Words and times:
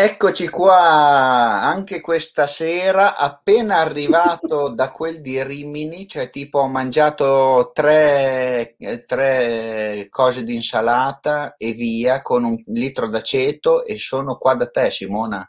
Eccoci 0.00 0.48
qua 0.48 1.60
anche 1.60 2.00
questa 2.00 2.46
sera, 2.46 3.16
appena 3.16 3.78
arrivato 3.78 4.68
da 4.68 4.92
quel 4.92 5.20
di 5.20 5.42
Rimini, 5.42 6.06
cioè 6.06 6.30
tipo 6.30 6.60
ho 6.60 6.68
mangiato 6.68 7.72
tre, 7.74 8.76
eh, 8.78 9.04
tre 9.04 10.06
cose 10.08 10.44
di 10.44 10.54
insalata 10.54 11.56
e 11.56 11.72
via 11.72 12.22
con 12.22 12.44
un 12.44 12.62
litro 12.66 13.08
d'aceto 13.08 13.84
e 13.84 13.98
sono 13.98 14.36
qua 14.36 14.54
da 14.54 14.68
te 14.68 14.88
Simona. 14.92 15.44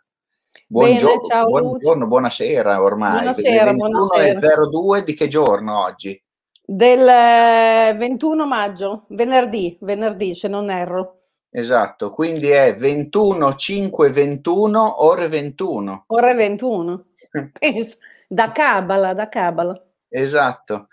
Bene, 0.66 0.98
ciao 0.98 1.46
buongiorno, 1.46 2.08
buonasera 2.08 2.82
ormai. 2.82 3.12
Buonasera, 3.18 3.66
21 3.66 3.88
buonasera. 3.88 4.40
e 4.40 4.70
02 4.72 5.04
di 5.04 5.14
che 5.14 5.28
giorno 5.28 5.80
oggi? 5.80 6.24
Del 6.66 7.08
eh, 7.08 7.96
21 7.96 8.48
maggio, 8.48 9.06
venerdì, 9.10 9.78
venerdì 9.80 10.34
se 10.34 10.48
non 10.48 10.72
erro. 10.72 11.19
Esatto, 11.52 12.12
quindi 12.12 12.50
è 12.50 12.76
21, 12.76 13.56
5, 13.56 14.10
21, 14.12 15.04
ore 15.04 15.28
21. 15.28 16.04
Ore 16.08 16.34
21. 16.36 17.06
da 18.28 18.52
Cabala, 18.52 19.14
da 19.14 19.28
Cabala. 19.30 19.84
Esatto. 20.08 20.88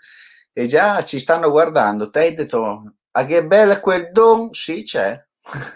E 0.51 0.65
già 0.65 1.03
ci 1.03 1.19
stanno 1.19 1.51
guardando. 1.51 2.09
Te 2.09 2.19
hai 2.19 2.33
detto, 2.33 2.95
a 3.11 3.25
che 3.25 3.45
bella 3.45 3.79
quel 3.79 4.11
don? 4.11 4.51
Sì, 4.53 4.83
c'è. 4.83 5.23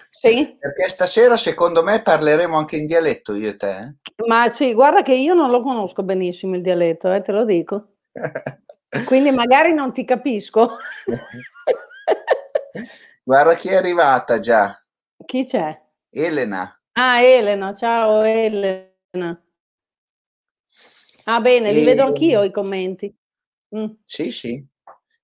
Sì. 0.09 0.57
Perché 0.59 0.89
stasera 0.89 1.37
secondo 1.37 1.83
me 1.83 2.01
parleremo 2.01 2.57
anche 2.57 2.77
in 2.77 2.87
dialetto 2.87 3.35
io 3.35 3.49
e 3.49 3.57
te. 3.57 3.77
eh? 3.77 3.95
Ma 4.25 4.51
sì, 4.51 4.73
guarda 4.73 5.03
che 5.03 5.13
io 5.13 5.35
non 5.35 5.51
lo 5.51 5.61
conosco 5.61 6.01
benissimo 6.01 6.55
il 6.55 6.63
dialetto, 6.63 7.11
eh, 7.11 7.21
te 7.21 7.31
lo 7.31 7.45
dico. 7.45 7.97
Quindi 9.05 9.29
magari 9.31 9.73
non 9.73 9.93
ti 9.93 10.03
capisco. 10.03 10.77
Guarda 13.23 13.55
chi 13.55 13.69
è 13.69 13.75
arrivata 13.75 14.39
già. 14.39 14.75
Chi 15.25 15.45
c'è? 15.45 15.79
Elena. 16.09 16.75
Ah, 16.93 17.21
Elena, 17.21 17.73
ciao 17.73 18.23
Elena. 18.23 19.41
Ah, 21.25 21.39
bene, 21.39 21.71
li 21.71 21.81
E- 21.81 21.85
vedo 21.85 22.03
anch'io 22.03 22.43
i 22.43 22.51
commenti. 22.51 23.15
Mm. 23.75 23.85
Sì, 24.03 24.31
sì. 24.31 24.65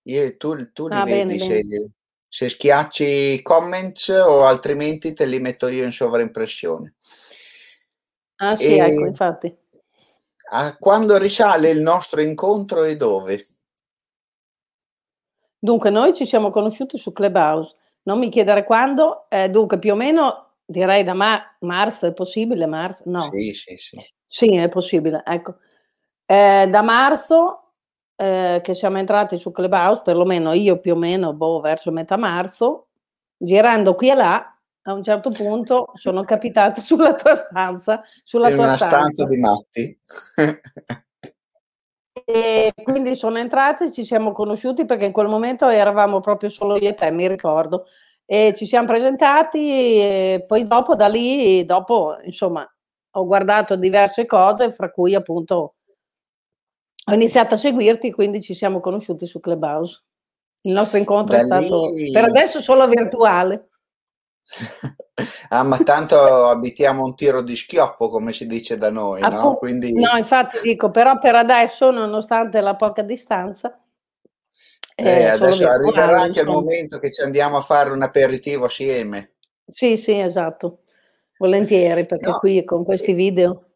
Io- 0.03 0.38
tu, 0.38 0.72
tu 0.72 0.88
li 0.88 0.95
Ah, 0.95 1.03
bene, 1.05 1.35
vedi 1.35 1.38
bene. 1.39 1.61
se, 1.61 1.89
se 2.30 2.49
schiacci 2.49 3.03
i 3.33 3.41
comments 3.41 4.09
o 4.09 4.45
altrimenti 4.45 5.13
te 5.13 5.25
li 5.25 5.39
metto 5.39 5.67
io 5.67 5.83
in 5.83 5.91
sovraimpressione. 5.91 6.95
Ah, 8.38 8.55
sì, 8.55 8.66
E- 8.66 8.77
ecco, 8.77 9.05
infatti. 9.07 9.57
A 10.52 10.77
quando 10.77 11.17
risale 11.17 11.72
il 11.72 11.81
nostro 11.81 12.22
incontro 12.22 12.83
e 12.83 12.95
dove? 12.95 13.45
Dunque, 15.59 15.89
noi 15.89 16.13
ci 16.13 16.25
siamo 16.25 16.52
conosciuti 16.52 16.97
su 16.97 17.11
Clubhouse. 17.11 17.75
Non 18.08 18.19
mi 18.19 18.30
chiedere 18.30 18.63
quando, 18.63 19.25
eh, 19.30 19.50
dunque 19.50 19.80
più 19.80 19.91
o 19.91 19.95
meno 19.95 20.53
direi 20.66 21.03
da 21.03 21.13
ma- 21.13 21.41
marzo, 21.59 22.05
è 22.08 22.13
possibile 22.13 22.66
marzo? 22.66 23.03
No, 23.08 23.19
Sì, 23.19 23.52
sì, 23.53 23.75
sì. 23.75 23.97
sì, 24.25 24.55
è 24.55 24.69
possibile, 24.69 25.22
ecco. 25.25 25.58
Eh, 26.25 26.67
da 26.69 26.81
marzo 26.81 27.73
eh, 28.16 28.61
che 28.63 28.73
siamo 28.73 28.97
entrati 28.97 29.38
su 29.38 29.52
Clubhouse, 29.52 30.03
perlomeno 30.05 30.53
io 30.53 30.80
più 30.80 30.94
o 30.94 30.97
meno, 30.97 31.33
boh, 31.33 31.59
verso 31.59 31.91
metà 31.91 32.16
marzo, 32.16 32.88
girando 33.38 33.94
qui 33.94 34.09
e 34.09 34.16
là, 34.16 34.58
a 34.83 34.94
un 34.94 35.03
certo 35.03 35.30
punto 35.30 35.91
sono 35.95 36.23
capitata 36.25 36.80
sulla 36.80 37.13
tua 37.13 37.35
stanza, 37.35 38.03
sulla 38.23 38.47
In 38.50 38.55
tua 38.55 38.63
una 38.63 38.75
stanza 38.78 38.97
stanza. 39.11 39.28
di 39.28 39.38
matti. 39.38 40.00
E 42.30 42.73
quindi 42.83 43.16
sono 43.16 43.38
entrati, 43.38 43.89
ci 43.94 44.03
siamo 44.03 44.33
conosciuti 44.33 44.83
perché 44.83 45.06
in 45.06 45.14
quel 45.14 45.30
momento 45.30 45.70
eravamo 45.70 46.20
proprio 46.20 46.50
solo 46.50 46.78
io 46.78 46.89
e 46.89 46.94
te, 46.94 47.09
mi 47.09 47.25
ricordo. 47.25 47.86
E 48.25 48.53
ci 48.53 48.66
siamo 48.66 48.86
presentati 48.86 49.69
e 50.02 50.44
poi 50.45 50.67
dopo 50.67 50.94
da 50.95 51.08
lì, 51.08 51.64
dopo, 51.64 52.17
insomma, 52.23 52.69
ho 53.11 53.25
guardato 53.25 53.78
diverse 53.78 54.25
cose, 54.25 54.72
fra 54.72 54.92
cui 54.92 55.16
appunto 55.16 55.75
ho 57.06 57.14
iniziato 57.14 57.53
a 57.53 57.58
seguirti, 57.58 58.11
quindi 58.11 58.41
ci 58.41 58.53
siamo 58.53 58.81
conosciuti 58.81 59.25
su 59.25 59.40
Clubhouse. 59.40 60.03
Il 60.63 60.74
nostro 60.74 60.97
incontro 60.97 61.34
Da 61.34 61.44
è 61.44 61.46
stato 61.46 61.94
lì- 61.94 62.12
per 62.12 62.25
adesso 62.25 62.59
solo 62.59 62.85
virtuale. 62.90 63.69
Ah, 65.50 65.63
ma 65.63 65.78
tanto 65.80 66.47
abitiamo 66.47 67.03
un 67.03 67.16
tiro 67.16 67.41
di 67.41 67.56
schioppo, 67.56 68.09
come 68.09 68.34
si 68.34 68.46
dice 68.46 68.78
da 68.78 68.90
noi, 68.91 69.22
no? 69.22 69.28
Appunto- 69.28 69.58
Quindi 69.58 69.91
No, 69.94 70.16
infatti 70.18 70.59
dico, 70.62 70.91
però 70.91 71.18
per 71.19 71.35
adesso, 71.35 71.90
nonostante 71.91 72.62
la 72.62 72.75
poca 72.75 73.02
distanza, 73.02 73.80
eh, 74.96 75.31
solo 75.34 75.46
adesso 75.46 75.68
arriverà 75.68 76.19
anche 76.22 76.40
il 76.41 76.46
insomma. 76.47 76.52
momento 76.53 77.00
che 77.00 77.12
ci 77.12 77.22
andiamo 77.22 77.57
a 77.57 77.62
fare 77.62 77.90
un 77.91 78.02
aperitivo 78.02 78.66
assieme. 78.66 79.34
Sì, 79.68 79.97
sì, 79.97 80.18
esatto. 80.19 80.84
Volentieri, 81.38 82.06
perché 82.06 82.30
No. 82.30 82.38
qui 82.40 82.63
con 82.63 82.84
questi 82.84 83.13
video. 83.13 83.66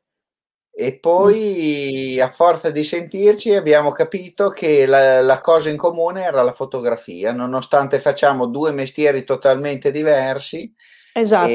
E 0.74 0.98
poi, 1.00 2.20
a 2.22 2.30
forza 2.30 2.72
di 2.72 2.84
sentirci, 2.84 3.54
abbiamo 3.54 3.92
capito 3.92 4.50
che 4.50 4.86
la, 4.86 5.22
la 5.22 5.42
cosa 5.42 5.70
in 5.70 5.78
comune 5.78 6.24
era 6.24 6.44
la 6.44 6.54
fotografia, 6.54 7.34
nonostante 7.34 8.00
facciamo 8.00 8.46
due 8.46 8.72
mestieri 8.72 9.24
totalmente 9.24 9.92
diversi, 9.92 10.74
Esatto. 11.14 11.52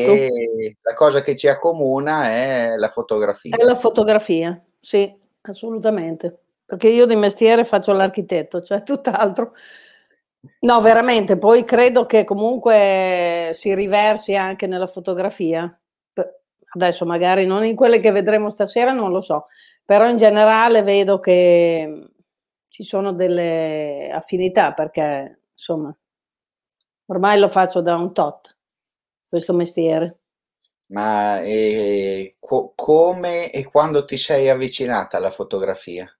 la 0.82 0.94
cosa 0.94 1.22
che 1.22 1.34
ci 1.34 1.49
accomuna 1.49 2.28
è 2.28 2.75
la 2.76 2.88
fotografia. 2.88 3.56
È 3.56 3.65
la 3.65 3.75
fotografia, 3.75 4.62
sì, 4.81 5.12
assolutamente. 5.43 6.41
Perché 6.66 6.88
io 6.88 7.06
di 7.06 7.16
mestiere 7.16 7.65
faccio 7.65 7.93
l'architetto, 7.93 8.60
cioè 8.60 8.82
tutt'altro. 8.82 9.55
No, 10.60 10.81
veramente, 10.81 11.38
poi 11.38 11.65
credo 11.65 12.06
che 12.06 12.25
comunque 12.25 13.50
si 13.55 13.75
riversi 13.75 14.34
anche 14.34 14.66
nella 14.66 14.87
fotografia. 14.87 15.78
Adesso 16.76 17.06
magari 17.06 17.47
non 17.47 17.64
in 17.64 17.75
quelle 17.75 18.00
che 18.00 18.10
vedremo 18.12 18.50
stasera, 18.50 18.92
non 18.92 19.10
lo 19.10 19.20
so, 19.20 19.47
però 19.84 20.09
in 20.09 20.16
generale 20.19 20.82
vedo 20.82 21.20
che 21.20 21.84
mm, 21.88 22.04
ci 22.69 22.82
sono 22.84 23.12
delle 23.12 24.10
affinità 24.12 24.72
perché 24.72 25.41
insomma 25.53 25.97
ormai 27.06 27.38
lo 27.41 27.48
faccio 27.48 27.81
da 27.81 27.97
un 27.97 28.12
tot, 28.12 28.56
questo 29.28 29.53
mestiere. 29.53 30.19
Ma 30.88 31.41
eh, 31.42 32.34
co- 32.41 32.72
come 32.75 33.53
e 33.53 33.62
quando 33.64 34.04
ti 34.04 34.16
sei 34.16 34.48
avvicinata 34.48 35.16
alla 35.16 35.31
fotografia? 35.31 36.12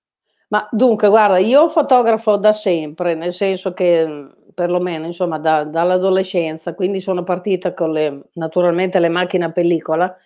Ma 0.49 0.69
dunque, 0.71 1.09
guarda, 1.09 1.39
io 1.39 1.69
fotografo 1.69 2.37
da 2.37 2.53
sempre, 2.53 3.15
nel 3.15 3.33
senso 3.33 3.73
che 3.73 4.07
mh, 4.07 4.53
perlomeno, 4.55 5.07
insomma, 5.07 5.39
da- 5.39 5.65
dall'adolescenza, 5.65 6.75
quindi 6.75 7.01
sono 7.01 7.25
partita 7.25 7.75
con 7.75 7.91
le, 7.93 8.29
naturalmente 8.35 9.01
le 9.01 9.09
macchine 9.09 9.47
a 9.47 9.51
pellicola 9.53 10.17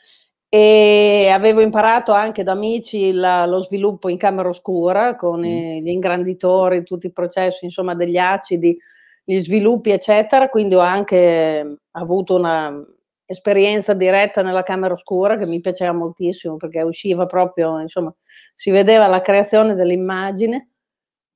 e 0.52 1.30
avevo 1.32 1.60
imparato 1.60 2.10
anche 2.12 2.42
da 2.42 2.50
amici 2.52 3.12
la- 3.12 3.46
lo 3.46 3.60
sviluppo 3.60 4.08
in 4.08 4.16
camera 4.18 4.48
oscura 4.48 5.14
con 5.14 5.40
Mm. 5.40 5.44
i- 5.44 5.82
gli 5.82 5.88
ingranditori, 5.90 6.82
tutti 6.82 7.06
i 7.06 7.12
processi, 7.12 7.64
insomma, 7.66 7.94
degli 7.94 8.16
acidi, 8.18 8.76
gli 9.24 9.38
sviluppi, 9.38 9.90
eccetera. 9.92 10.48
Quindi 10.48 10.74
ho 10.74 10.80
anche 10.80 11.76
avuto 11.92 12.34
una 12.34 12.84
esperienza 13.26 13.94
diretta 13.94 14.42
nella 14.42 14.64
camera 14.64 14.92
oscura 14.94 15.38
che 15.38 15.46
mi 15.46 15.60
piaceva 15.60 15.92
moltissimo 15.92 16.56
perché 16.56 16.82
usciva 16.82 17.26
proprio, 17.26 17.78
insomma, 17.80 18.12
si 18.56 18.70
vedeva 18.72 19.06
la 19.06 19.20
creazione 19.20 19.74
dell'immagine 19.76 20.70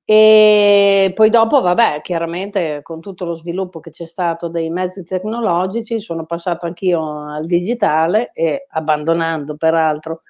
e 0.07 1.13
poi 1.15 1.31
dopo, 1.31 1.61
vabbè, 1.63 2.01
chiaramente 2.03 2.81
con 2.83 3.01
tutto 3.01 3.25
lo 3.25 3.35
sviluppo 3.35 3.81
che 3.81 3.91
c'è 3.91 4.07
stato 4.07 4.49
dei 4.49 4.69
mezzi 4.71 5.03
tecnologici, 5.05 5.99
sono 6.01 6.27
passato 6.27 6.67
anch'io 6.67 7.31
al 7.33 7.47
digitale 7.47 8.31
e 8.35 8.67
abbandonando 8.69 9.57
peraltro 9.57 10.23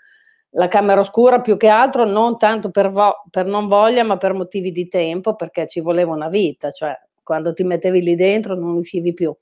la 0.51 0.69
camera 0.69 1.01
oscura 1.01 1.41
più 1.41 1.57
che 1.57 1.69
altro 1.69 2.07
non 2.07 2.39
tanto 2.39 2.71
per, 2.71 2.91
vo- 2.91 3.25
per 3.31 3.47
non 3.47 3.67
voglia, 3.67 4.05
ma 4.05 4.17
per 4.17 4.33
motivi 4.35 4.71
di 4.71 4.87
tempo, 4.89 5.35
perché 5.35 5.67
ci 5.67 5.81
voleva 5.81 6.13
una 6.13 6.29
vita, 6.29 6.71
cioè 6.71 6.97
quando 7.25 7.53
ti 7.53 7.65
mettevi 7.65 8.01
lì 8.03 8.15
dentro 8.15 8.55
non 8.55 8.77
uscivi 8.77 9.13
più. 9.13 9.35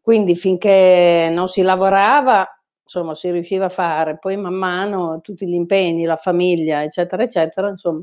Quindi 0.00 0.34
finché 0.36 1.28
non 1.32 1.48
si 1.48 1.60
lavorava, 1.62 2.46
insomma, 2.82 3.14
si 3.14 3.30
riusciva 3.30 3.66
a 3.66 3.68
fare, 3.68 4.18
poi 4.18 4.36
man 4.38 4.54
mano 4.54 5.20
tutti 5.20 5.46
gli 5.46 5.52
impegni, 5.54 6.04
la 6.04 6.16
famiglia, 6.16 6.82
eccetera, 6.82 7.22
eccetera, 7.24 7.68
insomma, 7.68 8.00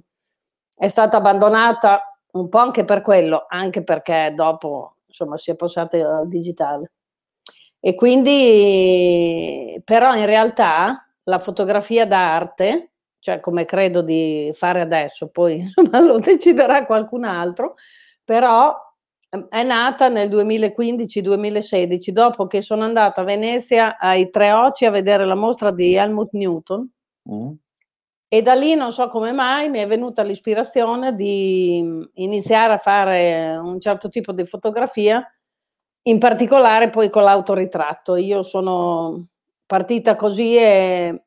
è 0.75 0.87
stata 0.87 1.17
abbandonata 1.17 2.01
un 2.33 2.49
po' 2.49 2.57
anche 2.59 2.83
per 2.85 3.01
quello, 3.01 3.45
anche 3.47 3.83
perché 3.83 4.33
dopo, 4.35 4.97
insomma, 5.07 5.37
si 5.37 5.51
è 5.51 5.55
passati 5.55 5.97
al 5.99 6.27
digitale. 6.27 6.91
E 7.79 7.93
quindi, 7.95 9.79
però 9.83 10.15
in 10.15 10.25
realtà 10.25 11.05
la 11.23 11.39
fotografia 11.39 12.05
d'arte, 12.07 12.91
cioè 13.19 13.39
come 13.39 13.65
credo 13.65 14.01
di 14.01 14.49
fare 14.53 14.81
adesso, 14.81 15.29
poi 15.29 15.59
insomma 15.61 15.99
lo 15.99 16.19
deciderà 16.19 16.85
qualcun 16.85 17.23
altro, 17.25 17.75
però 18.23 18.75
ehm, 19.29 19.47
è 19.49 19.63
nata 19.63 20.09
nel 20.09 20.29
2015-2016, 20.29 22.09
dopo 22.11 22.47
che 22.47 22.61
sono 22.61 22.83
andata 22.83 23.21
a 23.21 23.23
Venezia 23.23 23.97
ai 23.99 24.29
Tre 24.31 24.51
Oci 24.51 24.85
a 24.85 24.91
vedere 24.91 25.25
la 25.25 25.35
mostra 25.35 25.71
di 25.71 25.93
Helmut 25.95 26.31
Newton 26.33 26.89
Mm? 27.27 27.53
E 28.27 28.41
da 28.41 28.53
lì 28.53 28.75
non 28.75 28.91
so 28.91 29.07
come 29.09 29.31
mai 29.31 29.69
mi 29.69 29.79
è 29.79 29.87
venuta 29.87 30.23
l'ispirazione 30.23 31.13
di 31.15 31.79
mm, 31.83 32.01
iniziare 32.15 32.73
a 32.73 32.77
fare 32.77 33.55
un 33.57 33.79
certo 33.79 34.09
tipo 34.09 34.31
di 34.33 34.45
fotografia, 34.45 35.25
in 36.03 36.19
particolare 36.19 36.89
poi 36.89 37.09
con 37.09 37.23
l'autoritratto. 37.23 38.15
Io 38.15 38.43
sono 38.43 39.27
partita 39.65 40.15
così 40.15 40.55
e 40.57 41.23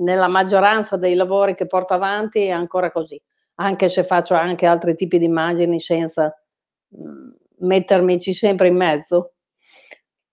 nella 0.00 0.28
maggioranza 0.28 0.96
dei 0.96 1.14
lavori 1.14 1.54
che 1.54 1.66
porto 1.66 1.94
avanti 1.94 2.44
è 2.44 2.50
ancora 2.50 2.90
così, 2.90 3.20
anche 3.56 3.88
se 3.88 4.04
faccio 4.04 4.34
anche 4.34 4.66
altri 4.66 4.94
tipi 4.94 5.18
di 5.18 5.24
immagini 5.24 5.80
senza 5.80 6.32
mm, 6.96 7.30
mettermici 7.60 8.32
sempre 8.32 8.68
in 8.68 8.76
mezzo. 8.76 9.32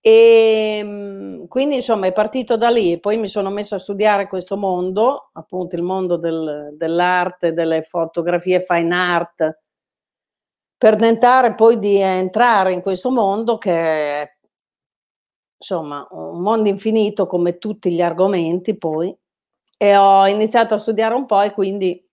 E 0.07 0.77
ehm, 0.81 1.47
quindi 1.47 1.75
insomma 1.75 2.05
è 2.05 2.11
partito 2.11 2.57
da 2.57 2.69
lì, 2.69 2.99
poi 2.99 3.17
mi 3.17 3.27
sono 3.27 3.49
messa 3.49 3.77
a 3.77 3.79
studiare 3.79 4.27
questo 4.27 4.55
mondo, 4.55 5.31
appunto 5.33 5.75
il 5.75 5.81
mondo 5.81 6.17
del, 6.17 6.75
dell'arte, 6.77 7.53
delle 7.53 7.81
fotografie 7.81 8.59
fine 8.59 8.95
art, 8.95 9.61
per 10.77 10.95
tentare 10.95 11.55
poi 11.55 11.79
di 11.79 11.97
entrare 11.99 12.71
in 12.73 12.81
questo 12.81 13.09
mondo 13.09 13.57
che 13.57 13.71
è 13.71 14.37
insomma 15.57 16.05
un 16.11 16.39
mondo 16.39 16.69
infinito 16.69 17.25
come 17.25 17.57
tutti 17.57 17.91
gli 17.91 18.01
argomenti 18.01 18.77
poi 18.77 19.15
e 19.75 19.97
ho 19.97 20.27
iniziato 20.27 20.75
a 20.75 20.77
studiare 20.77 21.15
un 21.15 21.25
po' 21.25 21.41
e 21.41 21.51
quindi 21.51 22.07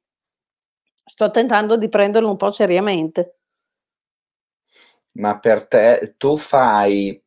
sto 1.05 1.31
tentando 1.31 1.77
di 1.77 1.91
prenderlo 1.91 2.31
un 2.31 2.37
po' 2.37 2.51
seriamente. 2.51 3.37
Ma 5.15 5.39
per 5.39 5.67
te 5.67 6.15
tu 6.17 6.39
fai 6.39 7.22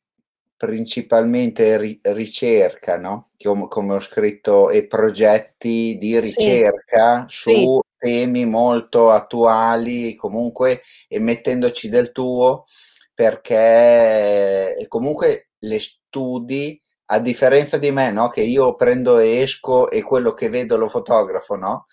principalmente 0.57 1.77
ri- 1.77 1.99
ricerca, 2.01 2.97
no? 2.97 3.29
Come, 3.37 3.67
come, 3.67 3.95
ho 3.95 3.99
scritto, 3.99 4.69
e 4.69 4.87
progetti 4.87 5.97
di 5.99 6.19
ricerca 6.19 7.25
sì. 7.27 7.35
su 7.35 7.51
sì. 7.51 7.79
temi 7.97 8.45
molto 8.45 9.11
attuali, 9.11 10.15
comunque, 10.15 10.81
e 11.07 11.19
mettendoci 11.19 11.89
del 11.89 12.11
tuo, 12.11 12.63
perché 13.13 14.85
comunque 14.87 15.49
le 15.59 15.79
studi, 15.79 16.79
a 17.07 17.19
differenza 17.19 17.77
di 17.77 17.91
me, 17.91 18.11
no? 18.11 18.29
Che 18.29 18.41
io 18.41 18.75
prendo 18.75 19.19
e 19.19 19.41
esco 19.41 19.89
e 19.89 20.01
quello 20.01 20.33
che 20.33 20.49
vedo 20.49 20.77
lo 20.77 20.89
fotografo, 20.89 21.55
no? 21.55 21.85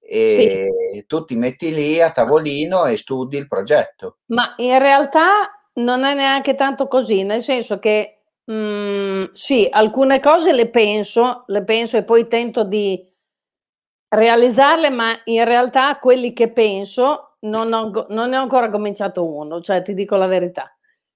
E 0.00 0.68
sì. 0.92 1.06
tu 1.06 1.24
ti 1.24 1.34
metti 1.34 1.74
lì 1.74 2.00
a 2.00 2.10
tavolino 2.10 2.86
e 2.86 2.96
studi 2.96 3.36
il 3.36 3.48
progetto. 3.48 4.18
Ma 4.26 4.54
in 4.58 4.78
realtà 4.78 5.50
non 5.76 6.04
è 6.04 6.14
neanche 6.14 6.54
tanto 6.54 6.88
così, 6.88 7.22
nel 7.24 7.42
senso 7.42 7.78
che 7.78 8.22
mh, 8.44 9.32
sì, 9.32 9.66
alcune 9.70 10.20
cose 10.20 10.52
le 10.52 10.68
penso, 10.70 11.44
le 11.48 11.64
penso 11.64 11.96
e 11.96 12.04
poi 12.04 12.28
tento 12.28 12.64
di 12.64 13.02
realizzarle, 14.08 14.90
ma 14.90 15.12
in 15.24 15.44
realtà 15.44 15.98
quelli 15.98 16.32
che 16.32 16.50
penso 16.52 17.36
non, 17.40 17.72
ho, 17.72 18.06
non 18.10 18.30
ne 18.30 18.38
ho 18.38 18.42
ancora 18.42 18.70
cominciato 18.70 19.24
uno, 19.24 19.60
cioè 19.60 19.82
ti 19.82 19.94
dico 19.94 20.16
la 20.16 20.26
verità. 20.26 20.70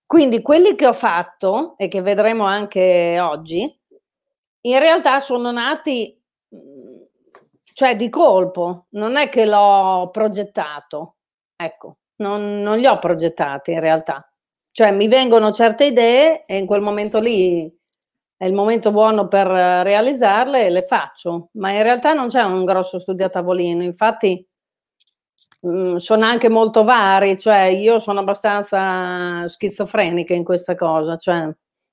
Quindi 0.07 0.43
quelli 0.43 0.75
che 0.75 0.87
ho 0.87 0.93
fatto 0.93 1.75
e 1.77 1.89
che 1.89 2.03
vedremo 2.03 2.45
anche 2.45 3.19
oggi, 3.21 3.63
in 4.63 4.79
realtà 4.79 5.21
sono 5.21 5.51
nati, 5.53 6.21
cioè 7.73 7.97
di 7.97 8.09
colpo, 8.09 8.87
non 8.91 9.17
è 9.17 9.29
che 9.29 9.47
l'ho 9.47 10.11
progettato, 10.11 11.17
ecco, 11.57 11.99
non, 12.17 12.61
non 12.61 12.79
li 12.79 12.87
ho 12.87 12.99
progettati 12.99 13.73
in 13.73 13.81
realtà. 13.81 14.30
Cioè 14.81 14.93
mi 14.93 15.09
vengono 15.09 15.53
certe 15.53 15.85
idee 15.85 16.47
e 16.47 16.57
in 16.57 16.65
quel 16.65 16.81
momento 16.81 17.21
lì 17.21 17.71
è 18.35 18.47
il 18.47 18.55
momento 18.55 18.93
buono 18.93 19.29
per 19.29 19.47
realizzarle 19.47 20.65
e 20.65 20.71
le 20.71 20.85
faccio, 20.85 21.51
ma 21.57 21.71
in 21.73 21.83
realtà 21.83 22.15
non 22.15 22.29
c'è 22.29 22.43
un 22.45 22.65
grosso 22.65 22.99
studio 22.99 23.27
a 23.27 23.29
tavolino, 23.29 23.83
infatti 23.83 24.43
mh, 25.61 25.71
mm, 25.71 25.97
sono 25.97 26.25
anche 26.25 26.49
molto 26.49 26.83
vari, 26.83 27.39
cioè 27.39 27.65
io 27.65 27.99
sono 27.99 28.21
abbastanza 28.21 29.47
schizofrenica 29.49 30.33
in 30.33 30.45
questa 30.45 30.75
cosa, 30.75 31.19
cioè. 31.19 31.47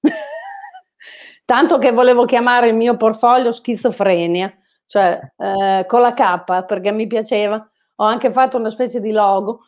Tanto 1.43 1.79
che 1.79 1.91
volevo 1.91 2.23
chiamare 2.23 2.69
il 2.69 2.75
mio 2.75 2.95
portfolio 2.95 3.51
schizofrenia, 3.51 4.57
cioè 4.85 5.19
eh, 5.35 5.83
con 5.85 5.99
la 5.99 6.13
K 6.13 6.65
perché 6.65 6.93
mi 6.93 7.05
piaceva, 7.05 7.69
ho 7.95 8.05
anche 8.05 8.31
fatto 8.31 8.55
una 8.55 8.69
specie 8.69 9.01
di 9.01 9.11
logo. 9.11 9.63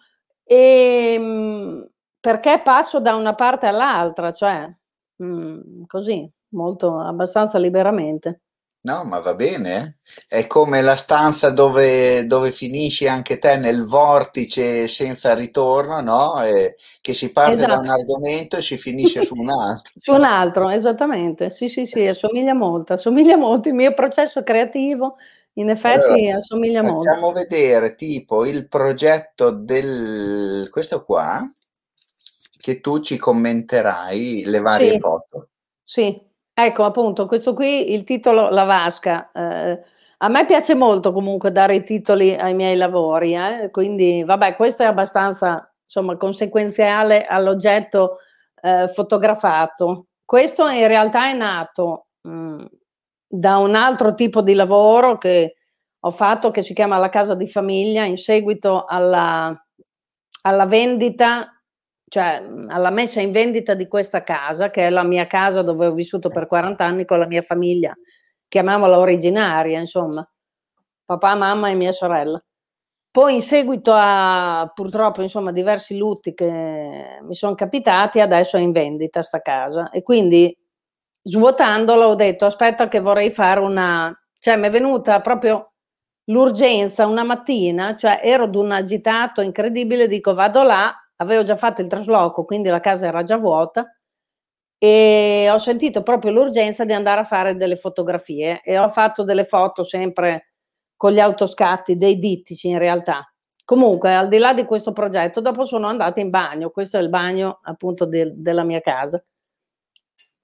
E 0.46 1.18
mh, 1.20 1.24
mm, 1.26 1.82
perché 2.20 2.62
passo 2.64 3.00
da 3.00 3.16
una 3.16 3.36
parte 3.36 3.68
all'altra, 3.68 4.32
cioè 4.34 4.68
mh, 5.18 5.26
mm, 5.26 5.84
così, 5.88 6.30
molto, 6.50 7.00
abbastanza 7.00 7.58
liberamente. 7.58 8.42
No, 8.82 9.04
ma 9.04 9.20
va 9.20 9.34
bene. 9.36 10.00
È 10.26 10.48
come 10.48 10.82
la 10.82 10.96
stanza 10.96 11.50
dove, 11.50 12.26
dove 12.26 12.50
finisci 12.52 13.08
anche 13.08 13.38
te 13.38 13.58
nel 13.58 13.86
vortice 13.86 14.88
senza 14.88 15.34
ritorno, 15.34 16.00
no? 16.00 16.42
E 16.44 16.78
che 17.02 17.14
si 17.14 17.32
parte 17.32 17.56
esatto. 17.56 17.74
da 17.74 17.80
un 17.80 17.90
argomento 17.90 18.56
e 18.56 18.62
si 18.62 18.78
finisce 18.78 19.24
su 19.24 19.36
un 19.36 19.50
altro. 19.52 19.92
su 19.98 20.14
un 20.14 20.24
altro, 20.24 20.70
esattamente. 20.70 21.50
Sì, 21.50 21.68
sì, 21.68 21.86
sì, 21.86 22.08
assomiglia 22.08 22.54
molto, 22.54 22.94
assomiglia 22.94 23.36
molto. 23.36 23.68
Il 23.68 23.76
mio 23.76 23.94
processo 23.94 24.44
creativo, 24.44 25.18
in 25.54 25.70
effetti, 25.70 26.06
allora, 26.06 26.38
assomiglia 26.38 26.80
facciamo 26.80 26.96
molto. 26.96 27.10
Facciamo 27.12 27.32
vedere, 27.34 27.96
tipo, 27.96 28.46
il 28.46 28.70
progetto 28.70 29.50
del... 29.52 30.70
questo 30.72 31.04
qua, 31.04 31.46
che 32.62 32.82
tu 32.82 33.00
ci 33.00 33.18
commenterai 33.18 34.44
le 34.46 34.60
varie 34.60 34.92
sì, 34.92 35.00
foto. 35.00 35.50
Sì, 35.82 36.22
ecco 36.54 36.84
appunto, 36.84 37.26
questo 37.26 37.54
qui, 37.54 37.94
il 37.94 38.04
titolo 38.04 38.50
La 38.50 38.66
Vasca. 38.66 39.32
Eh, 39.32 39.82
a 40.18 40.28
me 40.28 40.46
piace 40.46 40.76
molto 40.76 41.14
comunque 41.14 41.54
dare 41.54 41.76
i 41.76 41.84
titoli 41.84 42.36
ai 42.36 42.54
miei 42.54 42.76
lavori, 42.76 43.34
eh? 43.34 43.70
quindi 43.72 44.24
vabbè, 44.26 44.56
questo 44.56 44.84
è 44.84 44.86
abbastanza 44.86 45.74
insomma 45.86 46.18
conseguenziale 46.18 47.26
all'oggetto 47.26 48.18
eh, 48.62 48.90
fotografato. 48.90 50.08
Questo 50.26 50.68
in 50.68 50.88
realtà 50.88 51.30
è 51.30 51.34
nato 51.34 52.08
mh, 52.22 52.32
mm, 52.32 52.66
da 53.26 53.58
un 53.58 53.74
altro 53.74 54.14
tipo 54.14 54.42
di 54.42 54.54
lavoro 54.54 55.18
che 55.18 55.56
ho 55.98 56.12
fatto 56.12 56.52
che 56.52 56.62
si 56.62 56.74
chiama 56.74 56.98
La 56.98 57.10
casa 57.10 57.36
di 57.36 57.48
famiglia 57.48 58.04
in 58.04 58.18
seguito 58.18 58.84
alla, 58.84 59.58
alla 60.42 60.66
vendita 60.66 61.59
cioè 62.10 62.44
alla 62.68 62.90
messa 62.90 63.22
in 63.22 63.32
vendita 63.32 63.74
di 63.76 63.88
questa 63.88 64.24
casa, 64.24 64.70
che 64.70 64.88
è 64.88 64.90
la 64.90 65.04
mia 65.04 65.28
casa 65.28 65.62
dove 65.62 65.86
ho 65.88 65.94
vissuto 65.94 66.30
per 66.30 66.48
40 66.48 66.84
anni 66.84 67.06
con 67.06 67.20
la 67.20 67.28
mia 67.28 67.44
famiglia, 67.44 67.96
chiamiamola 68.48 68.98
originaria, 68.98 69.80
insomma, 69.80 70.28
papà, 71.06 71.36
mamma 71.36 71.70
e 71.70 71.76
mia 71.76 71.92
sorella. 71.92 72.44
Poi 73.12 73.36
in 73.36 73.42
seguito 73.42 73.92
a 73.96 74.72
purtroppo 74.74 75.22
insomma 75.24 75.52
diversi 75.52 75.98
lutti 75.98 76.34
che 76.34 77.20
mi 77.22 77.34
sono 77.36 77.56
capitati, 77.56 78.20
adesso 78.20 78.58
è 78.58 78.60
in 78.60 78.72
vendita 78.72 79.24
sta 79.24 79.40
casa 79.42 79.90
e 79.90 80.04
quindi 80.04 80.56
svuotandola 81.24 82.08
ho 82.08 82.16
detto 82.16 82.46
aspetta 82.46 82.88
che 82.88 83.00
vorrei 83.00 83.32
fare 83.32 83.60
una, 83.62 84.16
cioè 84.40 84.58
mi 84.58 84.68
è 84.68 84.70
venuta 84.70 85.22
proprio 85.22 85.74
l'urgenza 86.26 87.08
una 87.08 87.24
mattina, 87.24 87.96
cioè 87.96 88.22
ero 88.24 88.48
d'un 88.48 88.72
agitato 88.72 89.42
incredibile, 89.42 90.08
dico 90.08 90.34
vado 90.36 90.64
là 90.64 90.96
avevo 91.22 91.44
già 91.44 91.56
fatto 91.56 91.82
il 91.82 91.88
trasloco, 91.88 92.46
quindi 92.46 92.70
la 92.70 92.80
casa 92.80 93.08
era 93.08 93.24
già 93.24 93.38
vuota 93.38 93.94
e 94.78 95.50
ho 95.52 95.58
sentito 95.58 96.04
proprio 96.04 96.32
l'urgenza 96.32 96.86
di 96.86 96.94
andare 96.94 97.22
a 97.22 97.26
fare 97.26 97.56
delle 97.56 97.76
fotografie 97.76 98.62
e 98.62 98.78
ho 98.78 98.88
fatto 98.90 99.24
delle 99.24 99.44
foto 99.44 99.84
sempre 99.84 100.54
con 100.96 101.12
gli 101.12 101.20
autoscatti 101.20 101.98
dei 101.98 102.18
dittici 102.18 102.70
in 102.70 102.78
realtà. 102.78 103.32
Comunque, 103.66 104.16
al 104.16 104.30
di 104.30 104.38
là 104.38 104.54
di 104.54 104.66
questo 104.66 104.94
progetto, 104.94 105.42
dopo 105.42 105.64
sono 105.66 105.88
andata 105.88 106.20
in 106.20 106.30
bagno, 106.30 106.72
questo 106.72 106.98
è 106.98 107.02
il 107.02 107.10
bagno 107.10 107.60
appunto 107.64 108.06
de- 108.06 108.34
della 108.36 108.64
mia 108.64 108.82
casa, 108.82 109.24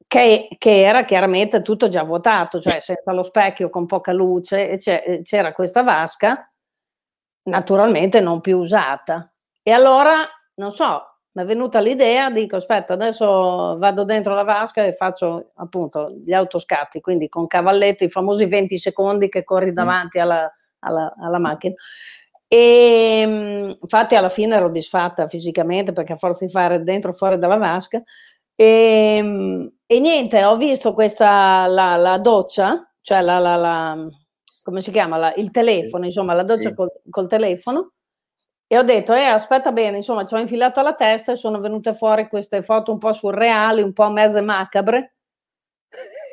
che, 0.08 0.48
che, 0.58 0.82
era 0.84 1.04
chiaramente 1.06 1.62
tutto 1.62 1.88
già 1.88 2.04
vuotato, 2.04 2.60
cioè 2.62 2.80
senza 2.80 3.12
lo 3.14 3.24
specchio, 3.24 3.70
con 3.70 3.86
poca 3.86 4.14
luce, 4.14 4.70
e 4.70 5.22
c'era 5.24 5.54
questa 5.54 5.82
vasca, 5.82 6.54
naturalmente 7.44 8.20
non 8.20 8.42
più 8.42 8.60
usata. 8.60 9.34
E 9.64 9.72
allora 9.72 10.14
non 10.56 10.72
so, 10.72 11.02
mi 11.36 11.44
è 11.44 11.46
venuta 11.46 11.80
l'idea, 11.80 12.30
dico 12.30 12.56
aspetta, 12.56 12.94
adesso 12.94 13.78
vado 13.78 14.06
dentro 14.06 14.34
la 14.34 14.44
vasca 14.44 14.86
e 14.86 14.94
faccio 14.94 15.52
appunto 15.56 16.10
gli 16.24 16.34
autoscatti, 16.34 17.02
quindi 17.02 17.28
con 17.28 17.46
cavalletto 17.48 18.06
i 18.06 18.10
famosi 18.10 18.46
20 18.46 18.78
secondi 18.78 19.28
che 19.28 19.44
corri 19.44 19.72
mm. 19.72 19.74
davanti 19.76 20.20
alla, 20.20 20.50
alla, 20.80 21.14
alla 21.18 21.40
macchina. 21.40 21.74
E 22.48 23.20
ehm, 23.22 23.78
infatti 23.82 24.16
alla 24.16 24.30
fine 24.30 24.56
ero 24.56 24.70
disfatta 24.70 25.28
fisicamente 25.28 25.92
perché 25.92 26.14
a 26.14 26.18
forza 26.18 26.46
di 26.46 26.52
fare 26.52 26.84
dentro 26.84 27.12
fuori 27.12 27.38
dalla 27.38 27.58
vasca. 27.58 28.02
E, 28.56 29.16
ehm, 29.18 29.72
e 29.86 30.00
niente, 30.00 30.44
ho 30.46 30.56
visto 30.56 30.94
questa, 30.94 31.68
la, 31.68 31.98
la 31.98 32.18
doccia, 32.18 32.94
cioè 33.02 33.22
la, 33.22 33.40
la, 33.40 33.56
la, 33.58 34.08
come 34.64 34.80
si 34.82 34.92
chiama, 34.92 35.34
il 35.36 35.52
telefono, 35.52 36.06
insomma 36.06 36.34
la 36.34 36.44
doccia 36.44 36.70
sì. 36.70 36.76
col, 36.76 36.90
col 37.10 37.28
telefono 37.28 37.92
e 38.68 38.78
ho 38.78 38.84
detto, 38.84 39.14
eh, 39.14 39.22
aspetta 39.26 39.72
bene, 39.72 39.98
insomma, 39.98 40.26
ci 40.26 40.34
ho 40.34 40.40
infilato 40.40 40.80
alla 40.80 40.96
testa 40.96 41.32
e 41.32 41.36
sono 41.36 41.60
venute 41.60 41.94
fuori 41.94 42.28
queste 42.28 42.62
foto 42.64 42.92
un 42.92 42.98
po' 42.98 43.14
surreali, 43.14 43.82
un 43.82 43.94
po' 43.94 44.10
mezze 44.10 44.42
macabre, 44.42 45.16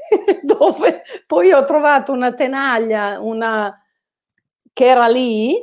dove 0.42 1.02
poi 1.26 1.52
ho 1.52 1.64
trovato 1.64 2.12
una 2.12 2.32
tenaglia, 2.34 3.20
una 3.20 3.76
che 4.72 4.86
era 4.86 5.06
lì, 5.08 5.54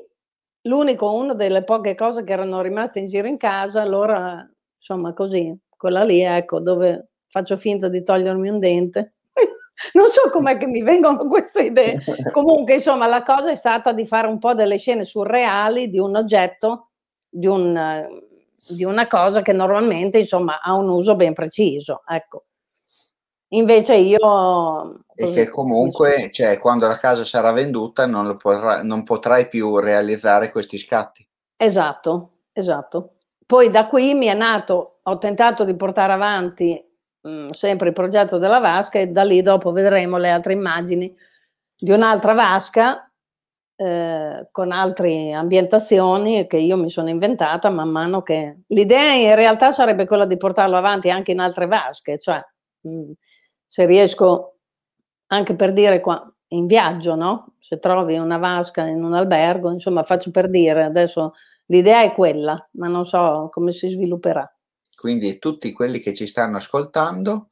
l'unico, 0.64 1.14
una 1.14 1.34
delle 1.34 1.64
poche 1.64 1.96
cose 1.96 2.24
che 2.24 2.34
erano 2.34 2.62
rimaste 2.62 3.00
in 3.00 3.08
giro 3.08 3.28
in 3.28 3.38
casa, 3.38 3.82
allora, 3.82 4.48
insomma, 4.76 5.14
così, 5.14 5.58
quella 5.76 6.04
lì, 6.04 6.22
ecco, 6.22 6.60
dove 6.60 7.10
faccio 7.28 7.58
finta 7.58 7.88
di 7.90 8.04
togliermi 8.04 8.50
un 8.50 8.60
dente. 8.60 9.14
Non 9.94 10.08
so 10.08 10.30
com'è 10.32 10.58
che 10.58 10.68
mi 10.68 10.82
vengono 10.82 11.28
queste 11.28 11.64
idee. 11.64 12.02
Comunque, 12.32 12.76
insomma, 12.76 13.08
la 13.08 13.24
cosa 13.24 13.52
è 13.52 13.56
stata 13.56 13.92
di 13.92 14.06
fare 14.06 14.28
un 14.28 14.40
po' 14.40 14.54
delle 14.54 14.78
scene 14.78 15.06
surreali 15.06 15.90
di 15.90 16.00
un 16.00 16.16
oggetto, 16.16 16.90
di, 17.28 17.48
un, 17.48 18.08
di 18.70 18.84
una 18.84 19.08
cosa 19.08 19.42
che 19.42 19.54
normalmente, 19.54 20.20
insomma, 20.20 20.62
ha 20.62 20.74
un 20.74 20.90
uso 20.90 21.16
ben 21.16 21.34
preciso. 21.34 22.02
Ecco. 22.08 22.46
Invece 23.52 23.96
io... 23.96 25.00
E 25.16 25.34
che 25.34 25.50
comunque, 25.50 26.30
cioè, 26.32 26.60
quando 26.60 26.88
la 26.88 26.98
casa 26.98 27.24
sarà 27.24 27.52
venduta 27.52 28.06
non, 28.06 28.38
potrà, 28.38 28.84
non 28.84 29.04
potrai 29.04 29.48
più 29.48 29.78
realizzare 29.80 30.52
questi 30.52 30.78
scatti. 30.78 31.28
Esatto, 31.58 32.32
esatto. 32.54 33.14
Poi 33.46 33.72
da 33.72 33.88
qui 33.88 34.14
mi 34.14 34.28
è 34.28 34.36
nato, 34.36 35.00
ho 35.02 35.18
tentato 35.18 35.66
di 35.66 35.76
portare 35.76 36.14
avanti 36.14 36.89
mm, 37.30 37.50
sempre 37.50 37.90
il 37.90 37.94
progetto 37.94 38.38
della 38.38 38.60
vasca 38.60 39.00
e 39.00 39.08
da 39.08 39.24
lì 39.24 39.42
dopo 39.42 39.72
vedremo 39.72 40.18
le 40.18 40.30
altre 40.30 40.54
immagini 40.54 41.14
di 41.76 41.92
un'altra 41.92 42.34
vasca 42.34 43.10
eh, 43.76 44.50
con 44.52 44.72
altre 44.72 45.32
ambientazioni 45.32 46.48
che 46.48 46.58
io 46.58 46.76
mi 46.76 46.90
sono 46.90 47.10
inventata 47.10 47.70
man 47.70 47.90
mano 47.90 48.22
che... 48.22 48.64
L'idea 48.68 49.14
in 49.14 49.36
realtà 49.36 49.72
sarebbe 49.72 50.06
quella 50.06 50.26
di 50.26 50.36
portarlo 50.38 50.76
avanti 50.76 51.10
anche 51.10 51.32
in 51.32 51.40
altre 51.40 51.68
vasche, 51.68 52.18
cioè 52.20 52.42
mh, 52.82 52.90
mm, 52.90 53.12
se 53.66 53.86
riesco 53.86 54.58
anche 55.28 55.56
per 55.56 55.74
dire 55.74 56.00
qua 56.02 56.30
in 56.50 56.66
viaggio, 56.66 57.16
no? 57.16 57.56
Se 57.60 57.80
trovi 57.80 58.18
una 58.18 58.38
vasca 58.38 58.86
in 58.88 59.04
un 59.04 59.14
albergo, 59.14 59.72
insomma, 59.72 60.04
faccio 60.04 60.32
per 60.32 60.50
dire, 60.50 60.84
adesso 60.84 61.34
l'idea 61.68 62.02
è 62.02 62.14
quella, 62.14 62.68
ma 62.74 62.88
non 62.88 63.06
so 63.06 63.50
come 63.52 63.72
si 63.72 63.90
svilupperà. 63.90 64.52
Quindi 65.00 65.40
tutti 65.40 65.72
quelli 65.72 66.00
che 66.00 66.14
ci 66.14 66.28
stanno 66.28 66.58
ascoltando, 66.58 67.48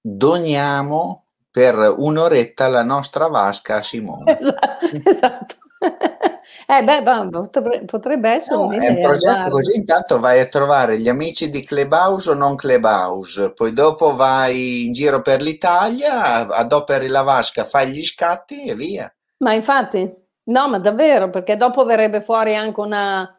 doniamo 0.00 1.26
per 1.50 1.94
un'oretta 1.94 2.68
la 2.68 2.82
nostra 2.82 3.26
vasca 3.26 3.76
a 3.76 3.82
Simone. 3.82 4.38
Esatto. 4.38 4.86
esatto. 5.04 5.54
Eh 6.66 6.82
beh, 6.82 7.02
potrebbe, 7.30 7.84
potrebbe 7.84 8.30
essere 8.30 8.56
no, 8.56 8.72
È 8.72 8.88
un 8.88 9.00
progetto 9.00 9.50
così 9.50 9.76
intanto 9.76 10.18
vai 10.18 10.40
a 10.40 10.46
trovare 10.46 10.98
gli 10.98 11.08
amici 11.08 11.50
di 11.50 11.64
Clubhouse 11.64 12.30
o 12.30 12.34
non 12.34 12.56
Clubhouse, 12.56 13.52
poi 13.52 13.72
dopo 13.72 14.16
vai 14.16 14.86
in 14.86 14.92
giro 14.92 15.22
per 15.22 15.40
l'Italia, 15.40 16.46
adoperi 16.48 17.06
la 17.06 17.22
vasca, 17.22 17.64
fai 17.64 17.90
gli 17.90 18.02
scatti 18.02 18.64
e 18.64 18.74
via. 18.74 19.14
Ma 19.38 19.52
infatti, 19.52 20.12
no, 20.44 20.68
ma 20.68 20.78
davvero, 20.78 21.30
perché 21.30 21.56
dopo 21.56 21.84
verrebbe 21.84 22.22
fuori 22.22 22.56
anche 22.56 22.80
una, 22.80 23.37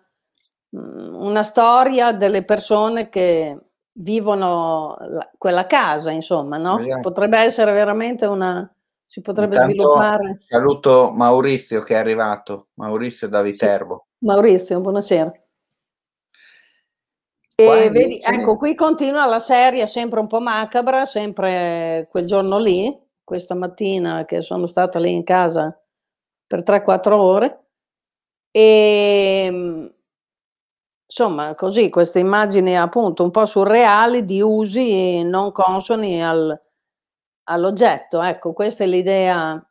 una 0.72 1.44
storia 1.44 2.12
delle 2.12 2.44
persone 2.44 3.10
che 3.10 3.58
vivono 3.92 4.96
la, 5.00 5.30
quella 5.38 5.66
casa, 5.66 6.12
insomma, 6.12 6.58
no? 6.58 6.78
Potrebbe 7.02 7.38
essere 7.40 7.72
veramente 7.72 8.26
una 8.26 8.72
si 9.10 9.22
potrebbe 9.22 9.56
Intanto 9.56 9.74
sviluppare. 9.74 10.38
Saluto 10.48 11.12
Maurizio 11.12 11.82
che 11.82 11.96
è 11.96 11.98
arrivato, 11.98 12.68
Maurizio 12.76 13.28
da 13.28 13.42
Viterbo. 13.42 14.06
Sì. 14.20 14.26
Maurizio, 14.26 14.80
buonasera. 14.80 15.32
E 17.56 17.90
vedi, 17.90 18.20
ecco, 18.22 18.56
qui 18.56 18.76
continua 18.76 19.26
la 19.26 19.40
serie 19.40 19.88
sempre 19.88 20.20
un 20.20 20.28
po' 20.28 20.40
macabra, 20.40 21.06
sempre 21.06 22.08
quel 22.10 22.26
giorno 22.26 22.60
lì, 22.60 22.96
questa 23.24 23.56
mattina 23.56 24.26
che 24.26 24.42
sono 24.42 24.68
stata 24.68 25.00
lì 25.00 25.12
in 25.12 25.24
casa 25.24 25.78
per 26.46 26.62
3-4 26.62 27.12
ore. 27.14 27.66
E 28.52 29.92
insomma, 31.10 31.56
così 31.56 31.90
queste 31.90 32.20
immagini 32.20 32.78
appunto 32.78 33.24
un 33.24 33.32
po' 33.32 33.48
surreali 33.48 34.26
di 34.26 34.42
usi 34.42 35.24
non 35.24 35.52
consoni 35.52 36.24
al, 36.24 36.60
all'oggetto. 37.46 38.22
Ecco, 38.22 38.54
questa 38.54 38.84
è 38.84 38.88
l'idea 38.88 39.62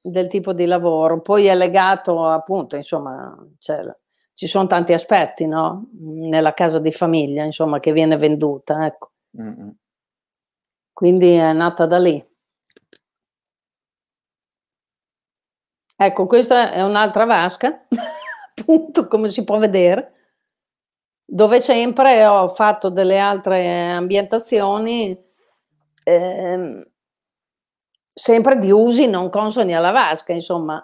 del 0.00 0.28
tipo 0.28 0.52
di 0.52 0.64
lavoro. 0.64 1.20
Poi 1.20 1.46
è 1.46 1.56
legato 1.56 2.24
appunto, 2.26 2.76
insomma, 2.76 3.36
cioè, 3.58 3.80
ci 4.32 4.46
sono 4.46 4.66
tanti 4.66 4.92
aspetti, 4.92 5.46
no? 5.46 5.88
Nella 6.00 6.54
casa 6.54 6.78
di 6.78 6.92
famiglia, 6.92 7.42
insomma, 7.42 7.80
che 7.80 7.92
viene 7.92 8.16
venduta, 8.16 8.86
ecco. 8.86 9.10
Mm-hmm. 9.40 9.68
Quindi 10.92 11.32
è 11.32 11.52
nata 11.52 11.84
da 11.86 11.98
lì. 11.98 12.24
Ecco, 15.98 16.26
questa 16.26 16.72
è 16.72 16.82
un'altra 16.82 17.24
vasca, 17.24 17.86
appunto, 18.54 19.08
come 19.08 19.30
si 19.30 19.44
può 19.44 19.58
vedere, 19.58 20.15
dove 21.26 21.60
sempre 21.60 22.24
ho 22.24 22.48
fatto 22.48 22.88
delle 22.88 23.18
altre 23.18 23.90
ambientazioni 23.90 25.18
ehm, 26.04 26.86
sempre 28.14 28.58
di 28.58 28.70
usi 28.70 29.08
non 29.08 29.28
consoni 29.28 29.74
alla 29.74 29.90
vasca, 29.90 30.32
insomma. 30.32 30.82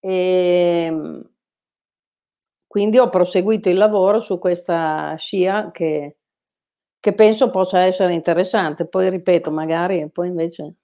E 0.00 0.84
ehm, 0.86 1.30
quindi 2.66 2.98
ho 2.98 3.08
proseguito 3.08 3.68
il 3.68 3.76
lavoro 3.76 4.20
su 4.20 4.38
questa 4.38 5.14
scia 5.16 5.70
che, 5.70 6.16
che 6.98 7.14
penso 7.14 7.50
possa 7.50 7.80
essere 7.80 8.14
interessante. 8.14 8.88
Poi 8.88 9.10
ripeto, 9.10 9.50
magari 9.50 10.10
poi 10.10 10.28
invece 10.28 10.74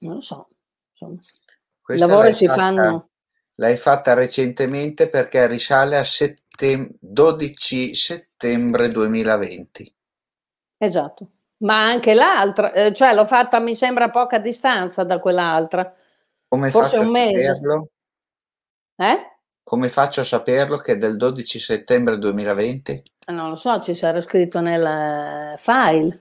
non 0.00 0.14
lo 0.14 0.20
so. 0.20 0.48
Insomma, 0.90 1.20
I 1.94 1.98
lavori 1.98 2.32
si 2.32 2.46
fatta, 2.46 2.60
fanno. 2.60 3.08
L'hai 3.56 3.76
fatta 3.76 4.14
recentemente 4.14 5.08
perché 5.08 5.46
risale 5.46 5.98
a 5.98 6.04
settem- 6.04 6.41
12 6.56 7.94
settembre 7.94 8.88
2020. 8.88 9.94
Esatto 10.78 11.30
ma 11.62 11.84
anche 11.84 12.14
l'altra, 12.14 12.72
eh, 12.72 12.92
cioè 12.92 13.14
l'ho 13.14 13.26
fatta 13.26 13.58
mi 13.58 13.74
sembra 13.74 14.06
a 14.06 14.10
poca 14.10 14.38
distanza 14.38 15.04
da 15.04 15.18
quell'altra. 15.18 15.92
Come 16.48 16.70
Forse 16.70 16.98
un 16.98 17.08
mese. 17.08 17.60
Eh? 18.96 19.36
Come 19.62 19.88
faccio 19.88 20.20
a 20.20 20.24
saperlo 20.24 20.78
che 20.78 20.92
è 20.92 20.98
del 20.98 21.16
12 21.16 21.58
settembre 21.58 22.18
2020? 22.18 23.02
Non 23.28 23.50
lo 23.50 23.56
so, 23.56 23.80
ci 23.80 23.94
sarà 23.94 24.20
scritto 24.20 24.60
nel 24.60 24.84
eh, 24.84 25.54
file. 25.58 26.18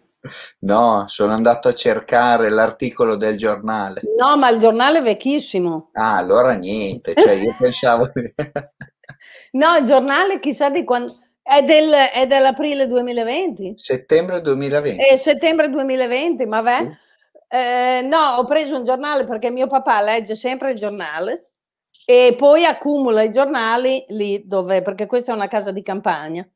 No, 0.60 1.06
sono 1.08 1.34
andato 1.34 1.68
a 1.68 1.74
cercare 1.74 2.50
l'articolo 2.50 3.16
del 3.16 3.36
giornale. 3.38 4.02
No, 4.16 4.38
ma 4.38 4.50
il 4.50 4.60
giornale 4.60 5.00
è 5.00 5.02
vecchissimo. 5.02 5.90
Ah, 5.94 6.18
allora 6.18 6.54
niente, 6.54 7.16
cioè 7.16 7.34
io 7.34 7.56
pensavo... 7.58 8.12
no, 9.52 9.76
il 9.78 9.86
giornale 9.86 10.40
chissà 10.40 10.70
di 10.70 10.84
quando... 10.84 11.18
È, 11.44 11.64
del, 11.64 11.92
è 11.92 12.28
dell'aprile 12.28 12.88
2020? 12.88 13.74
Settembre 13.78 14.42
2020. 14.42 15.04
È 15.04 15.16
settembre 15.16 15.70
2020, 15.70 16.46
ma 16.46 16.62
beh. 16.62 16.78
Sì. 16.78 17.56
Eh, 17.58 18.02
no, 18.04 18.36
ho 18.38 18.46
preso 18.46 18.78
un 18.78 18.86
giornale 18.86 19.26
perché 19.26 19.50
mio 19.50 19.68
papà 19.68 20.02
legge 20.02 20.36
sempre 20.36 20.72
il 20.72 20.78
giornale 20.78 21.52
e 22.06 22.36
poi 22.38 22.66
accumula 22.66 23.24
i 23.24 23.32
giornali 23.32 24.06
lì 24.10 24.44
dove, 24.46 24.82
perché 24.82 25.06
questa 25.06 25.32
è 25.32 25.36
una 25.36 25.48
casa 25.48 25.72
di 25.72 25.84
campagna, 25.84 26.48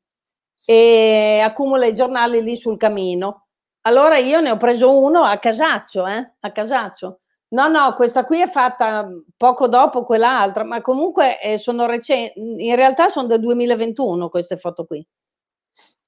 e 0.65 1.41
accumula 1.43 1.85
i 1.85 1.93
giornali 1.93 2.41
lì 2.41 2.55
sul 2.55 2.77
camino. 2.77 3.47
Allora 3.81 4.17
io 4.17 4.39
ne 4.41 4.51
ho 4.51 4.57
preso 4.57 4.97
uno 4.97 5.23
a 5.23 5.37
casaccio, 5.37 6.07
eh? 6.07 6.33
a 6.39 6.51
casaccio. 6.51 7.21
No, 7.47 7.67
no, 7.67 7.93
questa 7.93 8.25
qui 8.25 8.41
è 8.41 8.47
fatta 8.47 9.07
poco 9.37 9.67
dopo 9.67 10.03
quell'altra, 10.03 10.63
ma 10.63 10.81
comunque 10.81 11.39
eh, 11.39 11.57
sono 11.59 11.85
recenti, 11.85 12.39
in 12.39 12.75
realtà 12.75 13.09
sono 13.09 13.27
del 13.27 13.39
2021 13.39 14.29
queste 14.29 14.57
foto 14.57 14.85
qui. 14.85 15.05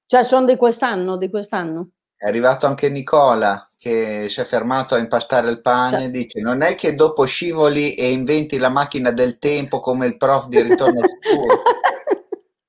Cioè 0.06 0.24
sono 0.24 0.46
di 0.46 0.56
quest'anno, 0.56 1.16
di 1.16 1.30
quest'anno. 1.30 1.90
È 2.16 2.26
arrivato 2.26 2.66
anche 2.66 2.88
Nicola 2.88 3.70
che 3.76 4.26
si 4.28 4.40
è 4.40 4.44
fermato 4.44 4.96
a 4.96 4.98
impastare 4.98 5.48
il 5.50 5.60
pane 5.60 6.06
e 6.06 6.10
dice 6.10 6.40
non 6.40 6.62
è 6.62 6.74
che 6.74 6.96
dopo 6.96 7.24
scivoli 7.24 7.94
e 7.94 8.10
inventi 8.10 8.58
la 8.58 8.70
macchina 8.70 9.12
del 9.12 9.38
tempo 9.38 9.78
come 9.78 10.06
il 10.06 10.16
prof 10.16 10.48
di 10.48 10.60
Ritorno 10.60 11.00
al 11.00 11.08
futuro. 11.08 11.62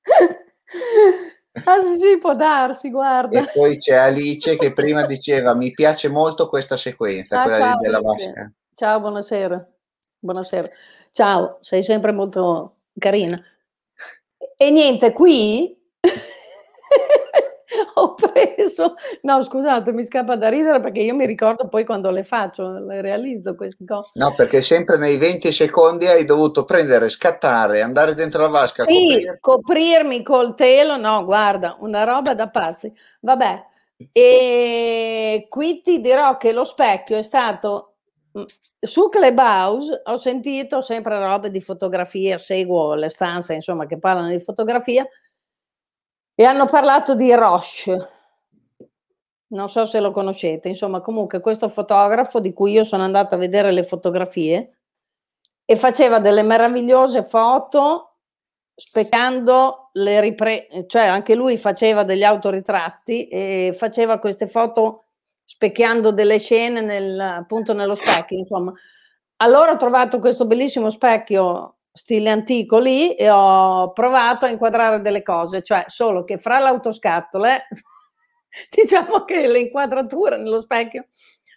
ah 1.64 1.80
sì, 1.98 2.18
può 2.18 2.34
darsi, 2.36 2.90
guarda. 2.90 3.40
E 3.40 3.50
poi 3.52 3.76
c'è 3.76 3.96
Alice 3.96 4.56
che 4.56 4.72
prima 4.72 5.04
diceva 5.04 5.54
mi 5.54 5.72
piace 5.72 6.08
molto 6.08 6.48
questa 6.48 6.76
sequenza, 6.76 7.40
ah, 7.40 7.42
quella 7.42 7.58
ciao, 7.58 7.78
della 7.78 8.00
vasca. 8.00 8.52
Ciao, 8.80 8.98
buonasera. 8.98 9.62
Buonasera. 10.20 10.66
Ciao, 11.10 11.58
sei 11.60 11.82
sempre 11.82 12.12
molto 12.12 12.76
carina. 12.98 13.38
E 14.56 14.70
niente, 14.70 15.12
qui 15.12 15.78
ho 17.96 18.14
preso, 18.14 18.94
no 19.20 19.42
scusate, 19.42 19.92
mi 19.92 20.02
scappa 20.02 20.34
da 20.36 20.48
ridere 20.48 20.80
perché 20.80 21.00
io 21.00 21.14
mi 21.14 21.26
ricordo 21.26 21.68
poi 21.68 21.84
quando 21.84 22.10
le 22.10 22.24
faccio, 22.24 22.78
le 22.78 23.02
realizzo 23.02 23.54
queste 23.54 23.84
cose. 23.84 24.12
No, 24.14 24.32
perché 24.34 24.62
sempre 24.62 24.96
nei 24.96 25.18
20 25.18 25.52
secondi 25.52 26.06
hai 26.06 26.24
dovuto 26.24 26.64
prendere, 26.64 27.10
scattare, 27.10 27.82
andare 27.82 28.14
dentro 28.14 28.40
la 28.40 28.48
vasca. 28.48 28.84
Sì, 28.84 28.94
coprire. 28.94 29.38
coprirmi 29.40 30.22
col 30.22 30.54
telo, 30.54 30.96
no, 30.96 31.22
guarda, 31.26 31.76
una 31.80 32.04
roba 32.04 32.32
da 32.32 32.48
pazzi. 32.48 32.90
Vabbè, 33.20 33.62
e 34.10 35.46
qui 35.50 35.82
ti 35.82 36.00
dirò 36.00 36.38
che 36.38 36.52
lo 36.52 36.64
specchio 36.64 37.18
è 37.18 37.22
stato 37.22 37.89
su 38.80 39.08
Clubhouse 39.08 40.02
ho 40.04 40.16
sentito 40.16 40.80
sempre 40.80 41.18
robe 41.18 41.50
di 41.50 41.60
fotografia, 41.60 42.38
seguo 42.38 42.94
le 42.94 43.08
stanze 43.08 43.54
insomma 43.54 43.86
che 43.86 43.98
parlano 43.98 44.28
di 44.28 44.40
fotografia 44.40 45.06
e 46.34 46.44
hanno 46.44 46.66
parlato 46.66 47.14
di 47.14 47.34
Roche. 47.34 48.08
non 49.48 49.68
so 49.68 49.84
se 49.84 50.00
lo 50.00 50.10
conoscete, 50.12 50.68
insomma 50.68 51.00
comunque 51.00 51.40
questo 51.40 51.68
fotografo 51.68 52.40
di 52.40 52.52
cui 52.52 52.72
io 52.72 52.84
sono 52.84 53.02
andata 53.02 53.34
a 53.34 53.38
vedere 53.38 53.72
le 53.72 53.82
fotografie 53.82 54.78
e 55.64 55.76
faceva 55.76 56.20
delle 56.20 56.42
meravigliose 56.42 57.22
foto 57.22 58.16
specchiando 58.74 59.90
le 59.92 60.20
riprese, 60.20 60.86
cioè 60.86 61.06
anche 61.06 61.34
lui 61.34 61.58
faceva 61.58 62.04
degli 62.04 62.24
autoritratti 62.24 63.28
e 63.28 63.74
faceva 63.76 64.18
queste 64.18 64.46
foto 64.46 65.09
specchiando 65.50 66.12
delle 66.12 66.38
scene 66.38 66.80
nel, 66.80 67.18
appunto 67.18 67.72
nello 67.72 67.96
specchio, 67.96 68.38
insomma. 68.38 68.72
Allora 69.38 69.72
ho 69.72 69.76
trovato 69.76 70.20
questo 70.20 70.46
bellissimo 70.46 70.90
specchio 70.90 71.78
stile 71.92 72.30
antico 72.30 72.78
lì 72.78 73.16
e 73.16 73.28
ho 73.28 73.90
provato 73.90 74.46
a 74.46 74.48
inquadrare 74.48 75.00
delle 75.00 75.22
cose, 75.22 75.60
cioè 75.62 75.82
solo 75.88 76.22
che 76.22 76.38
fra 76.38 76.60
l'autoscattole 76.60 77.66
diciamo 78.70 79.24
che 79.24 79.48
le 79.48 79.58
inquadrature 79.58 80.36
nello 80.36 80.60
specchio 80.60 81.08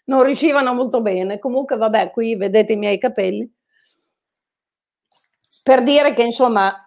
non 0.05 0.23
riuscivano 0.23 0.73
molto 0.73 1.01
bene. 1.03 1.37
Comunque, 1.37 1.77
vabbè, 1.77 2.09
qui 2.09 2.35
vedete 2.35 2.73
i 2.73 2.77
miei 2.77 2.97
capelli. 2.97 3.47
Per 5.61 5.83
dire 5.83 6.13
che, 6.13 6.23
insomma, 6.23 6.82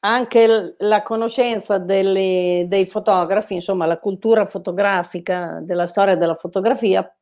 anche 0.00 0.76
la 0.78 1.02
conoscenza 1.02 1.78
delle, 1.78 2.64
dei 2.68 2.86
fotografi, 2.86 3.54
insomma, 3.54 3.86
la 3.86 3.98
cultura 3.98 4.46
fotografica 4.46 5.60
della 5.60 5.86
storia 5.86 6.16
della 6.16 6.34
fotografia, 6.34 7.14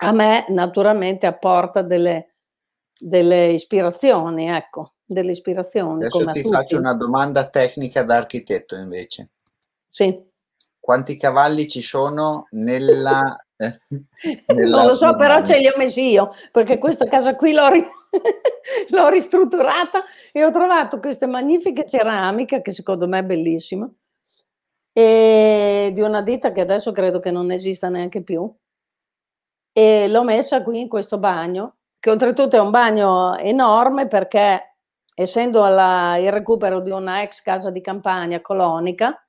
a 0.00 0.12
me 0.12 0.44
naturalmente 0.48 1.26
apporta 1.26 1.82
delle, 1.82 2.34
delle 2.98 3.48
ispirazioni, 3.48 4.48
ecco, 4.48 4.94
delle 5.04 5.32
ispirazioni. 5.32 6.04
Adesso 6.04 6.30
ti 6.30 6.42
faccio 6.42 6.78
una 6.78 6.94
domanda 6.94 7.48
tecnica 7.48 8.02
da 8.02 8.16
architetto 8.16 8.76
invece. 8.76 9.30
Sì. 9.88 10.26
Quanti 10.78 11.16
cavalli 11.16 11.68
ci 11.68 11.82
sono 11.82 12.46
nella... 12.50 13.36
Eh, 13.58 13.76
non 14.66 14.86
lo 14.86 14.94
so, 14.94 15.16
però 15.16 15.42
ce 15.42 15.58
li 15.58 15.66
ho 15.66 15.74
messi 15.76 16.10
io, 16.10 16.32
perché 16.52 16.78
questa 16.78 17.06
casa 17.06 17.34
qui 17.34 17.52
l'ho, 17.52 17.68
ri- 17.68 17.84
l'ho 18.90 19.08
ristrutturata 19.08 20.04
e 20.32 20.44
ho 20.44 20.50
trovato 20.50 21.00
queste 21.00 21.26
magnifiche 21.26 21.84
ceramiche, 21.84 22.62
che 22.62 22.72
secondo 22.72 23.08
me 23.08 23.18
è 23.18 23.24
bellissima, 23.24 23.90
e 24.92 25.90
di 25.92 26.00
una 26.00 26.22
ditta 26.22 26.52
che 26.52 26.60
adesso 26.60 26.92
credo 26.92 27.18
che 27.20 27.30
non 27.30 27.50
esista 27.50 27.88
neanche 27.88 28.22
più. 28.22 28.50
E 29.72 30.08
l'ho 30.08 30.24
messa 30.24 30.62
qui 30.62 30.80
in 30.80 30.88
questo 30.88 31.18
bagno, 31.18 31.76
che 32.00 32.10
oltretutto 32.10 32.56
è 32.56 32.60
un 32.60 32.70
bagno 32.70 33.36
enorme 33.36 34.08
perché 34.08 34.76
essendo 35.14 35.64
alla, 35.64 36.16
il 36.16 36.30
recupero 36.32 36.80
di 36.80 36.90
una 36.90 37.22
ex 37.22 37.42
casa 37.42 37.70
di 37.70 37.80
campagna 37.80 38.40
colonica, 38.40 39.27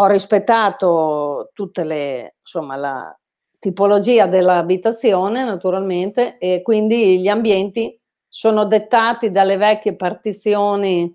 ho 0.00 0.06
rispettato 0.06 1.50
tutte 1.52 1.82
le, 1.84 2.36
insomma, 2.40 2.76
la 2.76 3.18
tipologia 3.58 4.26
dell'abitazione 4.26 5.42
naturalmente 5.44 6.38
e 6.38 6.62
quindi 6.62 7.20
gli 7.20 7.26
ambienti 7.26 8.00
sono 8.28 8.64
dettati 8.64 9.30
dalle 9.32 9.56
vecchie 9.56 9.96
partizioni 9.96 11.12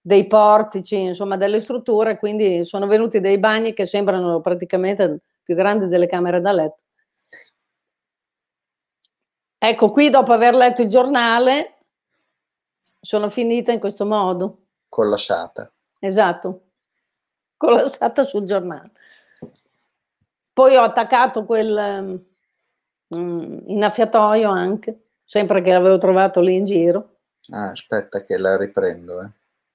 dei 0.00 0.26
portici, 0.26 1.00
insomma 1.00 1.36
delle 1.36 1.60
strutture, 1.60 2.18
quindi 2.18 2.64
sono 2.64 2.88
venuti 2.88 3.20
dei 3.20 3.38
bagni 3.38 3.72
che 3.72 3.86
sembrano 3.86 4.40
praticamente 4.40 5.18
più 5.40 5.54
grandi 5.54 5.86
delle 5.86 6.08
camere 6.08 6.40
da 6.40 6.50
letto. 6.50 6.82
Ecco, 9.58 9.90
qui 9.90 10.10
dopo 10.10 10.32
aver 10.32 10.56
letto 10.56 10.82
il 10.82 10.88
giornale 10.88 11.78
sono 13.00 13.30
finita 13.30 13.70
in 13.70 13.78
questo 13.78 14.04
modo. 14.04 14.64
Collassata. 14.88 15.72
Esatto 16.00 16.62
collassata 17.62 18.24
sul 18.26 18.44
giornale. 18.44 18.90
Poi 20.52 20.76
ho 20.76 20.82
attaccato 20.82 21.44
quel 21.44 22.22
um, 23.08 23.62
innaffiatoio 23.66 24.50
anche, 24.50 25.10
sempre 25.22 25.62
che 25.62 25.70
l'avevo 25.70 25.96
trovato 25.98 26.40
lì 26.40 26.56
in 26.56 26.64
giro. 26.64 27.18
Ah, 27.50 27.70
aspetta 27.70 28.22
che 28.24 28.36
la 28.36 28.56
riprendo. 28.56 29.22
Eh. 29.22 29.30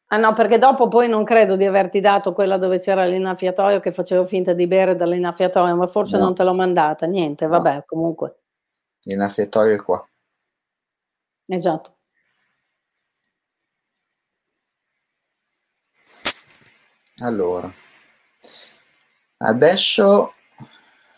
Ah 0.09 0.17
no, 0.17 0.33
perché 0.33 0.57
dopo 0.57 0.87
poi 0.87 1.09
non 1.09 1.23
credo 1.23 1.55
di 1.55 1.65
averti 1.65 1.99
dato 1.99 2.31
quella 2.31 2.57
dove 2.57 2.79
c'era 2.79 3.05
l'innaffiatoio 3.05 3.79
che 3.79 3.91
facevo 3.91 4.23
finta 4.25 4.53
di 4.53 4.67
bere 4.67 4.95
dall'innaffiatoio, 4.95 5.75
ma 5.75 5.87
forse 5.87 6.17
no. 6.17 6.25
non 6.25 6.35
te 6.35 6.43
l'ho 6.43 6.53
mandata. 6.53 7.05
Niente, 7.07 7.47
vabbè, 7.47 7.73
no. 7.73 7.83
comunque. 7.85 8.39
L'innaffiatoio 9.03 9.75
è 9.75 9.81
qua. 9.81 10.07
Esatto. 11.47 11.96
Allora, 17.21 17.71
adesso 19.37 20.33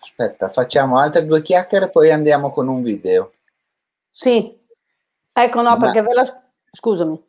aspetta, 0.02 0.48
facciamo 0.48 0.98
altre 0.98 1.26
due 1.26 1.42
chiacchiere, 1.42 1.90
poi 1.90 2.12
andiamo 2.12 2.52
con 2.52 2.68
un 2.70 2.82
video. 2.82 3.32
Sì, 4.10 4.58
ecco, 5.32 5.62
no, 5.62 5.72
Ma... 5.72 5.78
perché 5.78 6.02
ve 6.02 6.14
la 6.14 6.44
scusami. 6.72 7.28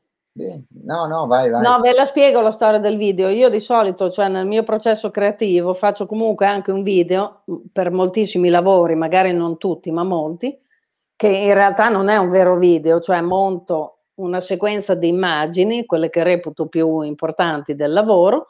No, 0.85 1.07
no, 1.07 1.27
vai, 1.27 1.51
vai. 1.51 1.61
No, 1.61 1.81
ve 1.81 1.93
la 1.93 2.05
spiego 2.05 2.41
la 2.41 2.53
storia 2.53 2.79
del 2.79 2.97
video. 2.97 3.29
Io 3.29 3.49
di 3.49 3.61
solito, 3.61 4.11
cioè 4.11 4.29
nel 4.29 4.47
mio 4.47 4.63
processo 4.63 5.11
creativo, 5.11 5.75
faccio 5.75 6.07
comunque 6.07 6.47
anche 6.47 6.71
un 6.71 6.83
video 6.83 7.43
per 7.73 7.91
moltissimi 7.91 8.49
lavori, 8.49 8.95
magari 8.95 9.33
non 9.33 9.59
tutti, 9.59 9.91
ma 9.91 10.05
molti, 10.05 10.57
che 11.17 11.29
in 11.29 11.55
realtà 11.55 11.89
non 11.89 12.09
è 12.09 12.17
un 12.17 12.29
vero 12.29 12.57
video, 12.57 13.01
cioè 13.01 13.21
monto 13.21 14.00
una 14.21 14.41
sequenza 14.41 14.95
di 14.95 15.09
immagini, 15.09 15.87
quelle 15.87 16.11
che 16.11 16.23
reputo 16.23 16.67
più 16.67 17.01
importanti 17.01 17.75
del 17.75 17.93
lavoro, 17.93 18.47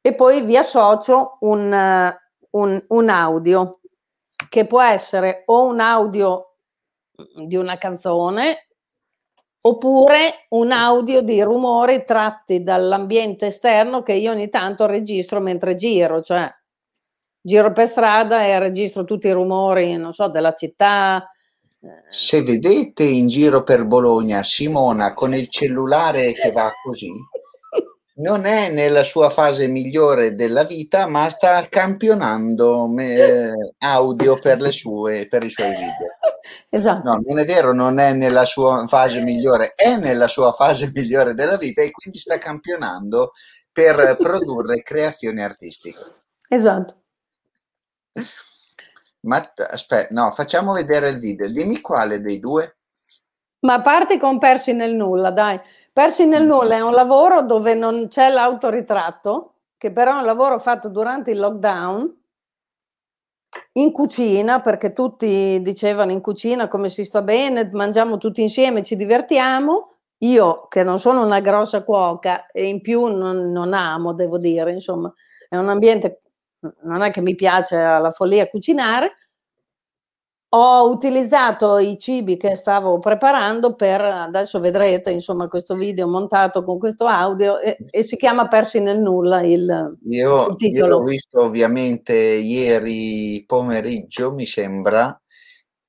e 0.00 0.14
poi 0.14 0.42
vi 0.42 0.56
associo 0.56 1.38
un, 1.40 2.14
un, 2.50 2.84
un 2.88 3.08
audio 3.08 3.80
che 4.48 4.66
può 4.66 4.82
essere 4.82 5.42
o 5.46 5.64
un 5.64 5.80
audio 5.80 6.56
di 7.46 7.56
una 7.56 7.78
canzone 7.78 8.66
oppure 9.66 10.46
un 10.50 10.72
audio 10.72 11.22
di 11.22 11.40
rumori 11.42 12.04
tratti 12.04 12.62
dall'ambiente 12.62 13.46
esterno 13.46 14.02
che 14.02 14.12
io 14.12 14.32
ogni 14.32 14.48
tanto 14.50 14.84
registro 14.84 15.40
mentre 15.40 15.76
giro, 15.76 16.20
cioè 16.20 16.52
giro 17.40 17.72
per 17.72 17.88
strada 17.88 18.44
e 18.44 18.58
registro 18.58 19.04
tutti 19.04 19.26
i 19.26 19.32
rumori, 19.32 19.96
non 19.96 20.12
so, 20.12 20.28
della 20.28 20.52
città. 20.52 21.28
Se 22.08 22.42
vedete 22.42 23.02
in 23.02 23.28
giro 23.28 23.62
per 23.62 23.84
Bologna 23.84 24.42
Simona 24.42 25.12
con 25.12 25.34
il 25.34 25.48
cellulare 25.48 26.32
che 26.32 26.50
va 26.52 26.72
così, 26.82 27.10
non 28.16 28.44
è 28.44 28.70
nella 28.70 29.02
sua 29.02 29.28
fase 29.30 29.66
migliore 29.66 30.34
della 30.34 30.64
vita, 30.64 31.06
ma 31.06 31.28
sta 31.28 31.66
campionando 31.68 32.92
eh, 32.98 33.52
audio 33.78 34.38
per, 34.38 34.60
le 34.60 34.70
sue, 34.70 35.26
per 35.26 35.42
i 35.42 35.50
suoi 35.50 35.70
video. 35.70 35.90
Esatto. 36.68 37.10
No, 37.10 37.20
non 37.26 37.38
è 37.38 37.44
vero, 37.44 37.72
non 37.72 37.98
è 37.98 38.12
nella 38.12 38.44
sua 38.44 38.86
fase 38.86 39.20
migliore, 39.20 39.72
è 39.74 39.96
nella 39.96 40.28
sua 40.28 40.52
fase 40.52 40.90
migliore 40.94 41.34
della 41.34 41.56
vita 41.56 41.82
e 41.82 41.90
quindi 41.90 42.18
sta 42.18 42.38
campionando 42.38 43.32
per 43.72 44.16
produrre 44.18 44.82
creazioni 44.82 45.42
artistiche. 45.42 45.98
Esatto. 46.48 47.02
Ma 49.24 49.42
aspetta, 49.70 50.14
no, 50.14 50.30
facciamo 50.32 50.72
vedere 50.72 51.08
il 51.08 51.18
video. 51.18 51.50
Dimmi 51.50 51.80
quale 51.80 52.20
dei 52.20 52.38
due. 52.38 52.76
Ma 53.60 53.80
parti 53.80 54.18
con 54.18 54.38
Persi 54.38 54.72
nel 54.72 54.94
nulla, 54.94 55.30
dai. 55.30 55.58
Persi 55.92 56.26
nel 56.26 56.44
nulla 56.44 56.76
è 56.76 56.80
un 56.80 56.92
lavoro 56.92 57.42
dove 57.42 57.74
non 57.74 58.08
c'è 58.08 58.28
l'autoritratto, 58.28 59.54
che 59.78 59.90
però 59.90 60.16
è 60.16 60.18
un 60.18 60.24
lavoro 60.24 60.58
fatto 60.58 60.88
durante 60.88 61.30
il 61.30 61.38
lockdown, 61.38 62.22
in 63.76 63.92
cucina, 63.92 64.60
perché 64.60 64.92
tutti 64.92 65.60
dicevano 65.62 66.10
in 66.10 66.20
cucina 66.20 66.68
come 66.68 66.88
si 66.88 67.04
sta 67.04 67.22
bene, 67.22 67.70
mangiamo 67.72 68.18
tutti 68.18 68.42
insieme, 68.42 68.82
ci 68.82 68.96
divertiamo. 68.96 69.92
Io, 70.18 70.66
che 70.68 70.82
non 70.82 70.98
sono 70.98 71.24
una 71.24 71.40
grossa 71.40 71.82
cuoca 71.82 72.46
e 72.46 72.66
in 72.66 72.80
più 72.80 73.06
non, 73.06 73.50
non 73.50 73.72
amo, 73.72 74.14
devo 74.14 74.38
dire, 74.38 74.72
insomma, 74.72 75.12
è 75.48 75.56
un 75.56 75.68
ambiente, 75.68 76.22
non 76.82 77.02
è 77.02 77.10
che 77.10 77.20
mi 77.20 77.34
piace 77.34 77.76
alla 77.76 78.10
follia 78.10 78.48
cucinare, 78.48 79.16
ho 80.56 80.88
utilizzato 80.88 81.78
i 81.78 81.98
cibi 81.98 82.36
che 82.36 82.54
stavo 82.54 83.00
preparando 83.00 83.74
per, 83.74 84.00
adesso 84.00 84.60
vedrete 84.60 85.10
insomma 85.10 85.48
questo 85.48 85.74
video 85.74 86.06
montato 86.06 86.62
con 86.62 86.78
questo 86.78 87.06
audio 87.06 87.58
e, 87.58 87.76
e 87.90 88.02
si 88.04 88.16
chiama 88.16 88.46
Persi 88.46 88.78
nel 88.78 89.00
nulla 89.00 89.42
il, 89.42 89.98
io, 90.08 90.46
il 90.46 90.56
titolo. 90.56 90.86
Io 90.86 90.98
l'ho 90.98 91.04
visto 91.04 91.42
ovviamente 91.42 92.14
ieri 92.14 93.42
pomeriggio 93.44 94.32
mi 94.32 94.46
sembra 94.46 95.20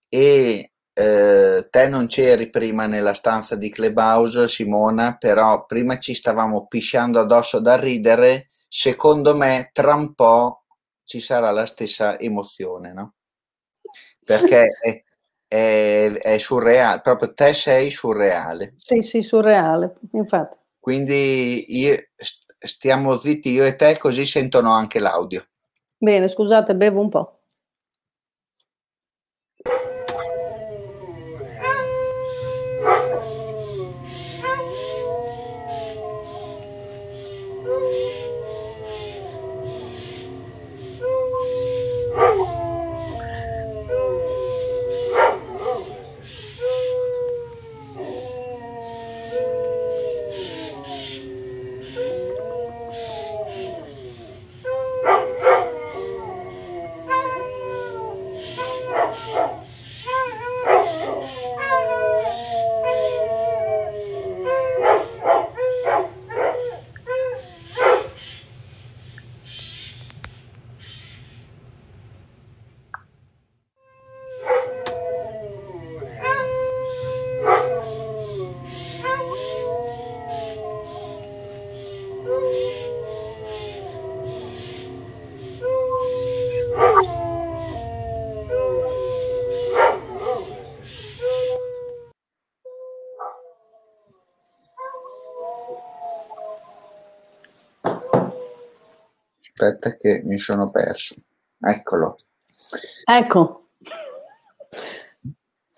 e 0.09 0.71
eh, 0.91 1.67
te 1.69 1.87
non 1.87 2.07
c'eri 2.07 2.49
prima 2.49 2.87
nella 2.87 3.13
stanza 3.13 3.55
di 3.55 3.69
Clubhouse 3.69 4.47
Simona 4.47 5.15
però 5.19 5.65
prima 5.65 5.99
ci 5.99 6.15
stavamo 6.15 6.65
pisciando 6.65 7.19
addosso 7.19 7.59
da 7.59 7.75
ridere 7.75 8.49
secondo 8.67 9.35
me 9.35 9.69
tra 9.71 9.93
un 9.93 10.15
po' 10.15 10.64
ci 11.05 11.21
sarà 11.21 11.51
la 11.51 11.65
stessa 11.65 12.19
emozione 12.19 12.91
no? 12.93 13.13
perché 14.25 14.69
è, 14.81 15.03
è, 15.47 16.11
è, 16.11 16.37
surreale, 16.39 17.01
proprio 17.01 17.33
te 17.33 17.53
sei 17.53 17.91
surreale. 17.91 18.73
Sì, 18.75 19.01
sì, 19.01 19.21
surreale, 19.21 19.95
infatti. 20.13 20.57
Quindi 20.79 21.77
io, 21.79 21.95
stiamo 22.57 23.17
zitti 23.17 23.51
io 23.51 23.63
e 23.63 23.75
te 23.75 23.97
così 23.97 24.25
sentono 24.25 24.71
anche 24.71 24.99
l'audio. 24.99 25.45
Bene, 25.97 26.27
scusate, 26.27 26.75
bevo 26.75 26.99
un 26.99 27.09
po'. 27.09 27.34
Aspetta 99.65 99.97
che 99.97 100.21
mi 100.23 100.37
sono 100.37 100.69
perso. 100.69 101.15
Eccolo. 101.59 102.15
Ecco. 103.03 103.69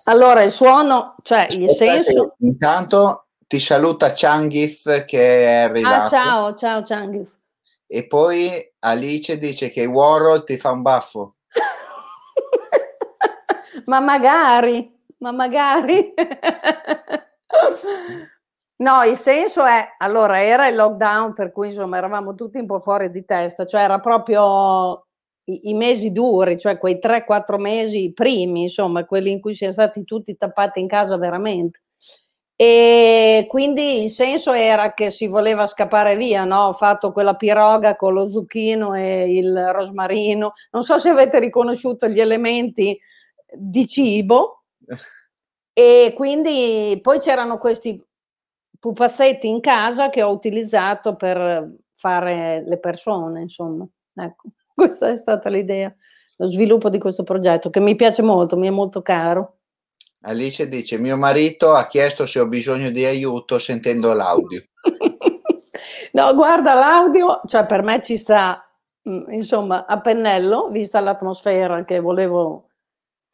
Allora 0.03 0.43
il 0.43 0.51
suono, 0.51 1.15
cioè 1.23 1.47
il 1.51 1.69
senso... 1.69 2.35
Intanto 2.39 3.27
ti 3.47 3.59
saluta 3.59 4.11
Changhis 4.13 5.03
che 5.05 5.45
è 5.45 5.55
arrivato. 5.63 6.05
Ah, 6.05 6.09
ciao, 6.09 6.55
ciao 6.55 6.81
Changhis. 6.83 7.37
E 7.85 8.07
poi 8.07 8.73
Alice 8.79 9.37
dice 9.37 9.69
che 9.69 9.85
Warhol 9.85 10.43
ti 10.43 10.57
fa 10.57 10.71
un 10.71 10.81
baffo. 10.81 11.35
ma 13.85 14.01
magari, 14.01 14.93
ma 15.19 15.31
magari. 15.31 16.13
no, 18.87 19.03
il 19.03 19.17
senso 19.17 19.65
è, 19.65 19.95
allora 19.97 20.41
era 20.41 20.69
il 20.69 20.75
lockdown 20.75 21.33
per 21.33 21.51
cui 21.51 21.67
insomma 21.67 21.97
eravamo 21.97 22.35
tutti 22.35 22.57
un 22.57 22.65
po' 22.65 22.79
fuori 22.79 23.11
di 23.11 23.25
testa, 23.25 23.65
cioè 23.65 23.81
era 23.81 23.99
proprio 23.99 25.07
i, 25.45 25.69
i 25.69 25.73
mesi 25.73 26.11
duri, 26.13 26.57
cioè 26.57 26.77
quei 26.77 26.97
3-4 27.01 27.59
mesi 27.59 28.13
primi, 28.13 28.63
insomma, 28.63 29.05
quelli 29.05 29.31
in 29.31 29.41
cui 29.41 29.53
siamo 29.53 29.73
stati 29.73 30.05
tutti 30.05 30.37
tappati 30.37 30.79
in 30.79 30.87
casa 30.87 31.17
veramente. 31.17 31.81
E 32.55 33.45
quindi 33.47 34.05
il 34.05 34.09
senso 34.09 34.51
era 34.51 34.93
che 34.93 35.11
si 35.11 35.27
voleva 35.27 35.67
scappare 35.67 36.15
via, 36.15 36.43
no? 36.43 36.67
Ho 36.67 36.73
fatto 36.73 37.11
quella 37.11 37.35
piroga 37.35 37.95
con 37.95 38.13
lo 38.13 38.27
zucchino 38.27 38.95
e 38.95 39.31
il 39.31 39.71
rosmarino. 39.71 40.53
Non 40.71 40.83
so 40.83 40.97
se 40.97 41.09
avete 41.09 41.39
riconosciuto 41.39 42.07
gli 42.07 42.19
elementi 42.19 42.97
di 43.53 43.87
cibo. 43.87 44.63
E 45.77 46.11
quindi 46.15 46.97
poi 47.03 47.19
c'erano 47.19 47.59
questi 47.59 48.03
pupazzetti 48.79 49.47
in 49.47 49.59
casa 49.59 50.09
che 50.09 50.21
ho 50.21 50.31
utilizzato 50.31 51.15
per 51.15 51.69
fare 51.95 52.63
le 52.65 52.77
persone, 52.79 53.41
insomma. 53.41 53.87
Ecco, 54.13 54.49
questa 54.73 55.09
è 55.09 55.17
stata 55.17 55.49
l'idea, 55.49 55.93
lo 56.37 56.49
sviluppo 56.49 56.89
di 56.89 56.99
questo 56.99 57.23
progetto 57.23 57.69
che 57.69 57.79
mi 57.79 57.95
piace 57.95 58.21
molto, 58.21 58.57
mi 58.57 58.67
è 58.67 58.71
molto 58.71 59.01
caro. 59.01 59.57
Alice 60.21 60.67
dice: 60.67 60.97
Mio 60.97 61.17
marito 61.17 61.73
ha 61.73 61.87
chiesto 61.87 62.25
se 62.25 62.39
ho 62.39 62.47
bisogno 62.47 62.89
di 62.89 63.05
aiuto 63.05 63.59
sentendo 63.59 64.13
l'audio. 64.13 64.63
no, 66.13 66.33
guarda, 66.33 66.73
l'audio, 66.73 67.41
cioè 67.45 67.65
per 67.65 67.83
me 67.83 68.01
ci 68.01 68.17
sta, 68.17 68.67
mm, 69.07 69.31
insomma, 69.31 69.85
a 69.85 69.99
pennello, 70.01 70.69
vista 70.69 70.99
l'atmosfera 70.99 71.83
che 71.85 71.99
volevo 71.99 72.69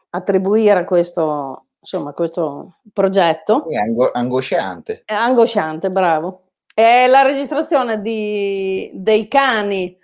attribuire 0.09 0.79
a 0.79 0.85
questo, 0.85 1.62
insomma, 1.83 2.13
questo 2.13 2.77
progetto. 2.91 3.67
È 3.69 3.75
ang- 3.75 4.11
angosciante. 4.13 5.03
È 5.05 5.13
angosciante, 5.13 5.91
bravo. 5.91 6.43
È 6.73 7.05
la 7.07 7.21
registrazione 7.21 8.01
di, 8.01 8.89
dei 8.93 9.27
cani 9.27 9.95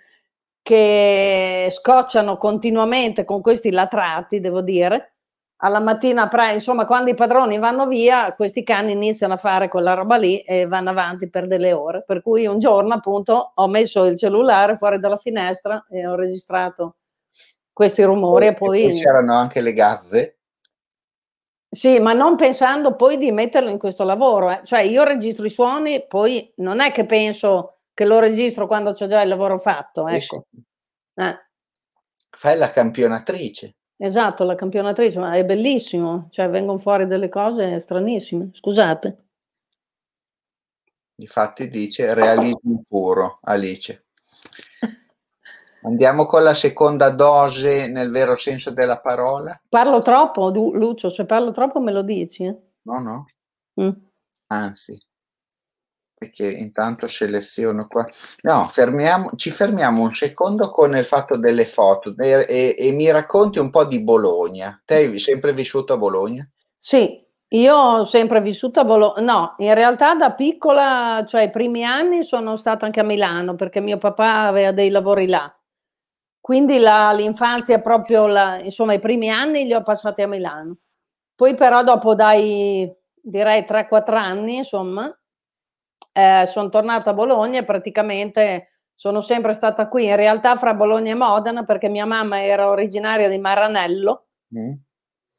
che 0.62 1.68
scocciano 1.70 2.36
continuamente 2.36 3.24
con 3.24 3.40
questi 3.40 3.70
latrati, 3.70 4.40
devo 4.40 4.60
dire, 4.60 5.14
alla 5.62 5.80
mattina, 5.80 6.28
pre, 6.28 6.54
insomma, 6.54 6.84
quando 6.84 7.10
i 7.10 7.14
padroni 7.14 7.58
vanno 7.58 7.86
via, 7.86 8.32
questi 8.34 8.62
cani 8.62 8.92
iniziano 8.92 9.34
a 9.34 9.38
fare 9.38 9.68
quella 9.68 9.94
roba 9.94 10.16
lì 10.16 10.38
e 10.40 10.66
vanno 10.66 10.90
avanti 10.90 11.28
per 11.28 11.46
delle 11.46 11.72
ore. 11.72 12.04
Per 12.06 12.22
cui 12.22 12.46
un 12.46 12.58
giorno, 12.58 12.94
appunto, 12.94 13.52
ho 13.54 13.66
messo 13.68 14.04
il 14.04 14.16
cellulare 14.16 14.76
fuori 14.76 14.98
dalla 14.98 15.16
finestra 15.16 15.86
e 15.90 16.06
ho 16.06 16.14
registrato 16.14 16.96
questi 17.72 18.02
rumori. 18.02 18.46
E, 18.46 18.54
poi... 18.54 18.82
e 18.82 18.86
poi 18.88 18.94
c'erano 18.94 19.34
anche 19.34 19.60
le 19.60 19.72
gazze. 19.72 20.39
Sì, 21.72 22.00
ma 22.00 22.12
non 22.12 22.34
pensando 22.34 22.96
poi 22.96 23.16
di 23.16 23.30
metterlo 23.30 23.68
in 23.70 23.78
questo 23.78 24.02
lavoro. 24.02 24.50
Eh. 24.50 24.60
Cioè, 24.64 24.80
io 24.80 25.04
registro 25.04 25.46
i 25.46 25.50
suoni, 25.50 26.04
poi 26.04 26.52
non 26.56 26.80
è 26.80 26.90
che 26.90 27.06
penso 27.06 27.76
che 27.94 28.04
lo 28.04 28.18
registro 28.18 28.66
quando 28.66 28.90
ho 28.90 29.06
già 29.06 29.22
il 29.22 29.28
lavoro 29.28 29.56
fatto. 29.58 30.08
Ecco. 30.08 30.46
Eh. 31.14 31.38
Fai 32.28 32.58
la 32.58 32.70
campionatrice. 32.70 33.76
Esatto, 33.96 34.44
la 34.44 34.54
campionatrice, 34.54 35.18
ma 35.18 35.34
è 35.34 35.44
bellissimo, 35.44 36.28
cioè 36.30 36.48
vengono 36.48 36.78
fuori 36.78 37.06
delle 37.06 37.28
cose 37.28 37.78
stranissime. 37.78 38.48
Scusate. 38.52 39.16
Infatti 41.16 41.68
dice 41.68 42.14
realismo 42.14 42.82
puro, 42.88 43.38
Alice. 43.42 44.06
Andiamo 45.82 46.26
con 46.26 46.42
la 46.42 46.54
seconda 46.54 47.08
dose 47.10 47.86
nel 47.86 48.10
vero 48.10 48.36
senso 48.36 48.70
della 48.70 49.00
parola. 49.00 49.58
Parlo 49.68 50.02
troppo, 50.02 50.50
Lucio, 50.50 51.08
se 51.08 51.24
parlo 51.24 51.50
troppo 51.52 51.80
me 51.80 51.92
lo 51.92 52.02
dici. 52.02 52.44
Eh? 52.44 52.56
No, 52.82 52.98
no. 52.98 53.24
Mm. 53.80 53.90
Anzi, 54.48 54.98
perché 56.20 56.50
intanto 56.50 57.06
seleziono 57.06 57.86
qua. 57.86 58.06
No, 58.42 58.64
fermiamo, 58.64 59.30
ci 59.36 59.50
fermiamo 59.50 60.02
un 60.02 60.12
secondo 60.12 60.68
con 60.70 60.94
il 60.94 61.04
fatto 61.04 61.38
delle 61.38 61.64
foto 61.64 62.14
e, 62.18 62.44
e, 62.46 62.76
e 62.78 62.92
mi 62.92 63.10
racconti 63.10 63.58
un 63.58 63.70
po' 63.70 63.84
di 63.84 64.02
Bologna. 64.02 64.82
Te 64.84 64.96
hai 64.96 65.18
sempre 65.18 65.54
vissuto 65.54 65.94
a 65.94 65.96
Bologna? 65.96 66.46
Sì, 66.76 67.26
io 67.48 67.74
ho 67.74 68.04
sempre 68.04 68.42
vissuto 68.42 68.80
a 68.80 68.84
Bologna. 68.84 69.20
No, 69.22 69.54
in 69.58 69.72
realtà 69.72 70.14
da 70.14 70.32
piccola, 70.32 71.24
cioè 71.26 71.44
i 71.44 71.50
primi 71.50 71.84
anni 71.84 72.22
sono 72.22 72.56
stata 72.56 72.84
anche 72.84 73.00
a 73.00 73.04
Milano 73.04 73.54
perché 73.54 73.80
mio 73.80 73.96
papà 73.96 74.42
aveva 74.42 74.72
dei 74.72 74.90
lavori 74.90 75.26
là. 75.26 75.50
Quindi 76.40 76.78
la, 76.78 77.12
l'infanzia, 77.12 77.80
proprio 77.80 78.26
la, 78.26 78.58
insomma, 78.62 78.94
i 78.94 78.98
primi 78.98 79.28
anni 79.28 79.64
li 79.64 79.74
ho 79.74 79.82
passati 79.82 80.22
a 80.22 80.26
Milano. 80.26 80.78
Poi 81.34 81.54
però 81.54 81.82
dopo 81.82 82.14
dai, 82.14 82.90
direi 83.22 83.62
3-4 83.62 84.14
anni, 84.14 84.56
insomma, 84.56 85.14
eh, 86.12 86.46
sono 86.46 86.68
tornata 86.68 87.10
a 87.10 87.14
Bologna 87.14 87.60
e 87.60 87.64
praticamente 87.64 88.70
sono 88.94 89.20
sempre 89.20 89.54
stata 89.54 89.88
qui, 89.88 90.06
in 90.06 90.16
realtà 90.16 90.56
fra 90.56 90.74
Bologna 90.74 91.12
e 91.12 91.14
Modena, 91.14 91.64
perché 91.64 91.88
mia 91.88 92.04
mamma 92.04 92.42
era 92.42 92.68
originaria 92.68 93.28
di 93.28 93.38
Maranello, 93.38 94.26
mm. 94.58 94.72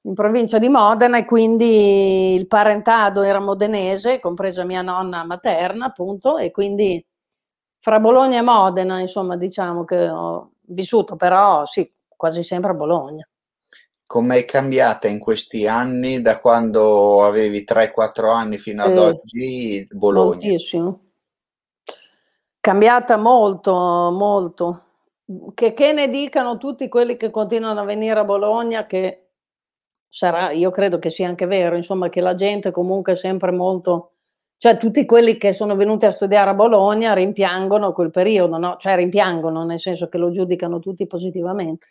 in 0.04 0.14
provincia 0.16 0.58
di 0.58 0.70
Modena, 0.70 1.18
e 1.20 1.26
quindi 1.26 2.34
il 2.34 2.48
parentado 2.48 3.22
era 3.22 3.40
modenese, 3.40 4.20
compresa 4.20 4.64
mia 4.64 4.82
nonna 4.82 5.24
materna, 5.26 5.86
appunto, 5.86 6.38
e 6.38 6.50
quindi 6.50 7.06
fra 7.80 8.00
Bologna 8.00 8.40
e 8.40 8.42
Modena, 8.42 9.00
insomma, 9.00 9.36
diciamo 9.38 9.86
che 9.86 10.10
ho 10.10 10.51
vissuto, 10.72 11.16
però 11.16 11.66
sì, 11.66 11.92
quasi 12.08 12.44
sempre 12.44 12.72
a 12.72 12.76
Bologna. 12.76 13.28
Come 14.06 14.40
è 14.40 14.46
cambiata 14.46 15.08
in 15.08 15.20
questi 15.20 15.68
anni, 15.68 16.22
da 16.22 16.40
quando 16.40 17.24
avevi 17.24 17.64
3-4 17.64 18.30
anni 18.30 18.58
fino 18.58 18.84
ad 18.84 18.96
eh, 18.96 19.00
oggi, 19.00 19.88
Bologna? 19.90 20.48
Moltissimo. 20.48 21.00
Cambiata 22.60 23.18
molto, 23.18 23.74
molto. 23.74 24.84
Che, 25.54 25.74
che 25.74 25.94
ne 25.94 26.10
dicano 26.10 26.58
tutti 26.58 26.90
quelli 26.90 27.16
che 27.16 27.30
continuano 27.30 27.80
a 27.80 27.86
venire 27.86 28.20
a 28.20 28.26
Bologna, 28.26 28.86
che 28.86 29.30
sarà, 30.10 30.52
io 30.52 30.70
credo 30.72 31.00
che 31.00 31.10
sia 31.10 31.30
anche 31.30 31.46
vero, 31.46 31.78
insomma, 31.78 32.10
che 32.10 32.20
la 32.20 32.36
gente 32.36 32.72
comunque 32.72 33.14
è 33.14 33.16
sempre 33.16 33.52
molto 33.52 34.16
cioè 34.62 34.78
tutti 34.78 35.08
quelli 35.08 35.38
che 35.38 35.54
sono 35.54 35.76
venuti 35.76 36.06
a 36.06 36.12
studiare 36.12 36.52
a 36.52 36.54
Bologna 36.54 37.14
rimpiangono 37.14 37.94
quel 37.94 38.12
periodo, 38.12 38.60
no? 38.60 38.76
Cioè 38.78 38.96
rimpiangono 38.96 39.66
nel 39.66 39.80
senso 39.80 40.08
che 40.08 40.20
lo 40.20 40.30
giudicano 40.30 40.78
tutti 40.78 41.08
positivamente. 41.08 41.88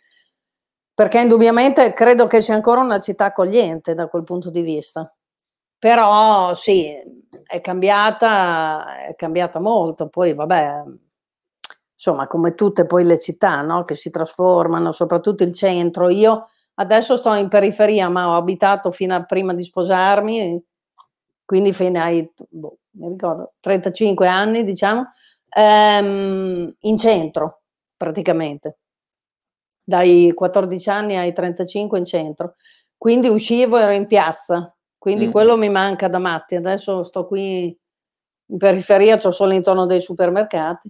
Perché 0.94 1.20
indubbiamente 1.20 1.92
credo 1.92 2.28
che 2.28 2.40
sia 2.40 2.54
ancora 2.54 2.80
una 2.80 3.00
città 3.00 3.24
accogliente 3.24 3.94
da 3.94 4.06
quel 4.06 4.22
punto 4.22 4.50
di 4.50 4.61
vista. 4.61 5.12
Però 5.80 6.54
sì, 6.54 6.94
è 7.44 7.61
cambiata, 7.61 9.04
è 9.04 9.16
cambiata 9.16 9.59
molto. 9.59 10.09
Poi 10.09 10.33
vabbè, 10.33 10.85
insomma, 11.92 12.28
come 12.28 12.54
tutte 12.54 12.87
poi 12.87 13.04
le 13.04 13.18
città, 13.18 13.62
no? 13.62 13.83
Che 13.83 13.96
si 13.96 14.11
trasformano, 14.11 14.92
soprattutto 14.92 15.42
il 15.42 15.54
centro. 15.54 16.09
Io 16.09 16.46
adesso 16.74 17.16
sto 17.16 17.35
in 17.35 17.48
periferia, 17.48 18.09
ma 18.09 18.28
ho 18.28 18.37
abitato 18.37 18.92
fino 18.92 19.16
a 19.16 19.24
prima 19.24 19.54
di 19.54 19.64
sposarmi 19.64 20.68
quindi 21.50 21.72
fino 21.72 22.00
ai 22.00 22.32
boh, 22.48 22.78
ricordo, 23.00 23.54
35 23.58 24.28
anni, 24.28 24.62
diciamo, 24.62 25.10
ehm, 25.48 26.76
in 26.78 26.96
centro 26.96 27.62
praticamente, 27.96 28.78
dai 29.82 30.30
14 30.32 30.90
anni 30.90 31.16
ai 31.16 31.32
35 31.32 31.98
in 31.98 32.04
centro. 32.04 32.54
Quindi 32.96 33.26
uscivo 33.26 33.78
ero 33.78 33.90
in 33.90 34.06
piazza, 34.06 34.72
quindi 34.96 35.26
mm. 35.26 35.30
quello 35.32 35.56
mi 35.56 35.68
manca 35.68 36.06
da 36.06 36.20
matti. 36.20 36.54
Adesso 36.54 37.02
sto 37.02 37.26
qui 37.26 37.76
in 38.46 38.56
periferia, 38.56 39.18
ho 39.20 39.30
solo 39.32 39.52
intorno 39.52 39.86
dei 39.86 40.00
supermercati. 40.00 40.88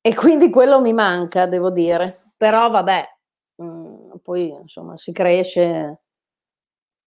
E 0.00 0.14
quindi 0.16 0.50
quello 0.50 0.80
mi 0.80 0.92
manca, 0.92 1.46
devo 1.46 1.70
dire. 1.70 2.32
Però 2.36 2.68
vabbè, 2.68 3.08
mh, 3.58 3.64
mm, 3.64 4.10
poi 4.24 4.48
insomma 4.48 4.96
si 4.96 5.12
cresce 5.12 6.00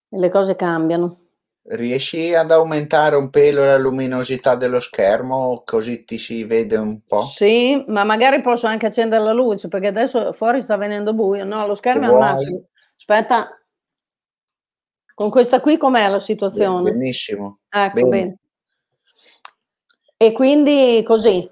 e 0.08 0.18
le 0.18 0.30
cose 0.30 0.56
cambiano. 0.56 1.21
Riesci 1.64 2.34
ad 2.34 2.52
aumentare 2.52 3.16
un 3.16 3.30
pelo 3.30 3.64
la 3.64 3.78
luminosità 3.78 4.56
dello 4.56 4.80
schermo 4.80 5.62
così 5.64 6.04
ti 6.04 6.18
si 6.18 6.44
vede 6.44 6.76
un 6.76 7.02
po'? 7.06 7.22
Sì, 7.22 7.84
ma 7.88 8.04
magari 8.04 8.42
posso 8.42 8.66
anche 8.66 8.88
accendere 8.88 9.24
la 9.24 9.32
luce 9.32 9.68
perché 9.68 9.88
adesso 9.88 10.34
fuori 10.34 10.62
sta 10.62 10.76
venendo 10.76 11.14
buio. 11.14 11.46
No, 11.46 11.68
lo 11.68 11.76
schermo 11.76 12.04
è 12.04 12.08
al 12.08 12.18
massimo. 12.18 12.66
Aspetta, 12.98 13.62
con 15.14 15.30
questa 15.30 15.60
qui 15.60 15.78
com'è 15.78 16.10
la 16.10 16.20
situazione? 16.20 16.92
Benissimo. 16.92 17.60
Ecco, 17.70 17.94
bene. 17.94 18.10
bene. 18.10 18.40
E 20.18 20.32
quindi 20.32 21.04
così. 21.06 21.50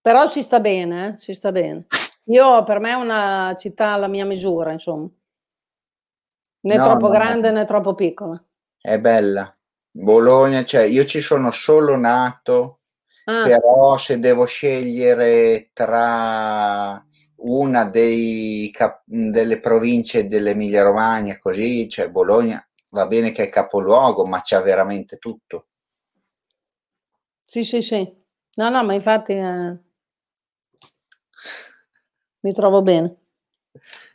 Però 0.00 0.26
si 0.26 0.42
sta 0.42 0.58
bene, 0.58 1.06
eh? 1.06 1.18
si 1.18 1.34
sta 1.34 1.52
bene. 1.52 1.86
Io 2.26 2.64
per 2.64 2.80
me 2.80 2.90
è 2.90 2.94
una 2.94 3.54
città 3.56 3.92
alla 3.92 4.08
mia 4.08 4.24
misura, 4.24 4.72
insomma. 4.72 5.08
Né 6.60 6.76
no, 6.76 6.84
troppo 6.84 7.06
no, 7.06 7.12
grande 7.12 7.50
no. 7.50 7.58
né 7.58 7.64
troppo 7.64 7.94
piccola. 7.94 8.40
È 8.86 9.00
bella. 9.00 9.52
Bologna, 9.90 10.64
cioè 10.64 10.82
io 10.82 11.04
ci 11.06 11.20
sono 11.20 11.50
solo 11.50 11.96
nato, 11.96 12.82
ah. 13.24 13.42
però 13.42 13.96
se 13.96 14.20
devo 14.20 14.44
scegliere 14.44 15.70
tra 15.72 17.04
una 17.38 17.84
dei 17.86 18.70
cap- 18.72 19.02
delle 19.04 19.58
province 19.58 20.28
dell'Emilia 20.28 20.84
Romagna, 20.84 21.36
così, 21.40 21.88
cioè 21.88 22.10
Bologna, 22.10 22.64
va 22.90 23.08
bene 23.08 23.32
che 23.32 23.42
è 23.42 23.48
capoluogo, 23.48 24.24
ma 24.24 24.40
c'ha 24.44 24.60
veramente 24.60 25.16
tutto. 25.16 25.66
Sì, 27.44 27.64
sì, 27.64 27.82
sì. 27.82 28.08
No, 28.54 28.68
no, 28.68 28.84
ma 28.84 28.94
infatti 28.94 29.32
eh, 29.32 29.78
mi 32.38 32.52
trovo 32.52 32.82
bene. 32.82 33.16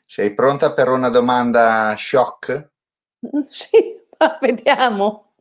Sei 0.05 0.33
pronta 0.33 0.71
per 0.71 0.87
una 0.87 1.09
domanda 1.09 1.93
shock? 1.97 2.69
Sì. 3.49 3.99
Vediamo. 4.41 5.33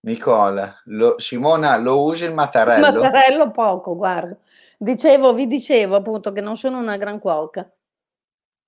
Nicola, 0.00 0.80
lo, 0.84 1.18
Simona, 1.18 1.76
lo 1.76 2.02
usi 2.04 2.24
il 2.24 2.34
mattarello? 2.34 2.86
Il 2.86 2.94
mattarello 2.94 3.50
poco, 3.50 3.96
guarda. 3.96 4.36
Dicevo, 4.76 5.32
vi 5.32 5.46
dicevo 5.46 5.96
appunto 5.96 6.32
che 6.32 6.40
non 6.40 6.56
sono 6.56 6.78
una 6.78 6.96
gran 6.96 7.18
cuoca. 7.18 7.70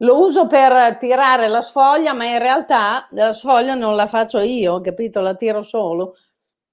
Lo 0.00 0.20
uso 0.20 0.46
per 0.46 0.96
tirare 0.98 1.48
la 1.48 1.62
sfoglia, 1.62 2.12
ma 2.12 2.24
in 2.24 2.38
realtà 2.38 3.06
la 3.10 3.32
sfoglia 3.32 3.74
non 3.74 3.96
la 3.96 4.06
faccio 4.06 4.38
io, 4.40 4.80
capito? 4.80 5.20
La 5.20 5.34
tiro 5.34 5.62
solo 5.62 6.16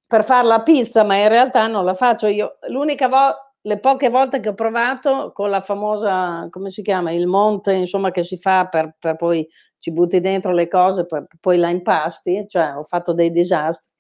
per 0.06 0.23
fare 0.23 0.45
la 0.45 0.62
pizza, 0.62 1.04
ma 1.04 1.15
in 1.15 1.28
realtà 1.28 1.65
non 1.67 1.84
la 1.84 1.95
faccio 1.95 2.28
io. 2.28 2.58
L'unica 2.67 3.08
volta, 3.08 3.52
le 3.62 3.80
poche 3.80 4.10
volte 4.10 4.39
che 4.39 4.49
ho 4.49 4.54
provato 4.54 5.32
con 5.32 5.49
la 5.49 5.62
famosa, 5.62 6.47
come 6.52 6.69
si 6.69 6.84
chiama, 6.84 7.12
il 7.12 7.26
monte, 7.26 7.73
insomma, 7.73 8.12
che 8.12 8.23
si 8.23 8.38
fa 8.38 8.67
per, 8.67 8.95
per 8.99 9.15
poi 9.15 9.47
ci 9.83 9.91
butti 9.91 10.21
dentro 10.21 10.53
le 10.53 10.69
cose, 10.69 11.05
poi, 11.05 11.25
poi 11.41 11.57
la 11.57 11.67
impasti, 11.67 12.45
cioè 12.47 12.73
ho 12.77 12.85
fatto 12.85 13.11
dei 13.11 13.31
disastri. 13.31 13.91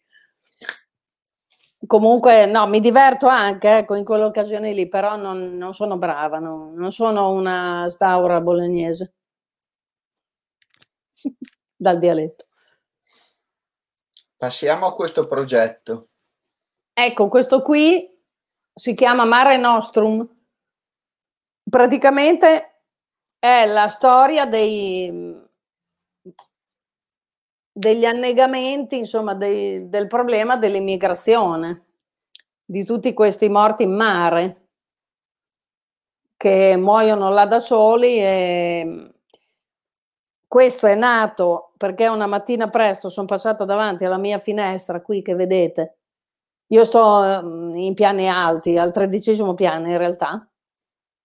Comunque, 1.85 2.45
no, 2.45 2.65
mi 2.67 2.79
diverto 2.79 3.27
anche 3.27 3.79
ecco, 3.79 3.95
in 3.95 4.05
quell'occasione 4.05 4.71
lì, 4.71 4.87
però 4.87 5.17
non, 5.17 5.57
non 5.57 5.73
sono 5.73 5.97
brava, 5.97 6.39
no, 6.39 6.71
non 6.73 6.93
sono 6.93 7.31
una 7.31 7.89
staura 7.89 8.39
bolognese 8.39 9.15
dal 11.75 11.99
dialetto. 11.99 12.45
Passiamo 14.37 14.85
a 14.85 14.95
questo 14.95 15.27
progetto. 15.27 16.07
Ecco, 16.93 17.27
questo 17.27 17.61
qui 17.61 18.09
si 18.73 18.93
chiama 18.93 19.25
Mare 19.25 19.57
Nostrum. 19.57 20.25
Praticamente 21.69 22.83
è 23.37 23.65
la 23.65 23.89
storia 23.89 24.45
dei, 24.45 25.42
degli 27.73 28.05
annegamenti, 28.05 28.99
insomma, 28.99 29.33
dei, 29.33 29.89
del 29.89 30.05
problema 30.07 30.55
dell'immigrazione, 30.57 31.85
di 32.63 32.85
tutti 32.85 33.13
questi 33.13 33.49
morti 33.49 33.83
in 33.83 33.95
mare 33.95 34.67
che 36.37 36.75
muoiono 36.77 37.29
là 37.29 37.45
da 37.45 37.59
soli 37.59 38.19
e 38.19 39.11
questo 40.47 40.87
è 40.87 40.95
nato 40.95 41.71
perché 41.77 42.07
una 42.07 42.27
mattina 42.27 42.69
presto 42.69 43.09
sono 43.09 43.25
passata 43.25 43.65
davanti 43.65 44.05
alla 44.05 44.17
mia 44.17 44.39
finestra 44.39 45.01
qui 45.01 45.21
che 45.21 45.35
vedete. 45.35 45.97
Io 46.67 46.83
sto 46.85 47.23
ehm, 47.23 47.75
in 47.75 47.93
piani 47.93 48.29
alti, 48.29 48.77
al 48.77 48.91
tredicesimo 48.91 49.53
piano 49.53 49.87
in 49.87 49.97
realtà, 49.97 50.47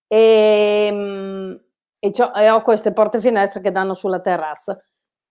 e, 0.07 1.61
e, 1.99 2.13
e 2.37 2.51
ho 2.51 2.63
queste 2.63 2.93
porte 2.93 3.21
finestre 3.21 3.61
che 3.61 3.71
danno 3.71 3.95
sulla 3.95 4.21
terrazza 4.21 4.81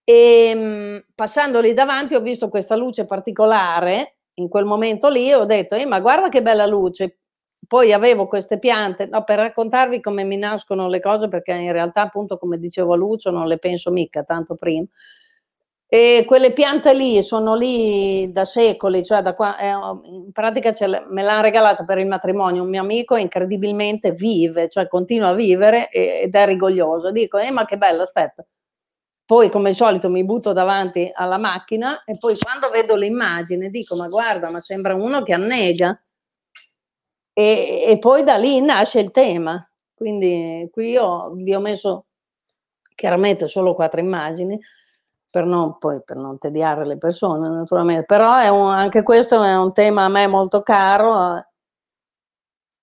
e 0.10 0.52
ehm, 0.54 1.04
passando 1.14 1.60
lì 1.60 1.74
davanti 1.74 2.16
ho 2.16 2.22
visto 2.22 2.48
questa 2.48 2.78
luce 2.78 3.06
particolare 3.06 4.20
in 4.36 4.48
quel 4.48 4.64
momento 4.64 5.10
lì 5.10 5.34
ho 5.34 5.44
detto, 5.44 5.76
eh, 5.76 5.86
ma 5.86 6.00
guarda 6.00 6.30
che 6.30 6.42
bella 6.42 6.66
luce. 6.66 7.18
Poi 7.68 7.92
avevo 7.92 8.28
queste 8.28 8.58
piante, 8.58 9.08
no, 9.08 9.24
per 9.26 9.40
raccontarvi 9.40 10.00
come 10.00 10.24
mi 10.24 10.38
nascono 10.38 10.88
le 10.88 11.02
cose, 11.02 11.28
perché 11.28 11.52
in 11.54 11.74
realtà, 11.74 12.02
appunto, 12.04 12.38
come 12.38 12.58
dicevo 12.58 12.94
a 12.94 12.96
Lucio, 12.96 13.32
non 13.32 13.48
le 13.48 13.58
penso 13.58 13.92
mica 13.92 14.24
tanto 14.24 14.56
prima. 14.56 14.86
E 15.90 16.24
quelle 16.26 16.54
piante 16.54 16.94
lì 16.94 17.22
sono 17.24 17.56
lì 17.56 18.32
da 18.32 18.46
secoli, 18.46 19.04
cioè 19.04 19.22
da 19.22 19.34
qua, 19.34 19.58
eh, 19.58 19.72
in 20.06 20.32
pratica 20.32 20.74
me 21.10 21.24
l'ha 21.24 21.42
regalata 21.42 21.84
per 21.84 21.98
il 21.98 22.08
matrimonio 22.08 22.64
un 22.64 22.70
mio 22.70 22.82
amico 22.82 23.16
incredibilmente 23.18 24.12
vive, 24.12 24.70
cioè 24.70 24.88
continua 24.88 25.30
a 25.30 25.34
vivere 25.34 25.90
ed 25.90 26.34
è 26.34 26.46
rigoglioso. 26.46 27.12
Dico, 27.12 27.38
eh, 27.38 27.52
ma 27.52 27.66
che 27.66 27.78
bello, 27.78 28.04
aspetta 28.04 28.46
poi, 29.28 29.50
come 29.50 29.70
al 29.70 29.76
solito, 29.76 30.10
mi 30.10 30.24
butto 30.24 30.54
davanti 30.54 31.12
alla 31.14 31.38
macchina 31.38 32.00
e 32.06 32.18
poi 32.18 32.38
quando 32.38 32.70
vedo 32.70 32.96
l'immagine 32.96 33.70
dico: 33.70 33.98
Ma 33.98 34.08
guarda, 34.08 34.50
ma 34.50 34.62
sembra 34.62 34.96
uno 34.96 35.22
che 35.22 35.34
annega. 35.34 36.02
E, 37.34 37.84
e 37.86 38.00
poi 38.00 38.24
da 38.24 38.38
lì 38.38 38.62
nasce 38.62 39.02
il 39.02 39.12
tema. 39.12 39.70
Quindi 39.94 40.70
qui 40.72 40.92
io 40.92 41.32
vi 41.34 41.54
ho 41.54 41.60
messo 41.60 42.06
chiaramente 42.96 43.48
solo 43.48 43.76
quattro 43.76 44.00
immagini 44.00 44.58
per 45.30 45.46
non, 45.46 45.78
poi, 45.78 46.02
per 46.06 46.16
non 46.16 46.38
tediare 46.38 46.86
le 46.86 46.98
persone, 46.98 47.50
naturalmente. 47.50 48.06
Però 48.06 48.30
un, 48.54 48.70
anche 48.70 49.04
questo 49.04 49.44
è 49.44 49.58
un 49.58 49.74
tema 49.74 50.06
a 50.06 50.10
me 50.10 50.26
molto 50.28 50.64
caro 50.64 51.47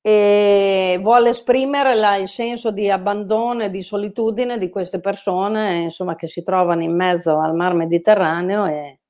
e 0.06 0.98
vuole 1.00 1.30
esprimere 1.30 1.94
la, 1.94 2.16
il 2.16 2.28
senso 2.28 2.70
di 2.70 2.90
abbandono 2.90 3.62
e 3.62 3.70
di 3.70 3.82
solitudine 3.82 4.58
di 4.58 4.68
queste 4.68 5.00
persone 5.00 5.84
insomma, 5.84 6.14
che 6.14 6.26
si 6.26 6.42
trovano 6.42 6.82
in 6.82 6.94
mezzo 6.94 7.40
al 7.40 7.54
mar 7.54 7.72
Mediterraneo 7.72 8.66
e, 8.66 9.00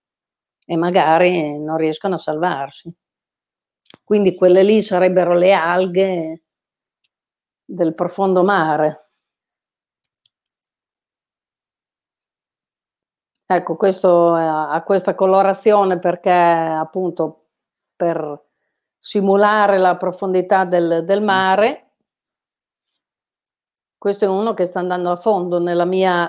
e 0.64 0.76
magari 0.76 1.58
non 1.58 1.78
riescono 1.78 2.14
a 2.14 2.18
salvarsi. 2.18 2.94
Quindi 4.04 4.36
quelle 4.36 4.62
lì 4.62 4.82
sarebbero 4.82 5.34
le 5.34 5.52
alghe 5.52 6.42
del 7.64 7.94
profondo 7.94 8.44
mare. 8.44 9.08
Ecco, 13.46 13.76
questo 13.76 14.32
ha 14.32 14.80
questa 14.86 15.16
colorazione 15.16 15.98
perché 15.98 16.30
appunto 16.30 17.46
per 17.96 18.42
simulare 19.04 19.76
la 19.76 19.98
profondità 19.98 20.64
del, 20.64 21.04
del 21.04 21.22
mare. 21.22 21.90
Questo 23.98 24.24
è 24.24 24.28
uno 24.28 24.54
che 24.54 24.64
sta 24.64 24.78
andando 24.78 25.10
a 25.10 25.16
fondo 25.16 25.58
nella 25.58 25.84
mia 25.84 26.26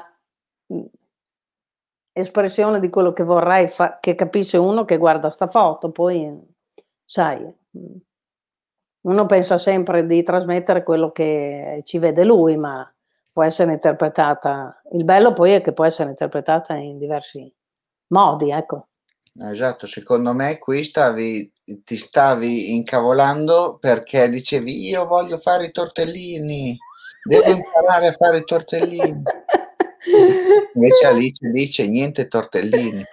espressione 2.11 2.81
di 2.81 2.89
quello 2.89 3.13
che 3.13 3.23
vorrei 3.23 3.69
fa- 3.69 3.97
che 4.01 4.13
capisce 4.13 4.57
uno 4.57 4.83
che 4.83 4.97
guarda 4.97 5.29
sta 5.29 5.47
foto, 5.47 5.91
poi 5.91 6.38
sai, 7.05 7.49
uno 9.03 9.25
pensa 9.25 9.57
sempre 9.57 10.05
di 10.05 10.21
trasmettere 10.21 10.83
quello 10.83 11.13
che 11.13 11.81
ci 11.85 11.97
vede 11.97 12.25
lui, 12.25 12.57
ma 12.57 12.93
può 13.31 13.43
essere 13.43 13.71
interpretata, 13.71 14.81
il 14.91 15.05
bello 15.05 15.31
poi 15.31 15.53
è 15.53 15.61
che 15.61 15.71
può 15.71 15.85
essere 15.85 16.09
interpretata 16.09 16.73
in 16.73 16.97
diversi 16.97 17.49
modi, 18.07 18.51
ecco. 18.51 18.88
Esatto, 19.38 19.86
secondo 19.86 20.34
me 20.34 20.58
qui 20.58 20.84
stavi, 20.84 21.52
ti 21.84 21.98
stavi 21.98 22.74
incavolando 22.74 23.78
perché 23.80 24.30
dicevi 24.30 24.88
io 24.88 25.06
voglio 25.08 25.38
fare 25.38 25.65
i 25.65 25.71
tortellini, 25.71 26.78
devo 27.21 27.52
imparare 27.52 28.08
a 28.08 28.12
fare 28.13 28.38
i 28.38 28.45
tortellini. 28.45 29.24
Invece 30.74 31.06
Alice 31.06 31.50
dice 31.52 31.88
niente 31.88 32.28
tortellini. 32.28 33.04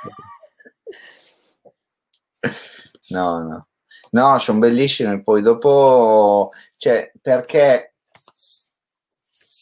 No, 3.09 3.43
no. 3.43 3.67
No, 4.11 4.39
sono 4.39 4.59
bellissime. 4.59 5.23
Poi 5.23 5.43
dopo, 5.43 6.51
cioè, 6.77 7.11
perché 7.21 7.95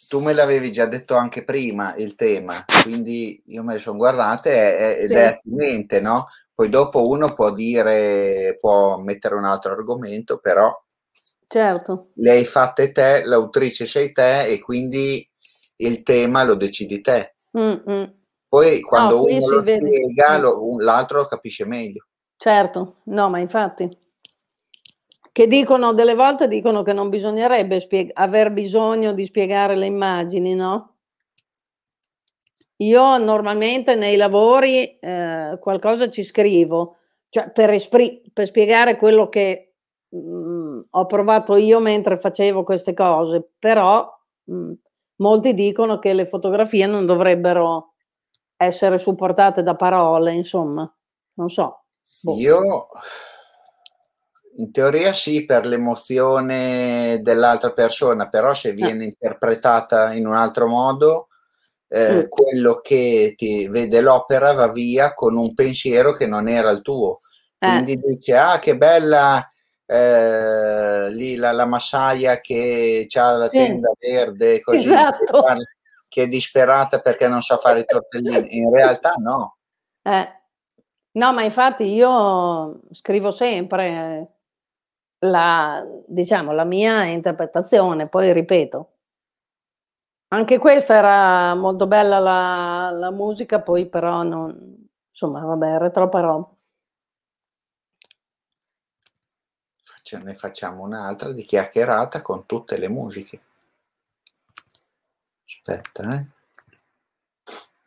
tu 0.09 0.18
me 0.18 0.33
l'avevi 0.33 0.73
già 0.73 0.87
detto 0.87 1.14
anche 1.14 1.44
prima 1.44 1.94
il 1.94 2.16
tema, 2.16 2.64
quindi 2.83 3.40
io 3.46 3.62
me 3.62 3.75
le 3.75 3.79
sono 3.79 3.96
guardate 3.96 4.96
ed 4.96 5.07
sì. 5.07 5.14
è 5.14 5.23
attinente, 5.23 6.01
no? 6.01 6.27
Poi 6.61 6.68
dopo 6.68 7.09
uno 7.09 7.33
può 7.33 7.55
dire, 7.55 8.55
può 8.61 8.99
mettere 8.99 9.35
un 9.35 9.46
altro 9.46 9.73
argomento, 9.73 10.40
però 10.40 10.70
certo. 11.46 12.11
le 12.16 12.31
hai 12.33 12.44
fatte 12.44 12.92
te, 12.92 13.25
l'autrice 13.25 13.87
sei 13.87 14.12
te 14.12 14.44
e 14.44 14.61
quindi 14.61 15.27
il 15.77 16.03
tema 16.03 16.44
lo 16.44 16.57
decidi 16.57 17.01
te. 17.01 17.37
Mm-mm. 17.57 18.14
Poi 18.46 18.83
quando 18.83 19.16
no, 19.16 19.23
uno 19.23 19.49
lo 19.49 19.62
vede. 19.62 19.87
spiega, 19.87 20.37
lo, 20.37 20.79
l'altro 20.81 21.20
lo 21.20 21.29
capisce 21.29 21.64
meglio. 21.64 22.09
Certo, 22.37 22.96
no, 23.05 23.31
ma 23.31 23.38
infatti. 23.38 23.88
Che 25.33 25.46
dicono, 25.46 25.94
delle 25.94 26.14
volte 26.14 26.46
dicono 26.46 26.83
che 26.83 26.92
non 26.92 27.09
bisognerebbe 27.09 27.81
spieg- 27.81 28.11
aver 28.12 28.53
bisogno 28.53 29.14
di 29.14 29.25
spiegare 29.25 29.77
le 29.77 29.87
immagini, 29.87 30.55
no? 30.55 30.96
Io 32.80 33.18
normalmente 33.18 33.94
nei 33.94 34.16
lavori 34.16 34.98
eh, 34.98 35.58
qualcosa 35.60 36.08
ci 36.08 36.24
scrivo, 36.24 36.96
cioè 37.28 37.50
per, 37.50 37.70
espri- 37.70 38.22
per 38.32 38.46
spiegare 38.46 38.96
quello 38.96 39.28
che 39.28 39.74
mh, 40.08 40.18
mm, 40.18 40.80
ho 40.90 41.06
provato 41.06 41.56
io 41.56 41.78
mentre 41.78 42.16
facevo 42.16 42.64
queste 42.64 42.94
cose, 42.94 43.50
però 43.58 44.10
mh, 44.44 44.54
mm, 44.54 44.72
molti 45.16 45.52
dicono 45.52 45.98
che 45.98 46.14
le 46.14 46.24
fotografie 46.24 46.86
non 46.86 47.04
dovrebbero 47.04 47.92
essere 48.56 48.96
supportate 48.96 49.62
da 49.62 49.76
parole, 49.76 50.32
insomma, 50.32 50.90
non 51.34 51.50
so. 51.50 51.84
Boh. 52.22 52.36
Io 52.36 52.88
in 54.56 54.72
teoria 54.72 55.12
sì 55.12 55.44
per 55.44 55.66
l'emozione 55.66 57.20
dell'altra 57.22 57.72
persona, 57.72 58.28
però 58.28 58.54
se 58.54 58.70
eh. 58.70 58.72
viene 58.72 59.04
eh. 59.04 59.08
interpretata 59.08 60.14
in 60.14 60.26
un 60.26 60.34
altro 60.34 60.66
modo, 60.66 61.28
eh, 61.92 62.22
mm. 62.22 62.29
quello 62.29 62.76
che 62.76 63.35
ti 63.37 63.66
vede 63.66 64.00
l'opera 64.00 64.53
va 64.53 64.70
via 64.70 65.12
con 65.12 65.37
un 65.37 65.53
pensiero 65.55 66.12
che 66.12 66.26
non 66.26 66.48
era 66.48 66.70
il 66.70 66.83
tuo. 66.83 67.18
Eh. 67.59 67.68
Quindi 67.68 67.96
dice, 67.96 68.37
ah 68.37 68.59
che 68.61 68.76
bella 68.76 69.44
eh, 69.85 71.11
lì 71.11 71.35
la, 71.35 71.50
la, 71.50 71.66
massaia 71.66 72.38
che 72.38 73.09
ha 73.12 73.33
la 73.33 73.48
tenda 73.48 73.90
sì. 73.98 74.12
verde, 74.12 74.61
così, 74.61 74.85
esatto. 74.85 75.44
che, 76.07 76.22
è 76.22 76.29
disperata 76.29 77.00
perché 77.00 77.26
non 77.26 77.42
sa 77.42 77.57
fare 77.57 77.81
i 77.81 77.85
tortellini. 77.85 78.57
In 78.57 78.72
realtà 78.72 79.14
no. 79.18 79.57
Eh. 80.03 80.38
No, 81.12 81.33
ma 81.33 81.42
infatti 81.42 81.92
io 81.92 82.83
scrivo 82.92 83.33
sempre 83.33 84.35
la, 85.18 85.85
diciamo, 86.07 86.53
la 86.53 86.64
mia 86.64 87.03
interpretazione, 87.07 88.09
poi 88.09 88.33
ripeto, 88.33 88.90
anche 90.32 90.58
questa 90.58 90.94
era 90.94 91.54
molto 91.54 91.86
bella 91.86 92.18
la, 92.18 92.90
la 92.92 93.10
musica, 93.10 93.60
poi 93.60 93.86
però 93.86 94.22
non, 94.22 94.88
insomma, 95.08 95.40
vabbè, 95.40 95.66
era 95.66 95.90
troppa 95.90 96.20
roba. 96.20 96.48
ne 100.18 100.34
facciamo 100.34 100.82
un'altra 100.82 101.30
di 101.32 101.44
chiacchierata 101.44 102.20
con 102.22 102.46
tutte 102.46 102.76
le 102.78 102.88
musiche. 102.88 103.40
Aspetta, 105.46 106.14
eh. 106.14 106.26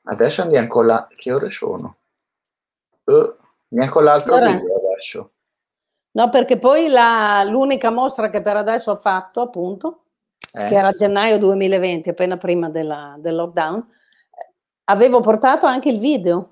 Adesso 0.03 0.41
andiamo 0.41 0.67
con 0.67 0.85
la... 0.85 1.07
Che 1.09 1.33
ore 1.33 1.51
sono? 1.51 1.97
Uh, 3.05 3.35
andiamo 3.69 3.91
con 3.91 4.03
l'altro 4.03 4.35
allora, 4.35 4.51
video 4.51 4.75
adesso. 4.77 5.31
No, 6.11 6.29
perché 6.29 6.59
poi 6.59 6.87
la, 6.87 7.43
l'unica 7.43 7.89
mostra 7.89 8.29
che 8.29 8.41
per 8.41 8.57
adesso 8.57 8.91
ho 8.91 8.95
fatto, 8.95 9.41
appunto, 9.41 10.02
eh. 10.53 10.67
che 10.67 10.75
era 10.75 10.91
gennaio 10.91 11.39
2020, 11.39 12.09
appena 12.09 12.37
prima 12.37 12.69
della, 12.69 13.15
del 13.17 13.35
lockdown, 13.35 13.85
avevo 14.85 15.19
portato 15.19 15.65
anche 15.65 15.89
il 15.89 15.99
video. 15.99 16.49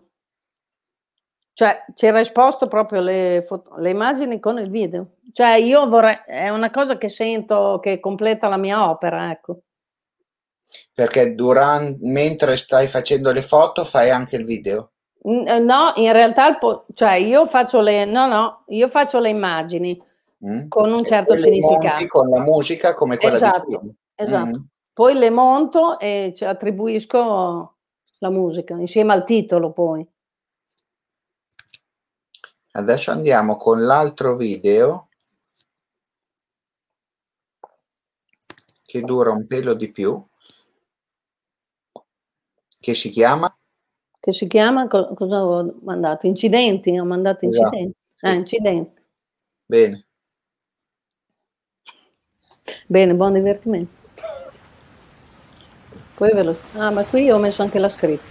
Cioè, 1.53 1.85
c'era 1.93 2.19
esposto 2.19 2.67
proprio 2.67 3.01
le, 3.01 3.43
foto, 3.45 3.75
le 3.77 3.89
immagini 3.91 4.39
con 4.39 4.57
il 4.57 4.69
video. 4.69 5.17
Cioè, 5.31 5.55
io 5.55 5.87
vorrei, 5.87 6.19
è 6.25 6.49
una 6.49 6.71
cosa 6.71 6.97
che 6.97 7.09
sento 7.09 7.79
che 7.81 7.99
completa 7.99 8.47
la 8.47 8.57
mia 8.57 8.89
opera, 8.89 9.29
ecco. 9.29 9.59
Perché 10.93 11.35
durante, 11.35 11.99
mentre 12.01 12.57
stai 12.57 12.87
facendo 12.87 13.31
le 13.31 13.41
foto 13.41 13.83
fai 13.83 14.09
anche 14.09 14.37
il 14.37 14.45
video? 14.45 14.91
No, 15.23 15.91
in 15.97 16.11
realtà, 16.13 16.57
cioè 16.93 17.13
io 17.15 17.45
faccio 17.45 17.81
le, 17.81 18.05
no, 18.05 18.25
no, 18.25 18.63
io 18.69 18.87
faccio 18.87 19.19
le 19.19 19.29
immagini 19.29 20.01
mm. 20.45 20.67
con 20.67 20.91
un 20.91 21.03
certo 21.05 21.35
significato. 21.35 22.05
Con 22.07 22.29
la 22.29 22.41
musica 22.41 22.93
come 22.93 23.17
quella 23.17 23.35
esatto, 23.35 23.67
di 23.67 23.77
prima. 23.77 23.93
Esatto. 24.15 24.59
Mm. 24.59 24.63
Poi 24.93 25.13
le 25.15 25.29
monto 25.29 25.99
e 25.99 26.33
ci 26.35 26.45
attribuisco 26.45 27.75
la 28.19 28.29
musica 28.29 28.75
insieme 28.75 29.13
al 29.13 29.23
titolo 29.23 29.71
poi. 29.71 30.07
Adesso 32.73 33.11
andiamo 33.11 33.57
con 33.57 33.83
l'altro 33.83 34.35
video 34.35 35.07
che 38.85 39.01
dura 39.01 39.31
un 39.31 39.47
pelo 39.47 39.73
di 39.73 39.91
più, 39.91 40.21
che 42.79 42.93
si 42.93 43.09
chiama 43.09 43.53
che 44.21 44.33
si 44.33 44.45
chiama, 44.45 44.87
co- 44.87 45.15
cosa 45.15 45.43
ho 45.43 45.79
mandato? 45.81 46.27
Incidenti, 46.27 46.95
ho 46.97 47.05
mandato 47.05 47.49
esatto, 47.49 47.75
incidenti. 47.75 47.97
Sì. 48.13 48.25
Ah, 48.25 48.33
incidenti. 48.33 49.01
Bene. 49.65 50.05
Bene, 52.91 53.13
buon 53.13 53.31
divertimento. 53.31 53.89
Poi 56.15 56.33
ve 56.33 56.43
lo... 56.43 56.57
Ah, 56.75 56.91
ma 56.91 57.05
qui 57.05 57.31
ho 57.31 57.37
messo 57.37 57.61
anche 57.61 57.79
la 57.79 57.87
scritta. 57.87 58.30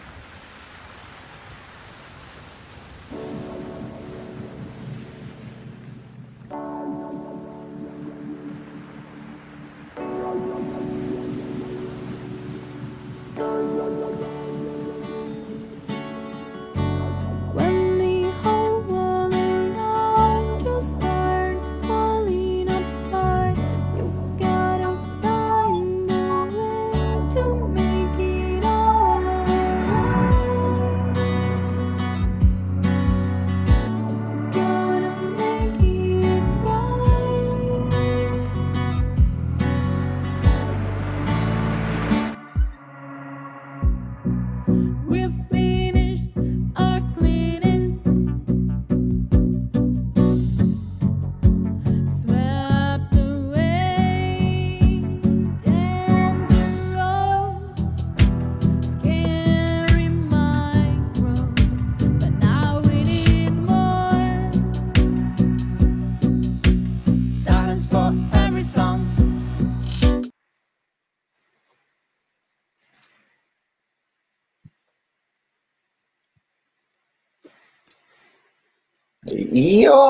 Io 79.91 80.01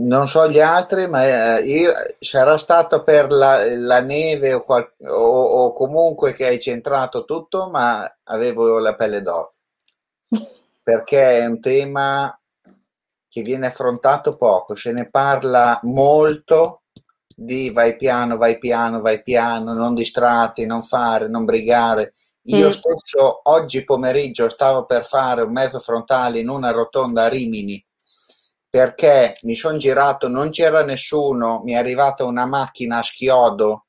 non 0.00 0.28
so 0.28 0.48
gli 0.48 0.60
altri, 0.60 1.08
ma 1.08 1.56
eh, 1.58 1.62
io, 1.64 1.92
sarà 2.20 2.56
stato 2.56 3.02
per 3.02 3.32
la, 3.32 3.64
la 3.76 4.00
neve 4.00 4.52
o, 4.54 4.62
qual- 4.62 4.94
o- 5.00 5.64
o 5.64 5.72
comunque 5.72 6.34
che 6.34 6.46
hai 6.46 6.60
centrato 6.60 7.24
tutto, 7.24 7.68
ma 7.68 8.08
avevo 8.24 8.78
la 8.78 8.94
pelle 8.94 9.22
d'oca. 9.22 9.56
Perché 10.82 11.38
è 11.40 11.46
un 11.46 11.60
tema 11.60 12.38
che 13.28 13.42
viene 13.42 13.66
affrontato 13.66 14.30
poco, 14.36 14.74
se 14.74 14.92
ne 14.92 15.04
parla 15.10 15.78
molto 15.82 16.82
di 17.34 17.70
vai 17.70 17.96
piano, 17.96 18.36
vai 18.36 18.58
piano, 18.58 19.00
vai 19.00 19.22
piano, 19.22 19.74
non 19.74 19.94
distrarti, 19.94 20.64
non 20.64 20.82
fare, 20.82 21.28
non 21.28 21.44
brigare. 21.44 22.14
Io 22.48 22.68
Mm. 22.68 22.70
stesso 22.70 23.40
oggi 23.50 23.84
pomeriggio 23.84 24.48
stavo 24.48 24.86
per 24.86 25.04
fare 25.04 25.42
un 25.42 25.52
mezzo 25.52 25.78
frontale 25.80 26.38
in 26.38 26.48
una 26.48 26.70
rotonda 26.70 27.24
a 27.24 27.28
Rimini 27.28 27.84
perché 28.70 29.34
mi 29.42 29.54
sono 29.54 29.78
girato, 29.78 30.28
non 30.28 30.50
c'era 30.50 30.84
nessuno, 30.84 31.62
mi 31.64 31.72
è 31.72 31.76
arrivata 31.76 32.24
una 32.24 32.46
macchina 32.46 32.98
a 32.98 33.02
schiodo 33.02 33.86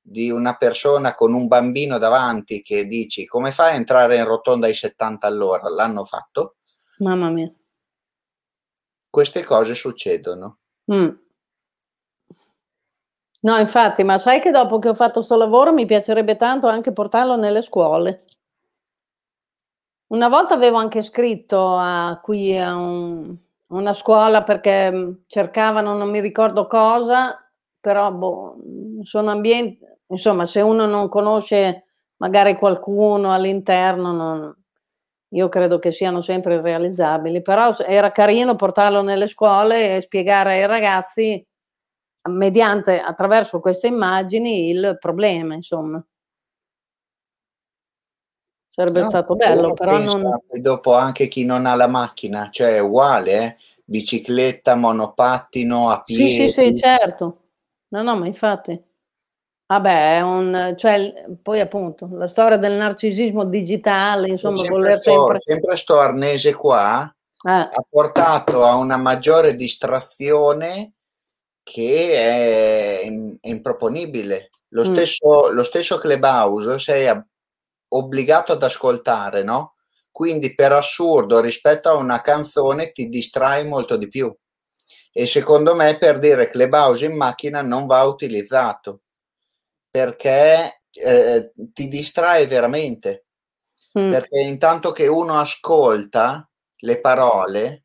di 0.00 0.30
una 0.30 0.56
persona 0.56 1.14
con 1.14 1.32
un 1.32 1.46
bambino 1.46 1.98
davanti 1.98 2.60
che 2.62 2.86
dici 2.86 3.24
come 3.24 3.52
fai 3.52 3.72
a 3.72 3.76
entrare 3.76 4.16
in 4.16 4.24
rotonda 4.24 4.66
ai 4.66 4.74
70 4.74 5.26
all'ora? 5.26 5.68
L'hanno 5.68 6.04
fatto. 6.04 6.56
Mamma 6.98 7.30
mia. 7.30 7.52
Queste 9.08 9.44
cose 9.44 9.74
succedono. 9.74 10.58
Mm. 10.92 11.08
No, 13.40 13.58
infatti, 13.58 14.04
ma 14.04 14.18
sai 14.18 14.40
che 14.40 14.50
dopo 14.50 14.78
che 14.78 14.88
ho 14.88 14.94
fatto 14.94 15.20
sto 15.20 15.36
lavoro 15.36 15.72
mi 15.72 15.84
piacerebbe 15.84 16.36
tanto 16.36 16.68
anche 16.68 16.92
portarlo 16.92 17.36
nelle 17.36 17.60
scuole. 17.60 18.24
Una 20.12 20.28
volta 20.28 20.54
avevo 20.54 20.76
anche 20.76 21.02
scritto 21.02 21.76
a 21.76 22.20
qui 22.22 22.56
a 22.56 22.76
un- 22.76 23.36
una 23.72 23.92
scuola 23.92 24.42
perché 24.42 24.90
mm, 24.92 25.12
cercavano, 25.26 25.94
non 25.96 26.10
mi 26.10 26.20
ricordo 26.20 26.66
cosa, 26.66 27.36
però 27.80 28.12
boh, 28.12 28.56
sono 29.02 29.30
ambienti, 29.30 29.78
insomma, 30.08 30.44
se 30.44 30.60
uno 30.60 30.86
non 30.86 31.08
conosce 31.08 31.86
magari 32.16 32.56
qualcuno 32.56 33.32
all'interno, 33.32 34.12
non- 34.12 34.56
io 35.34 35.48
credo 35.48 35.78
che 35.78 35.90
siano 35.92 36.20
sempre 36.20 36.60
realizzabili, 36.60 37.40
però 37.42 37.74
era 37.78 38.12
carino 38.12 38.54
portarlo 38.54 39.00
nelle 39.02 39.26
scuole 39.28 39.96
e 39.96 40.00
spiegare 40.02 40.54
ai 40.60 40.66
ragazzi 40.66 41.44
mediante 42.30 43.00
attraverso 43.00 43.58
queste 43.60 43.86
immagini 43.88 44.68
il 44.70 44.96
problema, 45.00 45.54
insomma. 45.54 46.04
Sarebbe 48.74 49.00
No, 49.00 49.08
stato 49.08 49.34
bello, 49.36 49.74
però 49.74 49.98
non 49.98 50.40
dopo 50.54 50.94
anche 50.94 51.28
chi 51.28 51.44
non 51.44 51.66
ha 51.66 51.74
la 51.74 51.88
macchina, 51.88 52.48
cioè 52.50 52.76
è 52.76 52.78
uguale, 52.80 53.32
eh? 53.44 53.56
Bicicletta, 53.84 54.74
monopattino, 54.76 55.90
a 55.90 56.02
Sì, 56.06 56.28
sì, 56.30 56.48
sì, 56.48 56.62
piedi. 56.62 56.78
certo. 56.78 57.38
No, 57.88 58.02
no, 58.02 58.16
ma 58.16 58.26
infatti. 58.26 58.82
Vabbè, 59.66 60.16
è 60.16 60.20
un 60.20 60.74
cioè 60.76 61.12
poi 61.42 61.60
appunto 61.60 62.08
la 62.12 62.26
storia 62.28 62.56
del 62.56 62.72
narcisismo 62.72 63.44
digitale, 63.44 64.28
insomma, 64.28 64.56
sempre 64.56 64.74
voler 64.74 64.98
sto, 65.00 65.12
sempre 65.12 65.38
sempre 65.38 65.76
sto 65.76 65.98
arnese 65.98 66.54
qua 66.54 67.14
eh, 67.46 67.50
ha 67.50 67.84
portato 67.88 68.64
a 68.64 68.76
una 68.76 68.96
maggiore 68.96 69.54
distrazione 69.54 70.92
che 71.62 72.12
è, 73.00 73.04
im- 73.06 73.36
è 73.40 73.48
improponibile. 73.48 74.50
Lo 74.68 74.82
mm, 74.82 74.92
stesso, 74.92 75.50
lo 75.50 75.64
stesso 75.64 75.98
Clubhouse 75.98 76.78
sei 76.78 77.06
ab- 77.06 77.26
obbligato 77.96 78.52
ad 78.52 78.62
ascoltare, 78.62 79.42
no? 79.42 79.76
Quindi 80.10 80.54
per 80.54 80.72
assurdo 80.72 81.40
rispetto 81.40 81.88
a 81.88 81.94
una 81.94 82.20
canzone 82.20 82.92
ti 82.92 83.08
distrai 83.08 83.66
molto 83.66 83.96
di 83.96 84.08
più. 84.08 84.34
E 85.12 85.26
secondo 85.26 85.74
me 85.74 85.98
per 85.98 86.18
dire 86.18 86.48
Clubhouse 86.48 87.04
in 87.04 87.16
macchina 87.16 87.62
non 87.62 87.86
va 87.86 88.02
utilizzato 88.02 89.02
perché 89.90 90.82
eh, 90.90 91.52
ti 91.54 91.88
distrae 91.88 92.46
veramente. 92.46 93.26
mm, 93.98 94.10
Perché 94.10 94.40
intanto 94.40 94.92
che 94.92 95.06
uno 95.06 95.38
ascolta 95.38 96.48
le 96.76 97.00
parole, 97.00 97.84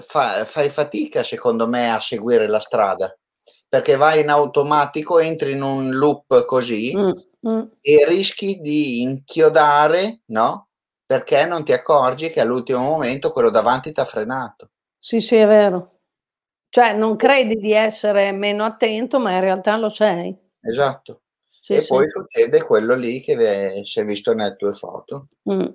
fa- 0.00 0.44
fai 0.44 0.68
fatica, 0.68 1.22
secondo 1.22 1.68
me, 1.68 1.92
a 1.92 2.00
seguire 2.00 2.48
la 2.48 2.60
strada. 2.60 3.16
Perché 3.68 3.96
vai 3.96 4.20
in 4.20 4.28
automatico, 4.28 5.20
entri 5.20 5.52
in 5.52 5.62
un 5.62 5.90
loop 5.90 6.44
così 6.44 6.96
mm, 6.96 7.10
mm. 7.48 7.62
e 7.80 8.04
rischi 8.06 8.60
di 8.60 9.02
inchiodare, 9.02 10.20
no? 10.26 10.68
Perché 11.04 11.44
non 11.44 11.64
ti 11.64 11.72
accorgi 11.72 12.30
che 12.30 12.40
all'ultimo 12.40 12.80
momento 12.80 13.32
quello 13.32 13.50
davanti 13.50 13.92
ti 13.92 14.00
ha 14.00 14.04
frenato. 14.04 14.70
Sì, 14.98 15.20
sì, 15.20 15.36
è 15.36 15.46
vero. 15.46 16.00
Cioè, 16.68 16.94
non 16.94 17.16
credi 17.16 17.56
di 17.56 17.72
essere 17.72 18.30
meno 18.32 18.64
attento, 18.64 19.18
ma 19.18 19.32
in 19.32 19.40
realtà 19.40 19.76
lo 19.76 19.88
sei. 19.88 20.36
Esatto. 20.60 21.22
Sì, 21.60 21.74
E 21.74 21.80
sì. 21.80 21.88
poi 21.88 22.08
succede 22.08 22.62
quello 22.62 22.94
lì 22.94 23.20
che 23.20 23.34
ve- 23.34 23.82
si 23.84 24.00
è 24.00 24.04
visto 24.04 24.32
nelle 24.32 24.56
tue 24.56 24.72
foto. 24.72 25.28
Mm. 25.50 25.66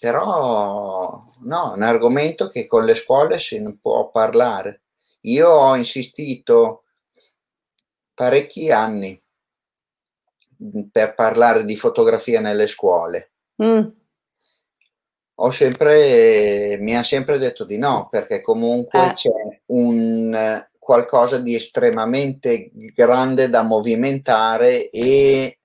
Però 0.00 1.24
no, 1.40 1.72
è 1.72 1.76
un 1.76 1.82
argomento 1.82 2.48
che 2.48 2.66
con 2.66 2.84
le 2.84 2.94
scuole 2.94 3.36
ne 3.58 3.78
può 3.80 4.10
parlare. 4.10 4.82
Io 5.22 5.48
ho 5.50 5.74
insistito 5.76 6.84
parecchi 8.18 8.72
anni 8.72 9.22
mm, 10.60 10.88
per 10.90 11.14
parlare 11.14 11.64
di 11.64 11.76
fotografia 11.76 12.40
nelle 12.40 12.66
scuole. 12.66 13.30
Mm. 13.62 13.86
Ho 15.36 15.50
sempre, 15.52 16.78
mi 16.80 16.94
hanno 16.94 17.04
sempre 17.04 17.38
detto 17.38 17.64
di 17.64 17.78
no, 17.78 18.08
perché 18.10 18.40
comunque 18.40 19.10
Eh. 19.10 19.12
c'è 19.12 19.60
un 19.66 20.66
qualcosa 20.80 21.38
di 21.38 21.54
estremamente 21.54 22.72
grande 22.72 23.48
da 23.48 23.62
movimentare 23.62 24.90
e 24.90 25.58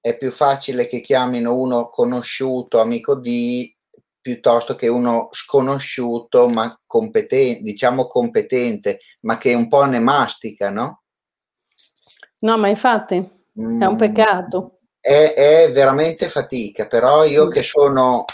è 0.00 0.16
più 0.16 0.30
facile 0.30 0.86
che 0.86 1.02
chiamino 1.02 1.54
uno 1.54 1.90
conosciuto, 1.90 2.80
amico 2.80 3.14
di, 3.14 3.76
piuttosto 4.22 4.74
che 4.74 4.88
uno 4.88 5.28
sconosciuto, 5.32 6.48
ma 6.48 6.74
competente, 6.86 7.62
diciamo 7.62 8.06
competente, 8.06 9.00
ma 9.20 9.36
che 9.36 9.52
un 9.52 9.68
po' 9.68 9.84
ne 9.84 9.98
mastica, 9.98 10.70
no? 10.70 11.03
No, 12.44 12.58
ma 12.58 12.68
infatti 12.68 13.16
è 13.16 13.20
un 13.56 13.94
Mm, 13.94 13.96
peccato. 13.96 14.80
È, 15.00 15.32
è 15.34 15.72
veramente 15.72 16.28
fatica, 16.28 16.86
però 16.86 17.24
io 17.24 17.46
Mm. 17.46 17.50
che 17.50 17.62
sono 17.62 18.24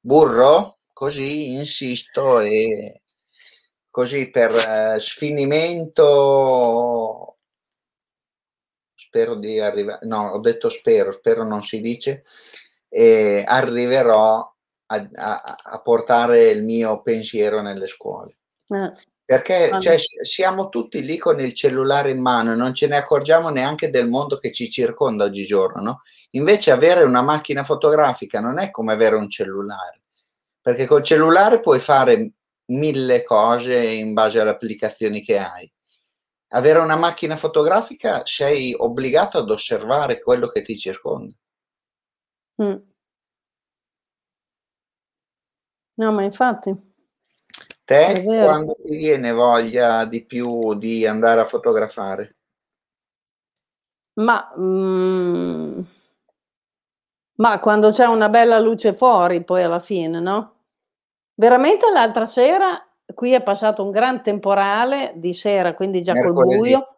burro, 0.00 0.78
così 0.94 1.52
insisto 1.52 2.40
e 2.40 3.02
così 3.90 4.30
per 4.30 4.50
eh, 4.54 5.00
sfinimento 5.00 6.16
spero 8.94 9.34
di 9.34 9.60
arrivare, 9.60 10.06
no, 10.06 10.30
ho 10.32 10.38
detto 10.40 10.68
spero, 10.70 11.12
spero 11.12 11.44
non 11.44 11.60
si 11.62 11.80
dice, 11.82 12.22
e 12.88 13.44
arriverò 13.46 14.38
a, 14.86 15.08
a- 15.14 15.56
a 15.64 15.80
portare 15.82 16.48
il 16.50 16.64
mio 16.64 17.02
pensiero 17.02 17.60
nelle 17.60 17.86
scuole. 17.88 18.38
Eh. 18.68 18.90
Perché 19.26 19.70
Ah, 19.70 19.80
cioè, 19.80 19.96
siamo 20.22 20.68
tutti 20.68 21.02
lì 21.02 21.18
con 21.18 21.40
il 21.40 21.52
cellulare 21.52 22.10
in 22.10 22.20
mano, 22.20 22.54
non 22.54 22.72
ce 22.72 22.86
ne 22.86 22.96
accorgiamo 22.96 23.48
neanche 23.48 23.90
del 23.90 24.08
mondo 24.08 24.38
che 24.38 24.52
ci 24.52 24.70
circonda 24.70 25.24
oggigiorno, 25.24 25.82
no? 25.82 26.02
Invece 26.30 26.70
avere 26.70 27.02
una 27.02 27.22
macchina 27.22 27.64
fotografica 27.64 28.38
non 28.38 28.60
è 28.60 28.70
come 28.70 28.92
avere 28.92 29.16
un 29.16 29.28
cellulare, 29.28 30.02
perché 30.60 30.86
col 30.86 31.02
cellulare 31.02 31.58
puoi 31.58 31.80
fare 31.80 32.34
mille 32.66 33.24
cose 33.24 33.76
in 33.76 34.12
base 34.12 34.40
alle 34.40 34.50
applicazioni 34.50 35.22
che 35.22 35.38
hai. 35.38 35.70
Avere 36.50 36.78
una 36.78 36.96
macchina 36.96 37.34
fotografica 37.34 38.24
sei 38.24 38.74
obbligato 38.78 39.38
ad 39.38 39.50
osservare 39.50 40.20
quello 40.20 40.46
che 40.46 40.62
ti 40.62 40.78
circonda. 40.78 41.34
mm. 42.62 42.76
No, 45.98 46.12
ma 46.12 46.22
infatti 46.22 46.85
Te 47.86 48.24
quando 48.24 48.74
ti 48.84 48.96
viene 48.96 49.30
voglia 49.30 50.04
di 50.06 50.24
più 50.24 50.74
di 50.74 51.06
andare 51.06 51.40
a 51.40 51.44
fotografare? 51.44 52.34
Ma, 54.14 54.52
mm, 54.58 55.80
ma 57.36 57.58
quando 57.60 57.90
c'è 57.92 58.06
una 58.06 58.28
bella 58.28 58.58
luce 58.58 58.92
fuori, 58.94 59.44
poi 59.44 59.62
alla 59.62 59.78
fine, 59.78 60.20
no? 60.20 60.54
Veramente 61.34 61.90
l'altra 61.90 62.24
sera 62.26 62.80
qui 63.14 63.32
è 63.32 63.42
passato 63.42 63.84
un 63.84 63.90
gran 63.90 64.22
temporale 64.22 65.12
di 65.16 65.32
sera, 65.34 65.74
quindi 65.74 66.02
già 66.02 66.12
col 66.12 66.32
Mercoledì. 66.32 66.56
buio. 66.58 66.88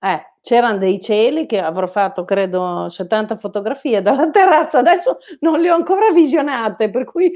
Eh, 0.00 0.34
c'erano 0.40 0.78
dei 0.78 1.00
cieli 1.00 1.46
che 1.46 1.60
avrò 1.60 1.86
fatto, 1.86 2.24
credo, 2.24 2.88
70 2.88 3.36
fotografie 3.36 4.02
dalla 4.02 4.28
terrazza, 4.30 4.78
adesso 4.78 5.18
non 5.40 5.60
le 5.60 5.70
ho 5.70 5.74
ancora 5.74 6.10
visionate, 6.12 6.90
per 6.90 7.04
cui 7.04 7.32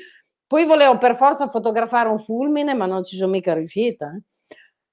poi 0.49 0.65
volevo 0.65 0.99
per 0.99 1.15
forza 1.15 1.49
fotografare 1.49 2.09
un 2.09 2.19
fulmine, 2.19 2.75
ma 2.75 2.87
non 2.87 3.05
ci 3.05 3.17
sono 3.17 3.31
mica 3.31 3.55
riuscita. 3.55 4.11
eh. 4.13 4.23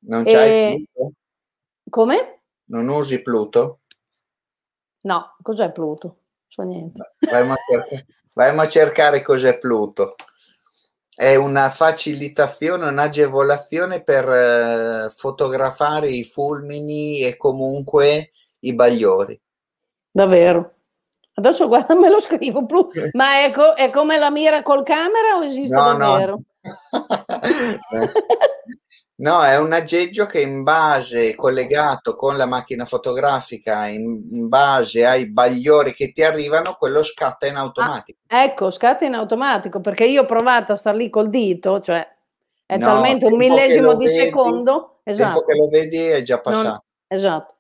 Non 0.07 0.23
c'hai 0.23 0.49
E 0.49 0.87
Pluto? 0.93 1.13
come? 1.89 2.41
Non 2.65 2.87
usi 2.89 3.21
Pluto? 3.23 3.79
No, 5.01 5.35
cos'è 5.41 5.71
Pluto? 5.71 6.17
So 6.47 6.61
niente. 6.63 7.13
Vai 7.19 7.49
a 7.49 7.55
cercare, 7.67 8.05
vai 8.33 8.57
a 8.57 8.67
cercare 8.67 9.21
cos'è 9.21 9.57
Pluto. 9.57 10.15
è 11.15 11.35
una 11.35 11.69
facilitazione, 11.69 12.87
un'agevolazione 12.87 14.03
per 14.03 14.27
eh, 14.27 15.09
fotografare 15.15 16.09
i 16.09 16.25
fulmini 16.25 17.21
e 17.21 17.37
comunque 17.37 18.31
i 18.59 18.73
bagliori. 18.73 19.39
Davvero. 20.11 20.74
Adesso 21.37 21.67
guarda, 21.67 21.95
me 21.95 22.09
lo 22.09 22.19
scrivo 22.19 22.65
più. 22.65 22.87
Ma 23.11 23.43
è, 23.43 23.51
co- 23.51 23.73
è 23.73 23.89
come 23.89 24.17
la 24.17 24.31
mira 24.31 24.61
col 24.61 24.83
camera 24.83 25.35
o 25.37 25.43
esiste 25.43 25.75
no, 25.75 25.97
davvero? 25.97 26.39
No. 26.61 26.71
no, 29.17 29.43
è 29.43 29.57
un 29.57 29.73
aggeggio 29.73 30.27
che 30.27 30.39
in 30.39 30.63
base, 30.63 31.35
collegato 31.35 32.15
con 32.15 32.37
la 32.37 32.45
macchina 32.45 32.85
fotografica, 32.85 33.87
in, 33.87 34.29
in 34.31 34.47
base 34.47 35.05
ai 35.05 35.29
bagliori 35.29 35.93
che 35.93 36.13
ti 36.13 36.23
arrivano, 36.23 36.77
quello 36.79 37.03
scatta 37.03 37.47
in 37.47 37.57
automatico. 37.57 38.19
Ah, 38.27 38.43
ecco, 38.43 38.71
scatta 38.71 39.03
in 39.03 39.13
automatico, 39.13 39.81
perché 39.81 40.05
io 40.05 40.21
ho 40.21 40.25
provato 40.25 40.71
a 40.71 40.75
star 40.75 40.95
lì 40.95 41.09
col 41.09 41.29
dito, 41.29 41.81
cioè 41.81 42.07
è 42.65 42.77
no, 42.77 42.85
talmente 42.85 43.25
un 43.25 43.35
millesimo 43.35 43.93
di 43.95 44.05
vedi, 44.05 44.25
secondo. 44.25 44.99
Esatto. 45.03 45.43
che 45.43 45.53
lo 45.53 45.67
vedi 45.67 45.97
è 45.97 46.21
già 46.21 46.39
passato. 46.39 46.67
Non, 46.67 46.81
esatto. 47.07 47.54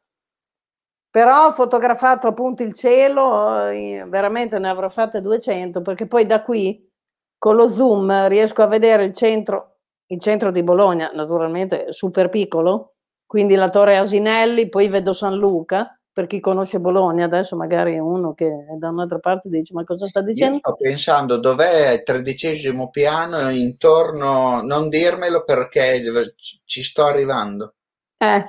Però 1.15 1.45
ho 1.45 1.51
fotografato 1.53 2.27
appunto 2.27 2.61
il 2.61 2.73
cielo, 2.73 3.67
eh, 3.67 4.05
veramente 4.09 4.59
ne 4.59 4.67
avrò 4.67 4.89
fatte 4.89 5.21
200, 5.21 5.81
perché 5.81 6.07
poi 6.07 6.25
da 6.25 6.41
qui 6.41 6.91
con 7.37 7.55
lo 7.55 7.69
zoom 7.69 8.27
riesco 8.27 8.61
a 8.61 8.67
vedere 8.67 9.05
il 9.05 9.13
centro, 9.13 9.77
il 10.07 10.19
centro 10.19 10.51
di 10.51 10.61
Bologna, 10.61 11.11
naturalmente 11.13 11.93
super 11.93 12.27
piccolo, 12.27 12.95
quindi 13.25 13.55
la 13.55 13.69
Torre 13.69 13.95
Asinelli, 13.97 14.67
poi 14.67 14.89
vedo 14.89 15.13
San 15.13 15.37
Luca, 15.37 15.97
per 16.11 16.27
chi 16.27 16.41
conosce 16.41 16.81
Bologna, 16.81 17.23
adesso 17.23 17.55
magari 17.55 17.97
uno 17.97 18.33
che 18.33 18.47
è 18.47 18.75
da 18.77 18.89
un'altra 18.89 19.19
parte 19.19 19.47
dice 19.47 19.73
ma 19.73 19.85
cosa 19.85 20.07
sta 20.07 20.19
dicendo? 20.19 20.55
Io 20.55 20.59
sto 20.59 20.75
pensando 20.75 21.37
dov'è 21.37 21.93
il 21.93 22.03
tredicesimo 22.03 22.89
piano 22.89 23.49
intorno, 23.51 24.61
non 24.63 24.89
dirmelo 24.89 25.45
perché 25.45 26.35
ci 26.65 26.83
sto 26.83 27.05
arrivando. 27.05 27.75
Eh, 28.17 28.45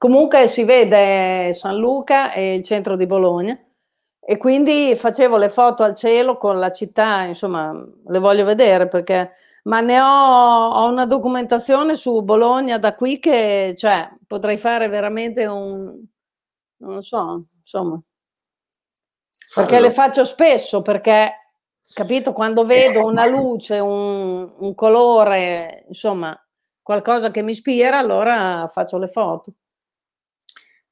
Comunque 0.00 0.48
si 0.48 0.64
vede 0.64 1.52
San 1.52 1.76
Luca 1.76 2.32
e 2.32 2.54
il 2.54 2.62
centro 2.62 2.96
di 2.96 3.04
Bologna 3.04 3.54
e 4.18 4.38
quindi 4.38 4.94
facevo 4.96 5.36
le 5.36 5.50
foto 5.50 5.82
al 5.82 5.94
cielo 5.94 6.38
con 6.38 6.58
la 6.58 6.72
città, 6.72 7.24
insomma, 7.24 7.70
le 8.06 8.18
voglio 8.18 8.46
vedere 8.46 8.88
perché 8.88 9.32
ma 9.64 9.80
ne 9.80 10.00
ho, 10.00 10.68
ho 10.70 10.88
una 10.88 11.04
documentazione 11.04 11.96
su 11.96 12.22
Bologna 12.22 12.78
da 12.78 12.94
qui 12.94 13.18
che 13.18 13.74
cioè, 13.76 14.08
potrei 14.26 14.56
fare 14.56 14.88
veramente 14.88 15.44
un 15.44 16.02
non 16.78 17.02
so, 17.02 17.44
insomma. 17.58 18.00
Fallo. 19.48 19.66
Perché 19.66 19.82
le 19.82 19.92
faccio 19.92 20.24
spesso 20.24 20.80
perché 20.80 21.52
capito 21.92 22.32
quando 22.32 22.64
vedo 22.64 23.04
una 23.04 23.26
luce, 23.26 23.78
un, 23.78 24.50
un 24.60 24.74
colore, 24.74 25.84
insomma, 25.88 26.34
qualcosa 26.80 27.30
che 27.30 27.42
mi 27.42 27.50
ispira, 27.50 27.98
allora 27.98 28.66
faccio 28.72 28.96
le 28.96 29.08
foto. 29.08 29.52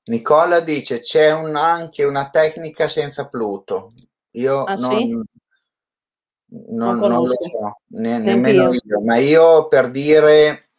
Nicola 0.09 0.61
dice 0.61 1.01
c'è 1.01 1.33
un, 1.33 1.57
anche 1.57 2.05
una 2.05 2.29
tecnica 2.31 2.89
senza 2.89 3.27
Pluto. 3.27 3.91
Io 4.33 4.65
ah, 4.65 4.75
non, 4.75 4.97
sì? 4.97 5.09
non, 5.09 5.25
non, 6.97 6.99
non, 6.99 7.25
lo 7.25 7.35
so, 7.39 7.81
ne, 7.89 8.19
nemmeno 8.19 8.73
io, 8.73 9.01
ma 9.03 9.17
io 9.17 9.69
per 9.69 9.91
dire 9.91 10.71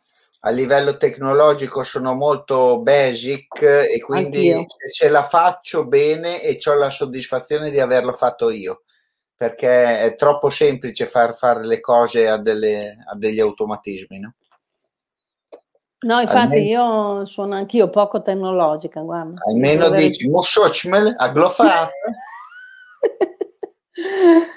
a 0.41 0.51
livello 0.51 0.97
tecnologico 0.97 1.83
sono 1.83 2.13
molto 2.13 2.81
basic 2.81 3.61
e 3.61 3.99
quindi 3.99 4.65
ce 4.93 5.09
la 5.09 5.23
faccio 5.23 5.85
bene 5.85 6.41
e 6.41 6.57
ho 6.65 6.75
la 6.75 6.89
soddisfazione 6.89 7.69
di 7.69 7.79
averlo 7.79 8.13
fatto 8.13 8.49
io 8.49 8.83
perché 9.39 10.01
è 10.01 10.15
troppo 10.15 10.49
semplice 10.49 11.05
far 11.05 11.33
fare 11.33 11.65
le 11.65 11.79
cose 11.79 12.27
a, 12.27 12.35
delle, 12.35 12.93
a 13.09 13.15
degli 13.15 13.39
automatismi. 13.39 14.19
No? 14.19 14.33
No, 16.01 16.21
infatti 16.21 16.73
almeno, 16.73 17.19
io 17.19 17.25
sono 17.25 17.55
anch'io 17.55 17.89
poco 17.89 18.21
tecnologica, 18.21 19.01
guarda. 19.01 19.41
Almeno 19.47 19.89
dici, 19.89 20.29
Mosciocmel 20.29 21.13
a 21.17 21.29
glofare. 21.29 21.91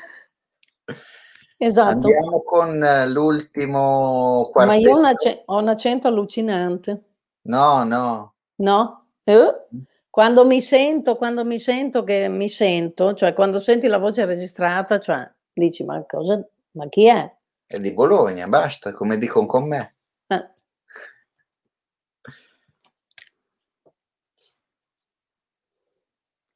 esatto. 1.59 1.91
Andiamo 1.91 2.43
con 2.43 2.79
l'ultimo 3.09 4.51
quartetto. 4.53 4.67
Ma 4.67 4.89
io 4.89 4.95
ho, 4.95 4.99
un, 4.99 5.13
ho 5.47 5.59
un 5.59 5.69
accento 5.69 6.07
allucinante. 6.07 7.03
No, 7.43 7.83
no. 7.83 8.35
No? 8.57 9.07
Eh? 9.25 9.67
Quando 10.09 10.45
mi 10.45 10.61
sento, 10.61 11.17
quando 11.17 11.45
mi 11.45 11.59
sento 11.59 12.05
che 12.05 12.29
mi 12.29 12.49
sento, 12.49 13.15
cioè 13.15 13.33
quando 13.33 13.59
senti 13.59 13.89
la 13.89 13.99
voce 13.99 14.25
registrata, 14.27 15.01
cioè 15.01 15.29
dici, 15.53 15.83
ma 15.85 16.05
cosa, 16.07 16.41
ma 16.73 16.89
chi 16.89 17.07
è? 17.07 17.35
È 17.67 17.81
di 17.81 17.93
Bologna, 17.93 18.47
basta, 18.47 18.93
come 18.93 19.19
dicono 19.19 19.47
con 19.47 19.67
me. 19.67 19.92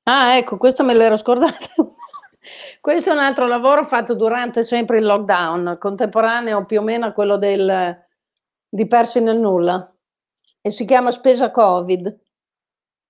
Ah, 0.08 0.36
ecco, 0.36 0.56
questo 0.56 0.84
me 0.84 0.94
l'ero 0.94 1.16
scordata. 1.16 1.66
questo 2.80 3.10
è 3.10 3.12
un 3.12 3.18
altro 3.18 3.48
lavoro 3.48 3.84
fatto 3.84 4.14
durante 4.14 4.62
sempre 4.62 4.98
il 4.98 5.04
lockdown, 5.04 5.78
contemporaneo 5.80 6.64
più 6.64 6.78
o 6.78 6.82
meno 6.84 7.06
a 7.06 7.12
quello 7.12 7.36
del, 7.36 8.04
di 8.68 8.86
Persi 8.86 9.18
nel 9.20 9.36
nulla, 9.36 9.92
e 10.60 10.70
si 10.70 10.84
chiama 10.84 11.10
spesa 11.10 11.50
Covid. 11.50 12.20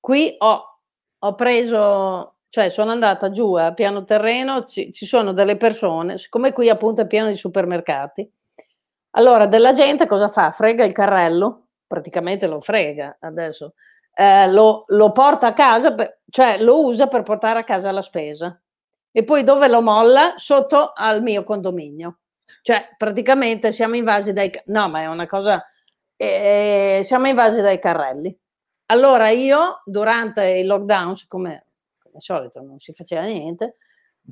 Qui 0.01 0.37
ho, 0.39 0.81
ho 1.19 1.35
preso, 1.35 2.37
cioè 2.49 2.71
sono 2.71 2.93
andata 2.93 3.29
giù 3.31 3.53
a 3.55 3.75
piano 3.75 4.05
terreno, 4.05 4.65
ci, 4.65 4.91
ci 4.91 5.05
sono 5.05 5.35
delle 5.35 5.59
persone, 5.59 6.17
siccome 6.17 6.53
qui 6.55 6.71
appunto 6.71 7.03
è 7.03 7.07
pieno 7.07 7.29
di 7.29 7.37
supermercati, 7.37 8.31
allora 9.11 9.47
della 9.47 9.75
gente 9.75 10.07
cosa 10.07 10.29
fa? 10.29 10.51
Frega 10.51 10.83
il 10.85 10.93
carrello, 10.93 11.67
praticamente 11.87 12.47
lo 12.47 12.63
frega 12.63 13.19
adesso 13.21 13.75
eh, 14.19 14.51
lo, 14.51 14.85
lo, 14.89 15.13
porta 15.13 15.49
a 15.49 15.53
casa, 15.53 15.93
per, 15.93 16.21
cioè 16.31 16.59
lo 16.63 16.85
usa 16.87 17.07
per 17.07 17.23
portare 17.23 17.59
a 17.59 17.65
casa 17.65 17.91
la 17.91 18.01
spesa 18.01 18.59
e 19.13 19.25
poi 19.25 19.45
dove 19.45 19.69
lo 19.69 19.83
molla? 19.83 20.33
Sotto 20.37 20.93
al 20.95 21.23
mio 21.23 21.45
condominio. 21.45 22.21
Cioè 22.63 22.95
praticamente 22.97 23.73
siamo 23.73 23.97
invasi 23.97 24.33
dai... 24.33 24.51
No, 24.67 24.89
ma 24.89 25.03
è 25.03 25.07
una 25.07 25.27
cosa... 25.27 25.63
Eh, 26.17 27.03
siamo 27.05 27.29
invasi 27.29 27.61
dai 27.61 27.79
carrelli. 27.79 28.35
Allora 28.87 29.29
io 29.29 29.83
durante 29.85 30.47
il 30.49 30.67
lockdown, 30.67 31.17
siccome 31.17 31.67
come 31.99 32.15
al 32.15 32.23
solito 32.23 32.63
non 32.63 32.79
si 32.79 32.93
faceva 32.95 33.23
niente, 33.23 33.77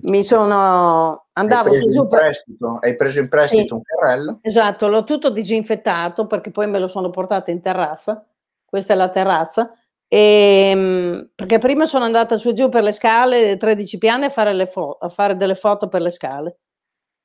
mi 0.05 0.25
sono 0.25 1.27
andavo 1.33 1.71
hai 1.71 1.81
preso, 1.83 2.07
per... 2.07 2.19
prestito, 2.21 2.79
hai 2.81 2.97
preso 2.97 3.21
in 3.21 3.29
prestito 3.29 3.67
sì, 3.67 3.73
un 3.75 3.83
carrello? 3.83 4.39
Esatto, 4.41 4.89
l'ho 4.89 5.05
tutto 5.05 5.31
disinfettato 5.31 6.27
perché 6.27 6.51
poi 6.51 6.69
me 6.69 6.79
lo 6.79 6.87
sono 6.87 7.11
portato 7.11 7.51
in 7.51 7.61
terrazza 7.61 8.25
questa 8.75 8.95
è 8.95 8.97
la 8.97 9.09
terrazza, 9.09 9.73
e, 10.09 10.71
ehm, 10.73 11.31
perché 11.37 11.59
prima 11.59 11.85
sono 11.85 12.05
andata 12.05 12.37
su 12.37 12.49
e 12.49 12.53
giù 12.55 12.69
per 12.69 12.83
le 12.83 12.91
scale, 12.91 13.57
13 13.57 13.99
piani, 13.99 14.25
a 14.25 14.31
fare, 14.31 14.67
fo- 14.67 14.97
a 15.01 15.09
fare 15.09 15.37
delle 15.37 15.55
foto 15.55 15.87
per 15.87 16.03
le 16.03 16.11
scale 16.11 16.59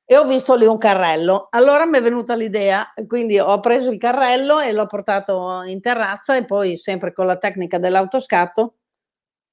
e 0.05 0.17
ho 0.17 0.25
visto 0.25 0.55
lì 0.55 0.65
un 0.67 0.77
carrello. 0.77 1.47
Allora 1.51 1.85
mi 1.85 1.97
è 1.97 2.01
venuta 2.01 2.35
l'idea, 2.35 2.93
quindi 3.07 3.39
ho 3.39 3.59
preso 3.61 3.89
il 3.89 3.97
carrello 3.97 4.59
e 4.59 4.71
l'ho 4.73 4.85
portato 4.87 5.63
in 5.63 5.81
terrazza 5.81 6.35
e 6.35 6.45
poi 6.45 6.77
sempre 6.77 7.13
con 7.13 7.25
la 7.25 7.37
tecnica 7.37 7.79
dell'autoscatto 7.79 8.75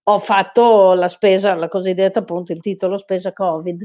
ho 0.05 0.19
fatto 0.19 0.95
la 0.95 1.09
spesa, 1.09 1.55
la 1.55 1.69
cosiddetta 1.69 2.21
appunto 2.21 2.53
il 2.53 2.61
titolo 2.61 2.99
spesa 2.99 3.33
Covid, 3.33 3.83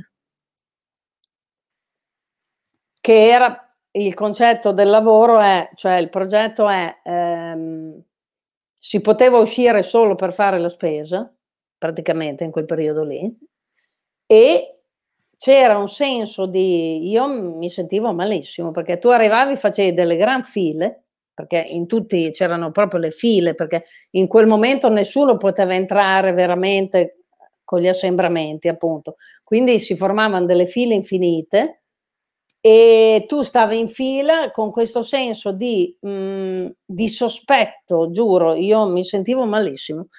che 3.02 3.30
era 3.30 3.72
il 3.94 4.14
concetto 4.14 4.72
del 4.72 4.90
lavoro 4.90 5.40
è, 5.40 5.70
cioè 5.76 5.94
il 5.98 6.10
progetto 6.10 6.70
è, 6.70 7.02
ehm, 7.52 8.02
si 8.78 9.02
poteva 9.02 9.38
uscire 9.40 9.84
solo 9.84 10.16
per 10.16 10.34
fare 10.34 10.60
la 10.60 10.70
spesa, 10.70 11.32
praticamente 11.78 12.44
in 12.44 12.52
quel 12.52 12.66
periodo 12.66 13.04
lì, 13.04 13.38
e 14.26 14.80
c'era 15.38 15.78
un 15.78 15.90
senso 15.90 16.46
di, 16.46 17.10
io 17.10 17.28
mi 17.28 17.70
sentivo 17.70 18.14
malissimo, 18.14 18.72
perché 18.72 18.98
tu 19.00 19.08
arrivavi, 19.10 19.56
facevi 19.56 19.94
delle 19.94 20.16
gran 20.16 20.44
file, 20.44 21.04
perché 21.34 21.64
in 21.68 21.88
tutti 21.88 22.30
c'erano 22.32 22.72
proprio 22.72 23.00
le 23.00 23.12
file, 23.12 23.56
perché 23.56 23.86
in 24.12 24.28
quel 24.28 24.48
momento 24.48 24.90
nessuno 24.90 25.38
poteva 25.38 25.74
entrare 25.74 26.34
veramente 26.34 27.24
con 27.64 27.80
gli 27.82 27.88
assembramenti, 27.88 28.68
appunto. 28.68 29.16
Quindi 29.44 29.80
si 29.80 29.96
formavano 29.96 30.46
delle 30.46 30.66
file 30.66 30.94
infinite 30.94 31.81
e 32.64 33.26
tu 33.28 33.42
stavi 33.42 33.80
in 33.80 33.90
fila 33.90 34.52
con 34.52 34.70
questo 34.70 35.02
senso 35.02 35.52
di, 35.52 35.98
mh, 36.00 36.10
mm, 36.10 36.68
di, 36.86 37.10
sospetto, 37.10 38.12
giuro, 38.12 38.54
io 38.54 38.86
mi 38.86 39.04
sentivo 39.04 39.46
malissimo, 39.46 40.10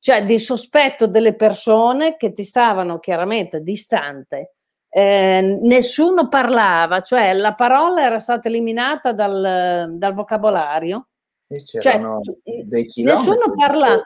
cioè 0.00 0.24
di 0.24 0.40
sospetto 0.40 1.06
delle 1.06 1.36
persone 1.36 2.16
che 2.16 2.32
ti 2.32 2.42
stavano 2.42 2.98
chiaramente 2.98 3.60
distante. 3.60 4.54
Eh, 4.88 5.58
nessuno 5.62 6.28
parlava, 6.28 7.00
cioè 7.00 7.32
la 7.34 7.54
parola 7.54 8.02
era 8.02 8.18
stata 8.18 8.48
eliminata 8.48 9.12
dal, 9.12 9.94
dal 9.96 10.12
vocabolario. 10.12 11.06
E 11.46 11.62
c'erano 11.62 12.20
cioè. 12.22 13.04
Nessuno 13.04 13.52
parla. 13.54 14.02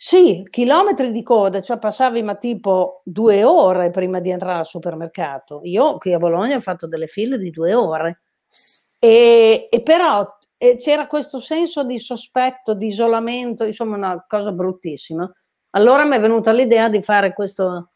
Sì, 0.00 0.44
chilometri 0.48 1.10
di 1.10 1.24
coda, 1.24 1.60
cioè 1.60 1.76
passavi 1.76 2.22
ma 2.22 2.36
tipo 2.36 3.02
due 3.04 3.42
ore 3.42 3.90
prima 3.90 4.20
di 4.20 4.30
entrare 4.30 4.60
al 4.60 4.66
supermercato. 4.66 5.58
Io 5.64 5.98
qui 5.98 6.12
a 6.12 6.18
Bologna 6.18 6.54
ho 6.54 6.60
fatto 6.60 6.86
delle 6.86 7.08
file 7.08 7.36
di 7.36 7.50
due 7.50 7.74
ore. 7.74 8.20
E, 9.00 9.66
e 9.68 9.82
però 9.82 10.24
e 10.56 10.76
c'era 10.76 11.08
questo 11.08 11.40
senso 11.40 11.82
di 11.82 11.98
sospetto, 11.98 12.74
di 12.74 12.86
isolamento, 12.86 13.64
insomma 13.64 13.96
una 13.96 14.24
cosa 14.28 14.52
bruttissima. 14.52 15.28
Allora 15.70 16.04
mi 16.04 16.14
è 16.14 16.20
venuta 16.20 16.52
l'idea 16.52 16.88
di 16.88 17.02
fare 17.02 17.32
questo, 17.32 17.90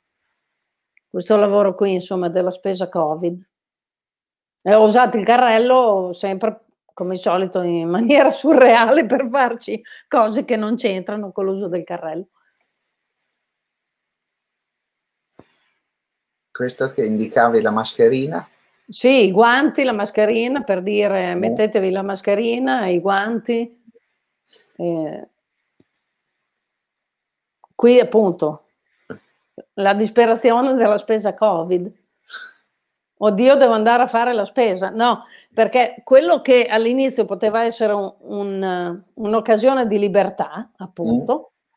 questo 1.09 1.37
lavoro 1.37 1.77
qui, 1.77 1.93
insomma, 1.95 2.29
della 2.29 2.51
spesa 2.51 2.89
Covid. 2.89 3.49
E 4.65 4.75
ho 4.75 4.83
usato 4.83 5.17
il 5.19 5.25
carrello 5.25 6.11
sempre 6.13 6.65
come 6.95 7.15
al 7.15 7.19
solito 7.19 7.63
in 7.63 7.89
maniera 7.89 8.31
surreale 8.33 9.07
per 9.07 9.29
farci 9.31 9.83
cose 10.09 10.45
che 10.45 10.57
non 10.57 10.77
c'entrano 10.77 11.33
con 11.33 11.45
l'uso 11.45 11.69
del 11.69 11.85
carrello. 11.85 12.29
Questo 16.51 16.91
che 16.91 17.05
indicavi 17.05 17.63
la 17.63 17.71
mascherina? 17.71 18.47
Sì, 18.87 19.27
i 19.27 19.33
guanti, 19.33 19.85
la 19.85 19.93
mascherina 19.93 20.63
per 20.63 20.83
dire 20.83 21.35
mettetevi 21.35 21.91
la 21.91 22.03
mascherina, 22.03 22.87
i 22.89 23.01
guanti. 23.01 23.83
Eh, 24.77 25.29
qui 27.75 27.99
appunto 27.99 28.67
la 29.75 29.95
disperazione 29.95 30.75
della 30.75 30.99
spesa 30.99 31.35
Covid 31.35 32.01
oddio 33.25 33.55
devo 33.57 33.73
andare 33.73 34.03
a 34.03 34.07
fare 34.07 34.33
la 34.33 34.45
spesa, 34.45 34.91
no, 34.91 35.25
perché 35.55 36.01
quello 36.03 36.41
che 36.41 36.65
all'inizio 36.65 37.25
poteva 37.25 37.63
essere 37.63 37.93
un, 37.93 38.13
un, 38.21 39.03
un'occasione 39.15 39.87
di 39.87 39.99
libertà, 39.99 40.71
appunto, 40.79 41.35
mm. 41.35 41.75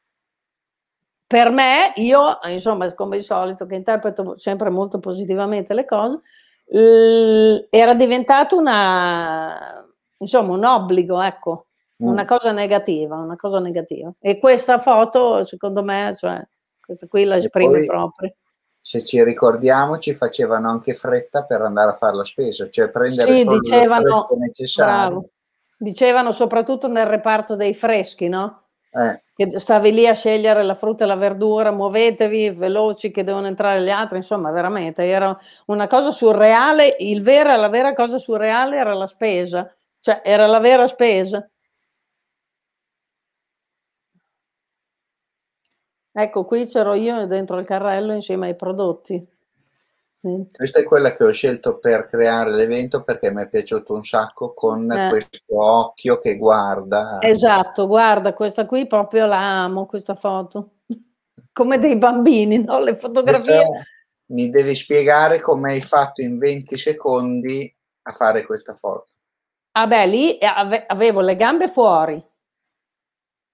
per 1.27 1.49
me, 1.49 1.91
io, 1.95 2.39
insomma, 2.47 2.93
come 2.93 3.17
al 3.17 3.21
solito, 3.21 3.65
che 3.65 3.75
interpreto 3.75 4.37
sempre 4.37 4.69
molto 4.69 4.99
positivamente 4.99 5.73
le 5.73 5.85
cose, 5.85 6.21
l- 6.67 7.67
era 7.69 7.93
diventato 7.93 8.57
una, 8.57 9.85
insomma, 10.19 10.53
un 10.53 10.63
obbligo, 10.63 11.21
ecco, 11.21 11.67
mm. 12.01 12.07
una 12.07 12.23
cosa 12.23 12.53
negativa, 12.53 13.17
una 13.17 13.35
cosa 13.35 13.59
negativa. 13.59 14.13
E 14.19 14.39
questa 14.39 14.79
foto, 14.79 15.43
secondo 15.43 15.83
me, 15.83 16.13
cioè, 16.17 16.41
questa 16.79 17.07
qui 17.07 17.25
la 17.25 17.37
esprime 17.37 17.83
proprio 17.83 18.33
se 18.87 19.03
ci 19.03 19.23
ricordiamo, 19.23 19.97
ci 19.97 20.13
facevano 20.13 20.69
anche 20.69 20.93
fretta 20.93 21.43
per 21.45 21.59
andare 21.61 21.89
a 21.89 21.95
fare 21.95 22.17
la 22.17 22.23
spesa, 22.23 22.69
cioè 22.69 22.91
prendere 22.91 23.33
sì, 23.33 23.41
solo 23.41 23.59
dicevano, 23.59 24.27
bravo. 24.75 25.29
Dicevano 25.75 26.31
soprattutto 26.31 26.87
nel 26.87 27.07
reparto 27.07 27.55
dei 27.55 27.73
freschi, 27.73 28.27
no? 28.27 28.65
Eh. 28.91 29.23
Che 29.35 29.59
stavi 29.59 29.91
lì 29.91 30.05
a 30.05 30.13
scegliere 30.13 30.61
la 30.61 30.75
frutta 30.75 31.03
e 31.03 31.07
la 31.07 31.15
verdura, 31.15 31.71
muovetevi 31.71 32.51
veloci 32.51 33.09
che 33.09 33.23
devono 33.23 33.47
entrare 33.47 33.81
gli 33.81 33.89
altri, 33.89 34.17
insomma, 34.17 34.51
veramente 34.51 35.03
era 35.03 35.35
una 35.65 35.87
cosa 35.87 36.11
surreale. 36.11 36.95
Il 36.99 37.23
vera, 37.23 37.55
la 37.55 37.69
vera 37.69 37.95
cosa 37.95 38.19
surreale 38.19 38.77
era 38.77 38.93
la 38.93 39.07
spesa, 39.07 39.67
cioè 39.99 40.21
era 40.23 40.45
la 40.45 40.59
vera 40.59 40.85
spesa. 40.85 41.49
Ecco, 46.17 46.45
qui 46.45 46.65
c'ero 46.65 46.93
io 46.93 47.27
dentro 47.27 47.59
il 47.59 47.65
carrello 47.65 48.13
insieme 48.13 48.47
ai 48.47 48.55
prodotti. 48.55 49.21
Questa 50.49 50.79
è 50.79 50.83
quella 50.83 51.11
che 51.11 51.25
ho 51.25 51.31
scelto 51.31 51.77
per 51.77 52.05
creare 52.05 52.55
l'evento 52.55 53.03
perché 53.03 53.31
mi 53.31 53.43
è 53.43 53.49
piaciuto 53.49 53.93
un 53.93 54.01
sacco 54.01 54.53
con 54.53 54.89
eh. 54.89 55.09
questo 55.09 55.43
occhio 55.47 56.17
che 56.17 56.37
guarda. 56.37 57.19
Esatto, 57.21 57.85
guarda, 57.85 58.33
questa 58.33 58.65
qui 58.65 58.87
proprio 58.87 59.25
la 59.25 59.63
amo, 59.63 59.85
questa 59.85 60.15
foto. 60.15 60.77
Come 61.51 61.79
dei 61.79 61.97
bambini, 61.97 62.63
no? 62.63 62.79
Le 62.79 62.95
fotografie. 62.95 63.63
mi 64.27 64.49
devi 64.49 64.73
spiegare 64.73 65.41
come 65.41 65.73
hai 65.73 65.81
fatto 65.81 66.21
in 66.21 66.37
20 66.37 66.77
secondi 66.77 67.71
a 68.03 68.11
fare 68.11 68.43
questa 68.43 68.73
foto. 68.73 69.13
Ah 69.71 69.85
beh, 69.85 70.07
lì 70.07 70.37
avevo 70.39 71.19
le 71.19 71.35
gambe 71.35 71.67
fuori, 71.67 72.25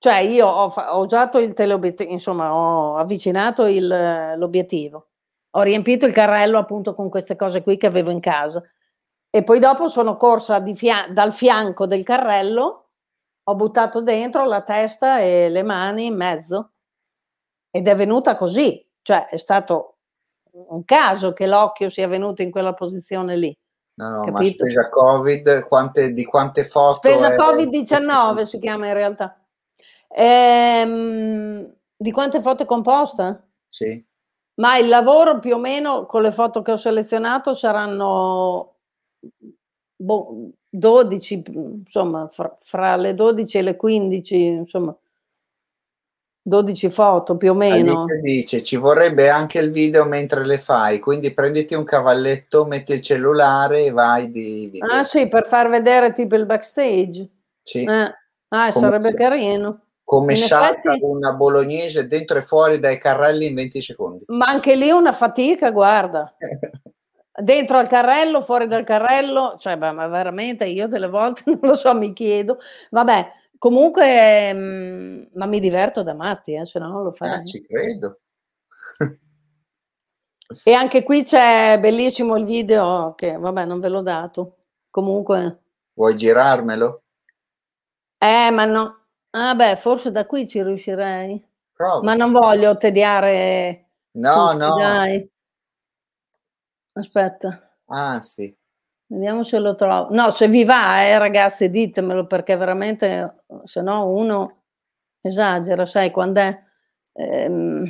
cioè 0.01 0.17
io 0.17 0.47
ho, 0.47 0.73
ho 0.73 0.99
usato 0.99 1.37
il 1.37 1.53
teleobiettivo, 1.53 2.09
insomma 2.09 2.55
ho 2.55 2.95
avvicinato 2.95 3.67
il, 3.67 4.33
l'obiettivo, 4.35 5.09
ho 5.51 5.61
riempito 5.61 6.07
il 6.07 6.13
carrello 6.13 6.57
appunto 6.57 6.95
con 6.95 7.07
queste 7.07 7.35
cose 7.35 7.61
qui 7.61 7.77
che 7.77 7.85
avevo 7.85 8.09
in 8.09 8.19
casa 8.19 8.63
e 9.29 9.43
poi 9.43 9.59
dopo 9.59 9.87
sono 9.89 10.17
corsa 10.17 10.63
fia- 10.73 11.07
dal 11.07 11.31
fianco 11.31 11.85
del 11.85 12.03
carrello, 12.03 12.89
ho 13.43 13.55
buttato 13.55 14.01
dentro 14.01 14.43
la 14.45 14.63
testa 14.63 15.19
e 15.19 15.49
le 15.49 15.61
mani 15.61 16.05
in 16.05 16.15
mezzo 16.15 16.71
ed 17.69 17.87
è 17.87 17.93
venuta 17.93 18.33
così, 18.33 18.83
cioè 19.03 19.27
è 19.27 19.37
stato 19.37 19.97
un 20.53 20.83
caso 20.83 21.31
che 21.31 21.45
l'occhio 21.45 21.89
sia 21.89 22.07
venuto 22.07 22.41
in 22.41 22.49
quella 22.49 22.73
posizione 22.73 23.37
lì. 23.37 23.55
No, 23.93 24.09
no, 24.09 24.23
capito? 24.23 24.31
ma 24.31 24.45
spesa 24.45 24.89
Covid, 24.89 25.67
quante, 25.67 26.11
di 26.11 26.25
quante 26.25 26.63
foto? 26.63 27.07
Spesa 27.07 27.31
è... 27.31 27.35
Covid-19 27.35 28.41
si 28.41 28.57
chiama 28.57 28.87
in 28.87 28.93
realtà. 28.93 29.40
Ehm, 30.13 31.73
di 31.95 32.11
quante 32.11 32.41
foto 32.41 32.63
è 32.63 32.65
composta? 32.65 33.45
Sì. 33.69 34.03
Ma 34.55 34.77
il 34.77 34.87
lavoro 34.87 35.39
più 35.39 35.55
o 35.55 35.59
meno 35.59 36.05
con 36.05 36.21
le 36.21 36.31
foto 36.31 36.61
che 36.61 36.71
ho 36.71 36.77
selezionato 36.77 37.53
saranno 37.53 38.75
boh, 39.95 40.49
12, 40.69 41.43
insomma, 41.53 42.27
fra, 42.27 42.53
fra, 42.61 42.95
le 42.95 43.13
12 43.13 43.57
e 43.57 43.61
le 43.61 43.75
15, 43.75 44.43
insomma, 44.43 44.95
12 46.43 46.89
foto 46.89 47.37
più 47.37 47.51
o 47.51 47.53
meno. 47.53 48.03
Alice 48.03 48.21
dice, 48.21 48.63
ci 48.63 48.75
vorrebbe 48.75 49.29
anche 49.29 49.59
il 49.59 49.71
video 49.71 50.05
mentre 50.05 50.45
le 50.45 50.57
fai, 50.57 50.99
quindi 50.99 51.33
prenditi 51.33 51.73
un 51.73 51.83
cavalletto, 51.83 52.65
metti 52.65 52.93
il 52.93 53.01
cellulare 53.01 53.85
e 53.85 53.91
vai 53.91 54.29
di 54.29 54.69
video. 54.71 54.91
Ah 54.91 55.03
sì, 55.03 55.27
per 55.27 55.47
far 55.47 55.69
vedere 55.69 56.11
tipo 56.11 56.35
il 56.35 56.45
backstage. 56.45 57.29
Sì. 57.63 57.83
Eh. 57.83 58.15
Ah, 58.49 58.69
sarebbe 58.71 59.13
carino 59.13 59.85
come 60.11 60.35
salta 60.35 60.89
effetti... 60.89 61.05
una 61.05 61.33
bolognese 61.33 62.05
dentro 62.05 62.37
e 62.37 62.41
fuori 62.41 62.79
dai 62.79 62.97
carrelli 62.97 63.45
in 63.47 63.55
20 63.55 63.81
secondi. 63.81 64.25
Ma 64.27 64.47
anche 64.47 64.75
lì 64.75 64.91
una 64.91 65.13
fatica, 65.13 65.71
guarda. 65.71 66.35
dentro 67.41 67.77
al 67.77 67.87
carrello, 67.87 68.41
fuori 68.41 68.67
dal 68.67 68.83
carrello, 68.83 69.55
cioè, 69.57 69.77
beh, 69.77 69.91
ma 69.93 70.07
veramente 70.07 70.65
io 70.65 70.89
delle 70.89 71.07
volte 71.07 71.43
non 71.47 71.59
lo 71.61 71.75
so, 71.75 71.95
mi 71.95 72.11
chiedo. 72.11 72.57
Vabbè, 72.89 73.31
comunque, 73.57 74.51
mh, 74.51 74.59
mm, 74.59 75.23
ma 75.35 75.45
mi 75.45 75.61
diverto 75.61 76.03
da 76.03 76.13
matti, 76.13 76.55
eh, 76.55 76.65
se 76.65 76.77
no 76.77 76.89
non 76.89 77.03
lo 77.03 77.13
farei. 77.13 77.35
Ah, 77.35 77.45
ci 77.45 77.61
credo. 77.61 78.19
e 80.61 80.73
anche 80.73 81.03
qui 81.03 81.23
c'è 81.23 81.79
bellissimo 81.79 82.35
il 82.35 82.43
video 82.43 83.13
che, 83.15 83.37
vabbè, 83.37 83.63
non 83.63 83.79
ve 83.79 83.87
l'ho 83.87 84.01
dato. 84.01 84.57
Comunque... 84.89 85.59
Vuoi 85.93 86.17
girarmelo? 86.17 87.03
Eh, 88.17 88.51
ma 88.51 88.65
no, 88.65 89.00
Ah 89.33 89.55
beh, 89.55 89.77
forse 89.77 90.11
da 90.11 90.25
qui 90.25 90.47
ci 90.47 90.61
riuscirei. 90.61 91.41
Prova. 91.73 92.03
Ma 92.03 92.13
non 92.15 92.31
voglio 92.31 92.75
tediare 92.77 93.85
No, 94.13 94.51
tutti, 94.51 94.57
no. 94.57 94.75
Dai. 94.77 95.29
Aspetta. 96.93 97.77
Anzi. 97.85 98.55
Vediamo 99.07 99.43
se 99.43 99.59
lo 99.59 99.75
trovo. 99.75 100.13
No, 100.13 100.31
se 100.31 100.47
vi 100.47 100.63
va, 100.63 101.03
eh, 101.03 101.17
ragazzi, 101.17 101.69
ditemelo 101.69 102.27
perché 102.27 102.55
veramente, 102.55 103.43
se 103.65 103.81
no 103.81 104.07
uno 104.09 104.63
esagera, 105.21 105.85
sai, 105.85 106.11
quando 106.11 106.39
è... 106.39 106.63
Ehm, 107.13 107.85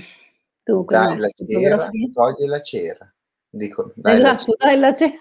dunque, 0.64 0.96
dai 0.96 1.16
no, 1.16 1.22
la 1.22 1.30
cera, 1.30 1.89
togli 2.14 2.46
la 2.48 2.62
cera. 2.62 3.14
Dico, 3.50 3.92
dai 3.96 4.16
esatto, 4.16 4.56
la 4.58 4.66
dai 4.66 4.80
la 4.80 4.94
cera. 4.94 5.14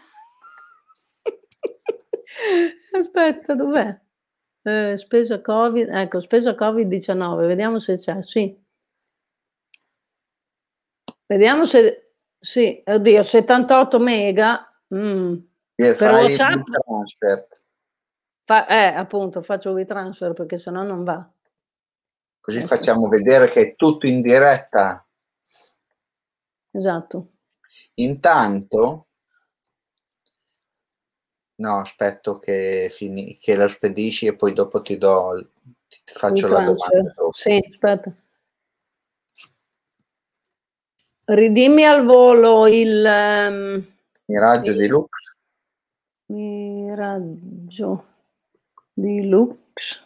Aspetta, 2.98 3.54
dov'è? 3.54 4.00
Eh, 4.62 4.96
spesa 4.96 5.40
Covid, 5.40 5.88
ecco, 5.88 6.20
spesa 6.20 6.52
Covid-19, 6.52 7.46
vediamo 7.46 7.78
se 7.78 7.96
c'è, 7.96 8.22
sì. 8.22 8.58
Vediamo 11.26 11.64
se, 11.64 12.14
sì, 12.38 12.82
oddio, 12.84 13.22
78 13.22 13.98
mega. 13.98 14.66
Mm. 14.94 15.34
Yeah, 15.76 15.94
per 15.94 16.10
WhatsApp. 16.10 16.62
Transfer. 16.84 17.46
Fa, 18.44 18.66
eh, 18.66 18.94
appunto, 18.94 19.42
faccio 19.42 19.70
WeTransfer 19.70 20.32
perché 20.32 20.58
sennò 20.58 20.82
non 20.82 21.04
va. 21.04 21.30
Così 22.40 22.58
ecco. 22.58 22.66
facciamo 22.66 23.08
vedere 23.08 23.48
che 23.48 23.60
è 23.60 23.76
tutto 23.76 24.06
in 24.06 24.20
diretta. 24.20 25.06
Esatto. 26.72 27.32
Intanto 27.94 29.09
No, 31.60 31.80
aspetto 31.80 32.38
che, 32.38 32.88
fini, 32.90 33.36
che 33.38 33.54
lo 33.54 33.68
spedisci 33.68 34.24
e 34.24 34.34
poi 34.34 34.54
dopo 34.54 34.80
ti 34.80 34.96
do, 34.96 35.50
ti 35.86 35.98
faccio 36.06 36.48
la 36.48 36.60
domanda. 36.60 37.14
Sì, 37.32 37.62
aspetta. 37.70 38.14
Ridimmi 41.24 41.84
al 41.84 42.04
volo 42.06 42.66
il... 42.66 43.04
Um, 43.04 43.86
miraggio 44.24 44.70
il, 44.70 44.76
di 44.78 44.86
Lux. 44.86 45.08
Miraggio 46.26 48.04
di 48.94 49.28
Lux. 49.28 50.02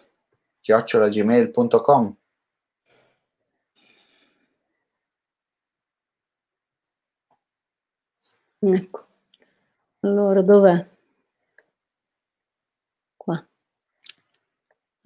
chiocciolagmail.com 0.60 2.16
Ecco. 8.58 9.06
Allora, 10.00 10.42
dov'è? 10.42 10.92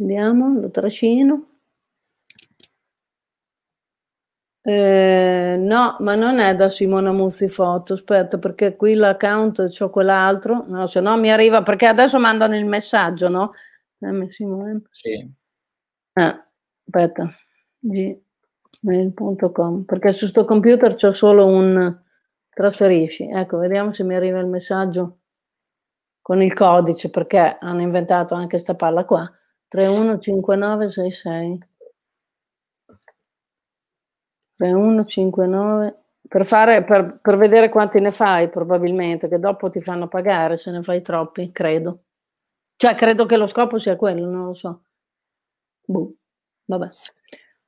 Vediamo, 0.01 0.61
lo 0.61 0.71
trascino. 0.71 1.47
Eh, 4.65 5.57
no, 5.59 5.97
ma 6.01 6.15
non 6.15 6.41
è 6.41 6.55
da 6.55 6.69
Simona 6.69 7.13
Muzzi 7.13 7.49
Foto, 7.49 7.95
aspetta, 7.95 8.39
perché 8.39 8.77
qui 8.77 8.95
l'account 8.95 9.69
c'ho 9.69 9.89
quell'altro, 9.89 10.65
no, 10.69 10.87
se 10.87 11.01
no 11.01 11.17
mi 11.17 11.31
arriva, 11.31 11.63
perché 11.63 11.87
adesso 11.87 12.19
mandano 12.19 12.57
il 12.57 12.67
messaggio, 12.67 13.29
no? 13.29 13.53
Eh, 14.01 14.31
Simone. 14.31 14.83
Sì. 14.91 15.27
Ah, 16.15 16.47
aspetta, 16.87 17.31
gmail.com, 18.83 19.85
perché 19.85 20.13
su 20.13 20.27
sto 20.27 20.45
computer 20.45 20.95
c'ho 20.97 21.13
solo 21.13 21.47
un 21.47 21.97
trasferisci. 22.51 23.29
Ecco, 23.31 23.59
vediamo 23.59 23.93
se 23.93 24.05
mi 24.05 24.15
arriva 24.17 24.41
il 24.41 24.47
messaggio 24.49 25.19
con 26.23 26.43
il 26.43 26.53
codice, 26.55 27.11
perché 27.11 27.57
hanno 27.61 27.81
inventato 27.81 28.35
anche 28.35 28.59
sta 28.59 28.75
palla 28.75 29.05
qua. 29.05 29.31
315966. 29.69 31.59
3159 34.57 36.03
per, 36.29 36.45
fare, 36.45 36.85
per, 36.85 37.19
per 37.23 37.37
vedere 37.37 37.69
quanti 37.69 38.01
ne 38.01 38.13
fai 38.13 38.51
probabilmente, 38.51 39.29
che 39.29 39.39
dopo 39.39 39.71
ti 39.71 39.81
fanno 39.81 40.09
pagare 40.09 40.57
se 40.57 40.71
ne 40.71 40.83
fai 40.83 41.01
troppi, 41.01 41.51
credo. 41.51 42.03
Cioè, 42.77 42.95
credo 42.95 43.27
che 43.27 43.37
lo 43.37 43.47
scopo 43.47 43.79
sia 43.79 43.97
quello, 43.97 44.27
non 44.27 44.47
lo 44.47 44.55
so. 44.55 44.83
Boh, 45.85 46.15
vabbè. 46.67 46.87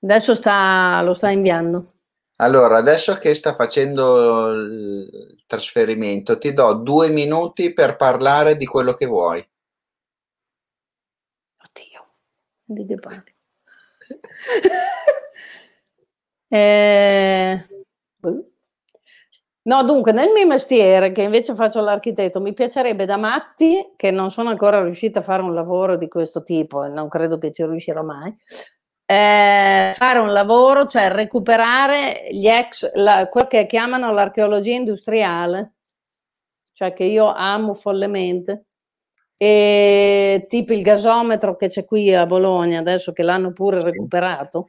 Adesso 0.03 0.35
sta, 0.35 1.01
lo 1.03 1.13
sta 1.15 1.31
inviando. 1.31 1.95
Allora, 2.37 2.79
adesso 2.79 3.15
che 3.17 3.35
sta 3.35 3.55
facendo 3.55 4.51
il 4.51 5.43
trasferimento, 5.47 6.39
ti 6.39 6.53
do 6.53 6.75
due 6.75 7.11
minuti 7.11 7.73
per 7.73 7.97
parlare 7.97 8.57
di 8.57 8.67
quello 8.67 8.95
che 8.95 9.07
vuoi. 9.07 9.47
Oddio, 11.65 12.07
di 12.73 12.87
che 12.87 12.95
parli? 12.95 13.35
eh. 16.49 17.67
No, 19.63 19.85
dunque, 19.85 20.13
nel 20.13 20.31
mio 20.33 20.47
mestiere, 20.47 21.13
che 21.13 21.23
invece 21.23 21.55
faccio 21.55 21.81
l'architetto, 21.81 22.41
mi 22.41 22.55
piacerebbe 22.55 23.05
da 23.05 23.19
matti, 23.19 23.93
che 23.95 24.11
non 24.11 24.31
sono 24.31 24.49
ancora 24.49 24.83
riuscita 24.83 25.19
a 25.19 25.23
fare 25.23 25.43
un 25.43 25.55
lavoro 25.55 25.97
di 25.97 26.09
questo 26.09 26.43
tipo 26.43 26.83
e 26.83 26.89
non 26.89 27.09
credo 27.09 27.37
che 27.39 27.53
ci 27.53 27.65
riuscirò 27.65 28.03
mai, 28.03 28.35
eh, 29.05 29.93
fare 29.95 30.19
un 30.19 30.33
lavoro, 30.33 30.87
cioè 30.87 31.11
recuperare 31.11 32.29
gli 32.31 32.49
ex, 32.49 32.91
la, 32.95 33.29
quello 33.29 33.49
che 33.49 33.67
chiamano 33.67 34.11
l'archeologia 34.13 34.75
industriale, 34.75 35.75
cioè 36.73 36.95
che 36.95 37.05
io 37.05 37.27
amo 37.27 37.75
follemente, 37.75 38.69
e 39.43 40.45
tipo 40.51 40.75
il 40.75 40.83
gasometro 40.83 41.57
che 41.57 41.69
c'è 41.69 41.87
qui 41.87 42.15
a 42.15 42.27
Bologna, 42.27 42.81
adesso 42.81 43.13
che 43.13 43.23
l'hanno 43.23 43.55
pure 43.55 43.81
recuperato. 43.83 44.69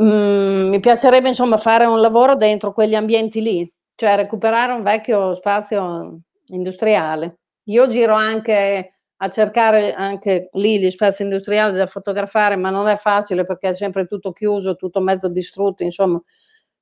Mm, 0.00 0.68
mi 0.70 0.80
piacerebbe 0.80 1.28
insomma 1.28 1.58
fare 1.58 1.84
un 1.84 2.00
lavoro 2.00 2.34
dentro 2.34 2.72
quegli 2.72 2.94
ambienti 2.94 3.42
lì, 3.42 3.70
cioè 3.94 4.16
recuperare 4.16 4.72
un 4.72 4.82
vecchio 4.82 5.34
spazio 5.34 6.20
industriale. 6.46 7.40
Io 7.64 7.86
giro 7.88 8.14
anche 8.14 9.00
a 9.16 9.28
cercare 9.28 9.92
anche 9.92 10.48
lì 10.54 10.78
gli 10.80 10.90
spazi 10.90 11.22
industriali 11.22 11.76
da 11.76 11.86
fotografare, 11.86 12.56
ma 12.56 12.70
non 12.70 12.88
è 12.88 12.96
facile 12.96 13.44
perché 13.44 13.68
è 13.68 13.74
sempre 13.74 14.06
tutto 14.06 14.32
chiuso, 14.32 14.76
tutto 14.76 15.00
mezzo 15.00 15.28
distrutto, 15.28 15.82
insomma. 15.82 16.18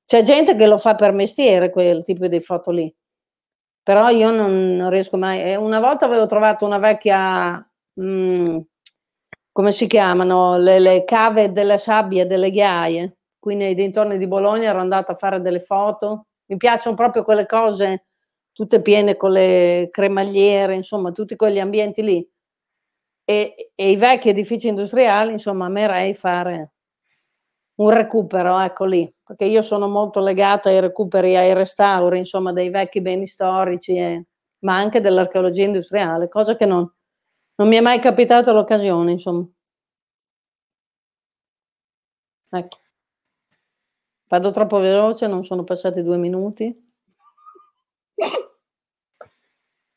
C'è 0.07 0.23
gente 0.23 0.55
che 0.55 0.67
lo 0.67 0.79
fa 0.79 0.95
per 0.95 1.11
mestiere 1.13 1.71
quel 1.71 2.05
tipo 2.05 2.29
di 2.29 2.41
foto 2.41 2.71
lì, 2.71 2.95
però 3.85 4.09
io 4.09 4.31
non, 4.31 4.77
non 4.77 4.91
riesco 4.91 5.19
mai. 5.19 5.55
Una 5.57 5.79
volta 5.79 6.07
avevo 6.07 6.27
trovato 6.27 6.65
una 6.65 6.79
vecchia, 6.79 7.53
mh, 7.95 8.03
mm, 8.03 8.59
come 9.53 9.73
si 9.73 9.87
chiamano, 9.87 10.57
le, 10.57 10.81
le 10.81 11.05
cave 11.05 11.53
delle 11.53 11.79
sabbie 11.79 12.27
delle 12.27 12.51
ghiaie, 12.51 13.19
qui 13.39 13.55
nei 13.57 13.75
dintorni 13.75 14.19
di 14.19 14.27
Bologna 14.27 14.71
ero 14.71 14.81
andata 14.81 15.13
a 15.13 15.17
fare 15.17 15.41
delle 15.43 15.61
foto. 15.61 16.29
Mi 16.47 16.57
piacciono 16.57 16.97
proprio 16.97 17.25
quelle 17.25 17.47
cose 17.47 18.07
tutte 18.53 18.81
piene 18.81 19.17
con 19.17 19.33
le 19.33 19.89
cremagliere, 19.91 20.75
insomma, 20.75 21.13
tutti 21.13 21.37
quegli 21.37 21.61
ambienti 21.61 22.03
lì. 22.03 22.27
E, 23.27 23.73
e 23.75 23.91
i 23.91 23.97
vecchi 23.97 24.31
edifici 24.31 24.69
industriali, 24.69 25.33
insomma, 25.33 25.67
amerei 25.67 26.15
fare 26.15 26.73
un 27.77 27.91
recupero, 27.91 28.59
ecco 28.61 28.85
lì, 28.85 29.14
perché 29.25 29.47
io 29.47 29.63
sono 29.63 29.89
molto 29.89 30.21
legata 30.21 30.69
ai 30.69 30.81
recuperi, 30.81 31.37
ai 31.37 31.55
restauri, 31.55 32.19
insomma, 32.19 32.53
dei 32.53 32.69
vecchi 32.69 33.01
beni 33.01 33.27
storici, 33.27 33.97
e, 33.97 34.25
ma 34.61 34.77
anche 34.77 35.01
dell'archeologia 35.01 35.65
industriale, 35.65 36.29
cosa 36.29 36.57
che 36.57 36.67
non, 36.67 36.91
non 37.57 37.69
mi 37.69 37.77
è 37.77 37.81
mai 37.81 38.01
capitata 38.01 38.53
l'occasione, 38.53 39.13
insomma. 39.13 39.47
Ecco. 42.51 42.77
Vado 44.29 44.51
troppo 44.51 44.79
veloce, 44.79 45.27
non 45.27 45.45
sono 45.45 45.65
passati 45.65 46.03
due 46.03 46.17
minuti. 46.17 46.93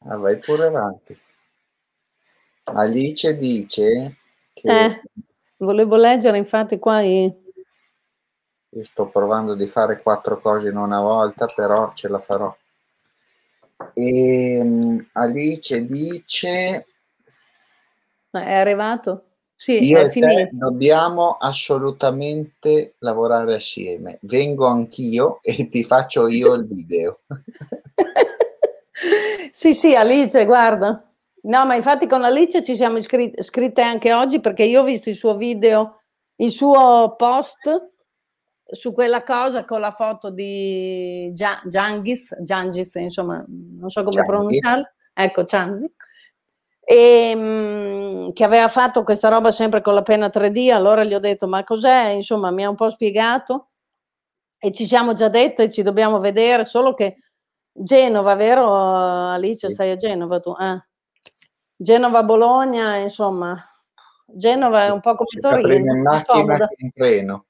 Ah, 0.10 0.18
vai 0.18 0.38
pure 0.40 0.68
avanti. 0.68 1.18
Alice 2.64 3.36
dice 3.36 4.18
che... 4.54 4.86
Eh, 4.86 5.02
volevo 5.58 5.96
leggere 5.98 6.38
infatti 6.38 6.80
qua 6.80 7.02
i... 7.02 7.46
Io 8.78 8.84
sto 8.84 9.08
provando 9.08 9.56
di 9.56 9.66
fare 9.66 10.04
quattro 10.04 10.40
cose 10.40 10.70
in 10.70 10.78
una 10.78 11.02
volta, 11.02 11.48
però 11.48 11.92
ce 11.94 12.08
la 12.10 12.20
farò. 12.20 12.56
E 13.96 14.58
ehm, 14.58 15.10
Alice 15.14 15.84
dice... 15.84 16.86
È 18.30 18.54
arrivato? 18.54 19.24
Sì, 19.56 19.84
Io 19.84 19.98
è 19.98 20.12
te 20.12 20.50
dobbiamo 20.52 21.38
assolutamente 21.40 22.94
lavorare 23.00 23.56
assieme. 23.56 24.20
Vengo 24.22 24.68
anch'io 24.68 25.40
e 25.42 25.70
ti 25.70 25.84
faccio 25.84 26.28
io 26.28 26.54
il 26.54 26.68
video. 26.68 27.22
sì, 29.52 29.74
sì, 29.74 29.96
Alice, 29.96 30.46
guarda. 30.46 31.04
No, 31.42 31.66
ma 31.66 31.74
infatti 31.74 32.06
con 32.06 32.24
Alice 32.24 32.64
ci 32.64 32.76
siamo 32.76 32.98
iscritte, 32.98 33.42
scritte 33.42 33.82
anche 33.82 34.14
oggi 34.14 34.40
perché 34.40 34.66
io 34.66 34.82
ho 34.82 34.84
visto 34.84 35.10
il 35.10 35.16
suo 35.16 35.36
video, 35.36 36.02
il 36.36 36.52
suo 36.52 37.16
post 37.18 37.96
su 38.72 38.92
quella 38.92 39.24
cosa 39.24 39.66
con 39.66 39.80
la 39.80 39.92
foto 39.92 40.30
di 40.30 41.32
Giangis, 41.34 42.36
Giangis, 42.42 42.96
insomma, 42.96 43.44
non 43.48 43.90
so 43.90 44.04
come 44.04 44.26
pronunciarlo. 44.26 44.90
Ecco, 45.14 45.44
Chanzi 45.46 45.92
e, 46.90 47.36
mhmm, 47.36 48.32
che 48.32 48.46
aveva 48.46 48.70
fatto 48.70 49.04
questa 49.04 49.28
roba 49.28 49.52
sempre 49.52 49.82
con 49.82 49.94
la 49.94 50.04
penna 50.04 50.28
3D, 50.28 50.72
allora 50.72 51.04
gli 51.04 51.14
ho 51.14 51.20
detto 51.20 51.46
ma 51.46 51.62
cos'è? 51.66 52.12
Insomma 52.12 52.50
mi 52.50 52.64
ha 52.64 52.70
un 52.70 52.76
po' 52.76 52.90
spiegato 52.90 53.72
e 54.58 54.72
ci 54.72 54.86
siamo 54.86 55.14
già 55.14 55.28
dette, 55.28 55.70
ci 55.70 55.82
dobbiamo 55.82 56.20
vedere, 56.20 56.64
solo 56.64 56.94
che 56.94 57.18
Genova, 57.74 58.36
vero 58.36 58.74
Alice, 58.74 59.70
stai 59.70 59.92
a 59.92 59.98
Genova 59.98 60.40
tu? 60.40 60.56
Eh. 60.58 60.80
Genova-Bologna, 61.76 62.96
insomma, 62.96 63.54
Genova 64.26 64.86
è 64.86 64.90
un 64.90 65.02
po' 65.02 65.16
come 65.16 65.42
Torino. 65.42 65.94
In 65.94 66.02
macchina 66.04 66.70
in 66.78 66.92
treno. 66.94 67.47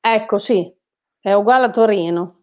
Ecco, 0.00 0.38
sì, 0.38 0.74
è 1.20 1.32
uguale 1.32 1.66
a 1.66 1.70
Torino. 1.70 2.34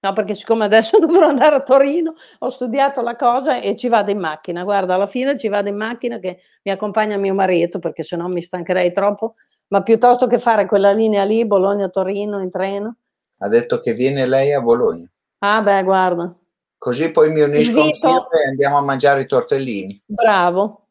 No, 0.00 0.12
perché 0.12 0.34
siccome 0.34 0.64
adesso 0.64 0.98
dovrò 1.00 1.26
andare 1.26 1.56
a 1.56 1.62
Torino, 1.62 2.14
ho 2.38 2.48
studiato 2.50 3.02
la 3.02 3.16
cosa 3.16 3.60
e 3.60 3.76
ci 3.76 3.88
vado 3.88 4.10
in 4.10 4.18
macchina. 4.18 4.62
Guarda, 4.62 4.94
alla 4.94 5.06
fine 5.06 5.36
ci 5.38 5.48
vado 5.48 5.68
in 5.68 5.76
macchina 5.76 6.18
che 6.18 6.38
mi 6.62 6.70
accompagna 6.70 7.16
mio 7.16 7.34
marito, 7.34 7.78
perché 7.78 8.02
sennò 8.02 8.26
mi 8.26 8.40
stancherei 8.40 8.92
troppo. 8.92 9.34
Ma 9.68 9.82
piuttosto 9.82 10.26
che 10.26 10.38
fare 10.38 10.66
quella 10.66 10.92
linea 10.92 11.24
lì, 11.24 11.44
Bologna-Torino 11.44 12.40
in 12.40 12.50
treno. 12.50 12.96
Ha 13.38 13.48
detto 13.48 13.78
che 13.78 13.92
viene 13.92 14.26
lei 14.26 14.52
a 14.52 14.62
Bologna. 14.62 15.08
Ah, 15.40 15.62
beh, 15.62 15.82
guarda. 15.82 16.34
Così 16.78 17.10
poi 17.10 17.30
mi 17.30 17.40
unisco 17.40 17.80
Invito... 17.80 18.30
e 18.30 18.48
andiamo 18.48 18.78
a 18.78 18.82
mangiare 18.82 19.22
i 19.22 19.26
tortellini. 19.26 20.00
Bravo. 20.06 20.87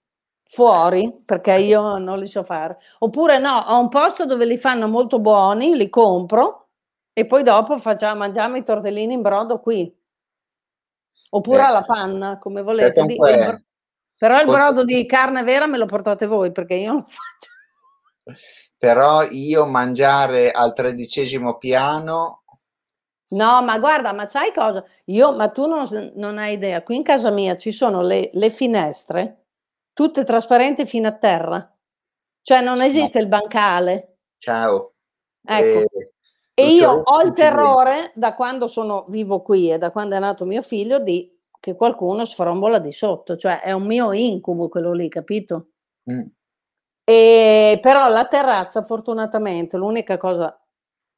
Fuori, 0.50 1.14
perché 1.26 1.56
io 1.56 1.98
non 1.98 2.18
li 2.20 2.28
so 2.28 2.44
fare. 2.44 2.78
Oppure 3.00 3.38
no, 3.38 3.58
ho 3.68 3.80
un 3.80 3.90
posto 3.90 4.26
dove 4.26 4.46
li 4.46 4.58
fanno 4.58 4.88
molto 4.88 5.20
buoni, 5.20 5.76
li 5.76 5.90
compro 5.90 6.70
e 7.12 7.26
poi 7.26 7.44
dopo 7.44 7.78
facciamo, 7.78 8.20
mangiamo 8.20 8.56
i 8.56 8.64
tortellini 8.64 9.14
in 9.14 9.22
brodo 9.22 9.60
qui. 9.60 9.94
Oppure 11.32 11.60
eh, 11.60 11.66
alla 11.66 11.84
panna, 11.84 12.38
come 12.38 12.62
volete. 12.62 13.02
Di, 13.04 13.14
il 13.14 13.66
però 14.18 14.40
il 14.40 14.46
brodo 14.48 14.84
di 14.84 15.06
carne 15.06 15.44
vera 15.44 15.68
me 15.68 15.78
lo 15.78 15.86
portate 15.86 16.26
voi 16.26 16.52
perché 16.52 16.76
io 16.76 16.94
non 16.94 17.04
faccio. 17.06 18.40
Però 18.78 19.24
io 19.24 19.66
mangiare 19.66 20.52
al 20.52 20.74
tredicesimo 20.74 21.58
piano. 21.58 22.44
No, 23.30 23.62
ma 23.62 23.78
guarda, 23.80 24.14
ma 24.14 24.26
sai 24.26 24.54
cosa? 24.54 24.84
Io, 25.06 25.36
ma 25.36 25.50
tu 25.50 25.66
non, 25.66 25.86
non 26.16 26.38
hai 26.38 26.54
idea. 26.54 26.82
Qui 26.84 26.96
in 26.96 27.04
casa 27.04 27.30
mia 27.32 27.58
ci 27.58 27.72
sono 27.72 28.02
le, 28.02 28.30
le 28.34 28.50
finestre, 28.50 29.47
tutte 29.98 30.24
trasparenti 30.24 30.86
fino 30.86 31.08
a 31.08 31.18
terra. 31.18 31.76
Cioè 32.44 32.62
non 32.62 32.84
esiste 32.84 33.18
no. 33.18 33.24
il 33.24 33.30
bancale. 33.30 34.18
Ciao. 34.38 34.94
Ecco. 35.44 35.98
Eh, 35.98 36.12
E 36.54 36.72
io 36.72 37.02
ho 37.04 37.22
il 37.24 37.34
terrore 37.34 38.12
da 38.14 38.36
quando 38.36 38.68
sono 38.68 39.06
vivo 39.10 39.42
qui 39.42 39.72
e 39.72 39.80
da 39.80 39.90
quando 39.90 40.16
è 40.16 40.20
nato 40.20 40.46
mio 40.46 40.62
figlio 40.62 41.00
di 41.00 41.36
che 41.60 41.76
qualcuno 41.76 42.26
sfrombola 42.26 42.78
di 42.78 42.92
sotto, 42.92 43.38
cioè 43.38 43.62
è 43.62 43.72
un 43.72 43.88
mio 43.88 44.14
incubo 44.14 44.70
quello 44.70 44.94
lì, 44.94 45.10
capito? 45.10 45.70
Mm. 46.12 46.28
E, 47.04 47.80
però 47.82 48.08
la 48.10 48.26
terrazza, 48.28 48.84
fortunatamente, 48.84 49.78
l'unica 49.78 50.18
cosa 50.18 50.56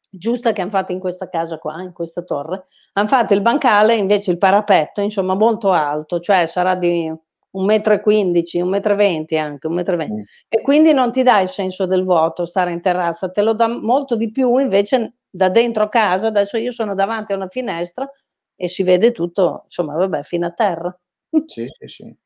giusta 0.10 0.54
che 0.54 0.62
hanno 0.62 0.72
fatto 0.72 0.94
in 0.94 1.00
questa 1.00 1.28
casa 1.28 1.58
qua, 1.58 1.82
in 1.82 1.92
questa 1.92 2.22
torre, 2.22 2.68
hanno 2.94 3.08
fatto 3.10 3.34
il 3.34 3.42
bancale, 3.42 3.96
invece 3.96 4.32
il 4.32 4.38
parapetto, 4.38 5.02
insomma, 5.02 5.36
molto 5.36 5.72
alto, 5.72 6.20
cioè 6.22 6.46
sarà 6.48 6.76
di 6.76 7.14
un 7.52 7.66
metro 7.66 7.93
e 7.93 8.02
quindici, 8.02 8.60
un 8.60 8.70
metro 8.70 8.93
e 8.93 8.95
venti 8.95 9.38
anche, 9.38 9.68
un 9.68 9.74
metro 9.74 9.95
e 9.95 9.97
venti. 9.97 10.22
Mm. 10.22 10.24
E 10.50 10.62
quindi 10.62 10.93
non 10.93 11.12
ti 11.12 11.24
dà 11.24 11.39
il 11.39 11.50
senso 11.50 11.86
del 11.86 12.04
vuoto 12.04 12.45
stare 12.45 12.72
in 12.72 12.82
terrazza, 12.82 13.30
te 13.30 13.41
lo 13.41 13.54
dà 13.54 13.68
molto 13.68 14.16
di 14.16 14.30
più 14.32 14.58
invece 14.58 15.16
da 15.30 15.50
dentro 15.50 15.89
casa, 15.89 16.28
adesso 16.28 16.58
io 16.58 16.72
sono 16.72 16.95
davanti 16.95 17.34
a 17.34 17.36
una 17.36 17.47
finestra 17.47 18.10
e 18.56 18.68
si 18.68 18.84
vede 18.84 19.12
tutto, 19.12 19.62
insomma, 19.64 19.95
vabbè, 19.95 20.24
fino 20.24 20.45
a 20.45 20.52
terra. 20.52 21.00
Sì, 21.45 21.66
sì, 21.68 21.88
sì. 21.88 22.18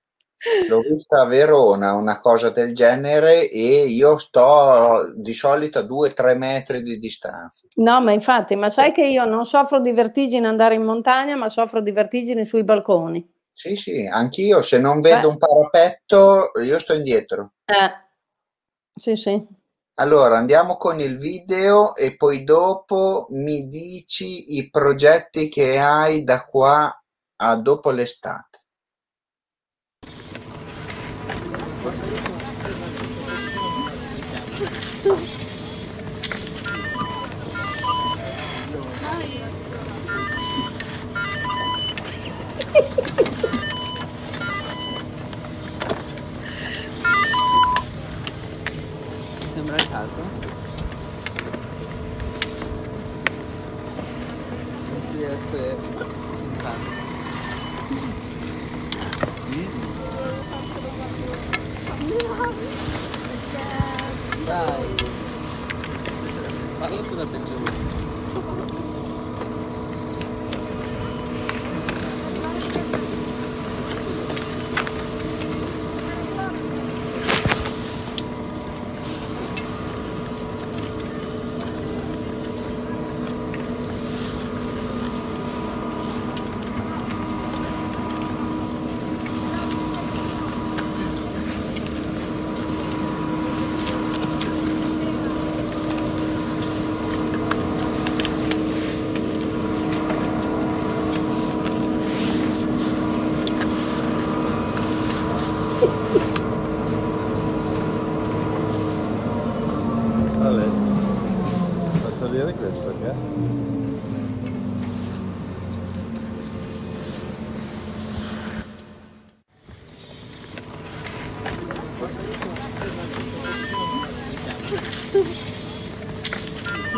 L'ho 0.68 0.82
vista 0.82 1.22
a 1.22 1.26
Verona 1.26 1.94
una 1.94 2.20
cosa 2.20 2.50
del 2.50 2.74
genere 2.74 3.50
e 3.50 3.86
io 3.86 4.18
sto 4.18 5.14
di 5.16 5.34
solito 5.34 5.80
a 5.80 5.84
2-3 5.84 6.36
metri 6.36 6.82
di 6.82 7.00
distanza. 7.00 7.66
No, 7.76 8.02
ma 8.02 8.12
infatti, 8.12 8.56
ma 8.58 8.70
sai 8.70 8.92
che 8.92 9.06
io 9.06 9.24
non 9.24 9.46
soffro 9.46 9.80
di 9.80 9.94
vertigine 9.94 10.46
andare 10.48 10.76
in 10.76 10.84
montagna, 10.84 11.38
ma 11.38 11.48
soffro 11.48 11.82
di 11.82 11.92
vertigine 11.92 12.44
sui 12.44 12.66
balconi. 12.66 13.26
Sì, 13.54 13.76
sì, 13.76 14.06
anch'io 14.06 14.62
se 14.62 14.80
non 14.80 15.00
vedo 15.00 15.28
Beh. 15.28 15.34
un 15.34 15.38
parapetto 15.38 16.52
io 16.64 16.80
sto 16.80 16.94
indietro. 16.94 17.54
Eh, 17.66 17.92
sì, 18.94 19.16
sì. 19.16 19.48
Allora, 19.96 20.38
andiamo 20.38 20.76
con 20.78 21.00
il 21.00 21.18
video 21.18 21.96
e 21.96 22.16
poi 22.16 22.44
dopo 22.44 23.28
mi 23.30 23.68
dici 23.68 24.58
i 24.58 24.70
progetti 24.72 25.50
che 25.50 25.78
hai 25.78 26.24
da 26.24 26.46
qua 26.46 27.04
a 27.36 27.56
dopo 27.58 27.92
l'estate. 27.92 28.53
Sembra 49.54 49.76
il 49.76 49.88
caso. 49.88 50.22
Pensi 54.90 55.12
di 55.16 55.24
essere 55.24 55.78
simpatico. 56.38 57.02
Dai. 64.46 64.96
Parla 66.80 67.04
sulla 67.04 67.26
seggiola. 67.26 67.93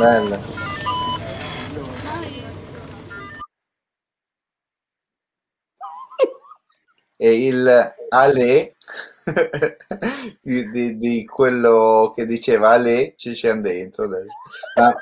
Bella. 0.05 0.39
E 7.17 7.47
il 7.47 7.95
Ale 8.09 8.75
di, 10.41 10.69
di, 10.69 10.97
di, 10.97 11.25
quello 11.25 12.13
che 12.15 12.27
diceva 12.27 12.73
Ale 12.73 13.15
ci 13.17 13.33
siamo 13.33 13.61
dentro. 13.61 14.07
Ma, 14.75 14.95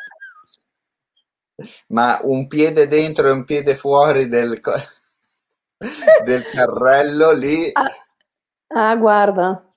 ma, 1.87 2.19
un 2.23 2.47
piede 2.47 2.87
dentro 2.87 3.27
e 3.27 3.31
un 3.31 3.43
piede 3.43 3.75
fuori 3.75 4.29
del, 4.29 4.57
del 6.23 6.45
carrello 6.49 7.33
lì. 7.33 7.69
Ah, 7.73 7.91
ah, 8.67 8.95
guarda, 8.95 9.69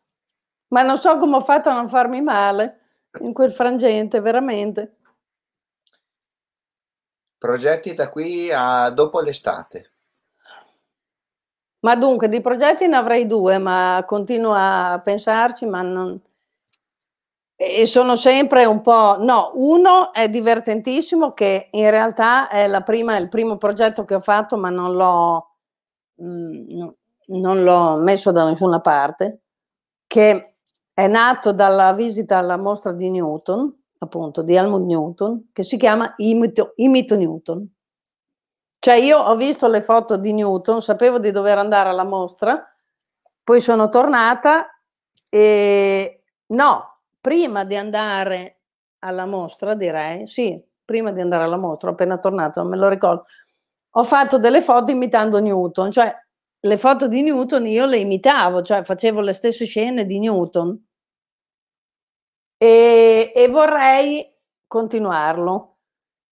ma 0.68 0.82
non 0.82 0.96
so 0.98 1.16
come 1.16 1.34
ho 1.34 1.42
fatto 1.42 1.68
a 1.68 1.74
non 1.74 1.88
farmi 1.88 2.22
male 2.22 2.80
in 3.22 3.32
quel 3.32 3.50
frangente, 3.50 4.20
veramente. 4.20 4.98
Progetti 7.46 7.94
da 7.94 8.10
qui 8.10 8.50
a 8.52 8.90
dopo 8.90 9.20
l'estate. 9.20 9.92
Ma 11.78 11.94
dunque, 11.94 12.28
di 12.28 12.40
progetti 12.40 12.88
ne 12.88 12.96
avrei 12.96 13.28
due, 13.28 13.58
ma 13.58 14.02
continuo 14.04 14.52
a 14.52 15.00
pensarci, 15.02 15.64
ma 15.64 15.80
non... 15.80 16.20
E 17.54 17.86
sono 17.86 18.16
sempre 18.16 18.64
un 18.64 18.80
po'... 18.80 19.18
No, 19.20 19.52
uno 19.54 20.12
è 20.12 20.28
divertentissimo, 20.28 21.34
che 21.34 21.68
in 21.70 21.88
realtà 21.88 22.48
è 22.48 22.68
prima, 22.82 23.16
il 23.16 23.28
primo 23.28 23.56
progetto 23.58 24.04
che 24.04 24.16
ho 24.16 24.20
fatto, 24.20 24.56
ma 24.56 24.70
non 24.70 24.96
l'ho, 24.96 25.50
mm, 26.20 26.88
non 27.26 27.62
l'ho 27.62 27.94
messo 27.98 28.32
da 28.32 28.44
nessuna 28.44 28.80
parte, 28.80 29.42
che 30.08 30.54
è 30.92 31.06
nato 31.06 31.52
dalla 31.52 31.92
visita 31.92 32.38
alla 32.38 32.56
mostra 32.56 32.90
di 32.90 33.08
Newton, 33.08 33.75
appunto 33.98 34.42
di 34.42 34.54
Helmut 34.54 34.82
Newton, 34.82 35.48
che 35.52 35.62
si 35.62 35.76
chiama 35.76 36.12
Imito, 36.16 36.72
Imito 36.76 37.16
Newton. 37.16 37.68
Cioè 38.78 38.94
io 38.94 39.18
ho 39.18 39.34
visto 39.36 39.66
le 39.68 39.80
foto 39.80 40.16
di 40.16 40.32
Newton, 40.32 40.80
sapevo 40.80 41.18
di 41.18 41.30
dover 41.30 41.58
andare 41.58 41.88
alla 41.88 42.04
mostra, 42.04 42.62
poi 43.42 43.60
sono 43.60 43.88
tornata 43.88 44.68
e 45.28 46.22
no, 46.46 46.98
prima 47.20 47.64
di 47.64 47.74
andare 47.74 48.60
alla 49.00 49.26
mostra 49.26 49.74
direi, 49.74 50.26
sì, 50.26 50.62
prima 50.84 51.10
di 51.10 51.20
andare 51.20 51.44
alla 51.44 51.56
mostra, 51.56 51.90
appena 51.90 52.18
tornata, 52.18 52.60
non 52.60 52.70
me 52.70 52.76
lo 52.76 52.88
ricordo, 52.88 53.24
ho 53.90 54.04
fatto 54.04 54.38
delle 54.38 54.60
foto 54.60 54.90
imitando 54.90 55.40
Newton, 55.40 55.90
cioè 55.90 56.14
le 56.60 56.76
foto 56.78 57.08
di 57.08 57.22
Newton 57.22 57.66
io 57.66 57.86
le 57.86 57.98
imitavo, 57.98 58.62
cioè 58.62 58.82
facevo 58.82 59.20
le 59.20 59.32
stesse 59.32 59.64
scene 59.64 60.04
di 60.04 60.18
Newton 60.18 60.85
e, 62.56 63.32
e 63.34 63.48
vorrei 63.48 64.34
continuarlo. 64.66 65.72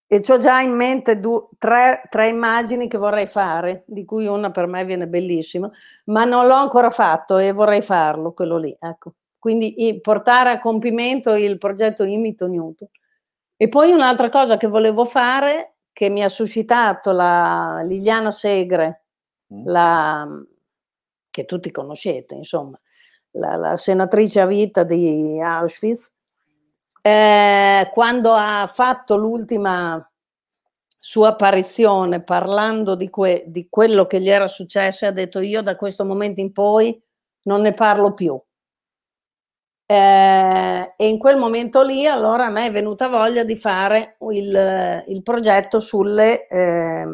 E 0.06 0.22
ho 0.28 0.38
già 0.38 0.60
in 0.60 0.72
mente 0.72 1.18
due, 1.18 1.48
tre, 1.58 2.02
tre, 2.08 2.28
immagini 2.28 2.88
che 2.88 2.98
vorrei 2.98 3.26
fare, 3.26 3.84
di 3.86 4.04
cui 4.04 4.26
una 4.26 4.50
per 4.50 4.66
me 4.66 4.84
viene 4.84 5.08
bellissima, 5.08 5.68
ma 6.06 6.24
non 6.24 6.46
l'ho 6.46 6.54
ancora 6.54 6.90
fatto 6.90 7.38
e 7.38 7.52
vorrei 7.52 7.80
farlo, 7.82 8.32
quello 8.32 8.58
lì. 8.58 8.76
Ecco. 8.78 9.14
Quindi 9.38 9.98
portare 10.00 10.50
a 10.50 10.60
compimento 10.60 11.34
il 11.34 11.58
progetto 11.58 12.04
Imito 12.04 12.46
Newton. 12.46 12.88
E 13.56 13.68
poi 13.68 13.92
un'altra 13.92 14.28
cosa 14.28 14.56
che 14.56 14.66
volevo 14.66 15.04
fare, 15.04 15.76
che 15.92 16.08
mi 16.08 16.22
ha 16.22 16.28
suscitato 16.28 17.12
la 17.12 17.80
Liliana 17.82 18.30
Segre, 18.30 19.04
mm. 19.52 19.66
la, 19.66 20.28
che 21.30 21.44
tutti 21.44 21.70
conoscete, 21.70 22.34
insomma, 22.34 22.78
la, 23.32 23.56
la 23.56 23.76
senatrice 23.76 24.40
a 24.40 24.46
vita 24.46 24.82
di 24.82 25.40
Auschwitz, 25.40 26.13
eh, 27.06 27.90
quando 27.90 28.32
ha 28.32 28.66
fatto 28.66 29.16
l'ultima 29.16 30.10
sua 30.98 31.28
apparizione 31.28 32.22
parlando 32.22 32.94
di, 32.94 33.10
que- 33.10 33.44
di, 33.46 33.68
quello 33.68 34.06
che 34.06 34.22
gli 34.22 34.30
era 34.30 34.46
successo, 34.46 35.04
ha 35.04 35.10
detto 35.10 35.40
io 35.40 35.60
da 35.60 35.76
questo 35.76 36.06
momento 36.06 36.40
in 36.40 36.50
poi 36.50 36.98
non 37.42 37.60
ne 37.60 37.74
parlo 37.74 38.14
più. 38.14 38.40
Eh, 39.86 40.94
e 40.96 41.06
in 41.06 41.18
quel 41.18 41.36
momento 41.36 41.82
lì 41.82 42.06
allora 42.06 42.46
a 42.46 42.50
me 42.50 42.66
è 42.68 42.70
venuta 42.70 43.08
voglia 43.08 43.44
di 43.44 43.54
fare 43.54 44.16
il, 44.30 45.04
il 45.06 45.22
progetto 45.22 45.80
sulle 45.80 46.46
eh, 46.48 47.04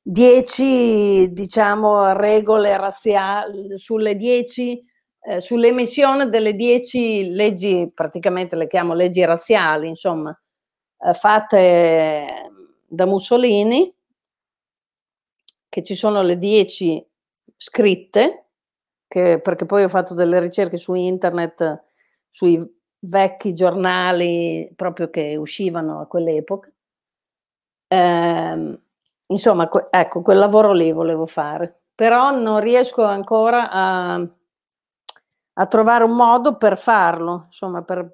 dieci 0.00 1.32
diciamo 1.32 2.12
regole 2.12 2.76
razziali 2.76 3.76
sulle 3.78 4.14
dieci 4.14 4.80
eh, 5.22 5.40
sull'emissione 5.40 6.28
delle 6.28 6.54
dieci 6.54 7.30
leggi 7.30 7.90
praticamente 7.92 8.56
le 8.56 8.66
chiamo 8.66 8.94
leggi 8.94 9.24
razziali 9.24 9.88
insomma 9.88 10.38
eh, 10.98 11.14
fatte 11.14 12.50
da 12.86 13.06
Mussolini 13.06 13.94
che 15.68 15.82
ci 15.84 15.94
sono 15.94 16.22
le 16.22 16.38
dieci 16.38 17.04
scritte 17.56 18.46
che, 19.10 19.40
perché 19.40 19.66
poi 19.66 19.82
ho 19.84 19.88
fatto 19.88 20.14
delle 20.14 20.38
ricerche 20.38 20.76
su 20.76 20.94
internet 20.94 21.82
sui 22.28 22.64
vecchi 23.00 23.52
giornali 23.54 24.70
proprio 24.76 25.10
che 25.10 25.34
uscivano 25.36 26.00
a 26.00 26.06
quell'epoca. 26.06 26.70
Eh, 27.88 28.78
insomma, 29.26 29.68
ecco, 29.90 30.22
quel 30.22 30.38
lavoro 30.38 30.72
lì 30.72 30.92
volevo 30.92 31.26
fare, 31.26 31.82
però 31.92 32.30
non 32.30 32.60
riesco 32.60 33.02
ancora 33.02 33.68
a, 33.70 34.28
a 35.60 35.66
trovare 35.66 36.04
un 36.04 36.16
modo 36.16 36.56
per 36.56 36.78
farlo, 36.78 37.42
insomma, 37.46 37.82
per, 37.82 38.10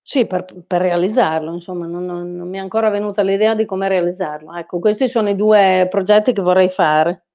sì, 0.00 0.26
per, 0.26 0.46
per 0.66 0.80
realizzarlo, 0.80 1.52
insomma, 1.52 1.86
non, 1.86 2.06
non, 2.06 2.34
non 2.34 2.48
mi 2.48 2.56
è 2.56 2.60
ancora 2.60 2.88
venuta 2.88 3.22
l'idea 3.22 3.54
di 3.54 3.66
come 3.66 3.88
realizzarlo. 3.88 4.54
Ecco, 4.54 4.78
questi 4.78 5.06
sono 5.06 5.28
i 5.28 5.36
due 5.36 5.86
progetti 5.90 6.32
che 6.32 6.40
vorrei 6.40 6.70
fare. 6.70 7.26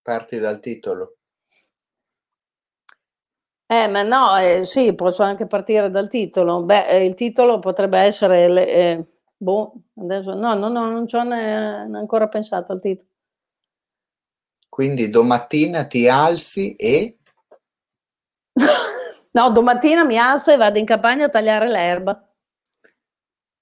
Parti 0.00 0.38
dal 0.38 0.60
titolo. 0.60 1.16
Eh, 3.66 3.88
ma 3.88 4.02
no, 4.02 4.36
eh, 4.38 4.64
sì, 4.64 4.94
posso 4.94 5.22
anche 5.24 5.46
partire 5.46 5.90
dal 5.90 6.08
titolo. 6.08 6.62
Beh, 6.62 6.86
eh, 6.88 7.04
il 7.04 7.14
titolo 7.14 7.58
potrebbe 7.58 7.98
essere, 7.98 8.46
le, 8.48 8.68
eh, 8.68 9.06
boh, 9.36 9.72
adesso 9.96 10.34
no, 10.34 10.54
no, 10.54 10.68
no, 10.68 10.88
non 10.90 11.06
ci 11.08 11.16
ho 11.16 11.22
ne, 11.24 11.88
ne 11.88 11.98
ancora 11.98 12.28
pensato 12.28 12.72
al 12.72 12.80
titolo. 12.80 13.08
Quindi 14.72 15.10
domattina 15.10 15.84
ti 15.84 16.08
alzi 16.08 16.74
e... 16.76 17.18
no, 19.32 19.50
domattina 19.50 20.02
mi 20.02 20.16
alzo 20.16 20.50
e 20.50 20.56
vado 20.56 20.78
in 20.78 20.86
campagna 20.86 21.26
a 21.26 21.28
tagliare 21.28 21.68
l'erba. 21.68 22.34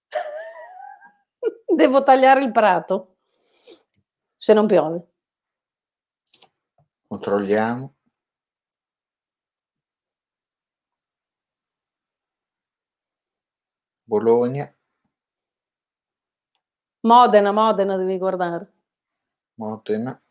Devo 1.66 2.04
tagliare 2.04 2.44
il 2.44 2.52
prato, 2.52 3.16
se 4.36 4.52
non 4.52 4.68
piove. 4.68 5.08
Controlliamo. 7.08 7.96
Bologna. 14.04 14.72
Modena, 17.00 17.50
Modena 17.50 17.96
devi 17.96 18.16
guardare. 18.16 18.72
Modena. 19.54 20.22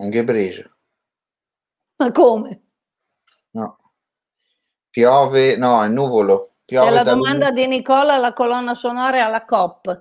Anche 0.00 0.24
Brescia. 0.24 0.70
Ma 1.96 2.12
come? 2.12 2.62
No. 3.50 3.76
Piove, 4.88 5.56
no, 5.56 5.82
è 5.82 5.88
nuvolo. 5.88 6.54
Piove 6.64 6.88
C'è 6.88 6.94
la 6.94 7.02
domanda 7.02 7.50
di 7.50 7.66
Nicola, 7.66 8.16
la 8.16 8.32
colonna 8.32 8.74
sonora 8.74 9.24
alla 9.24 9.44
COP. 9.44 10.00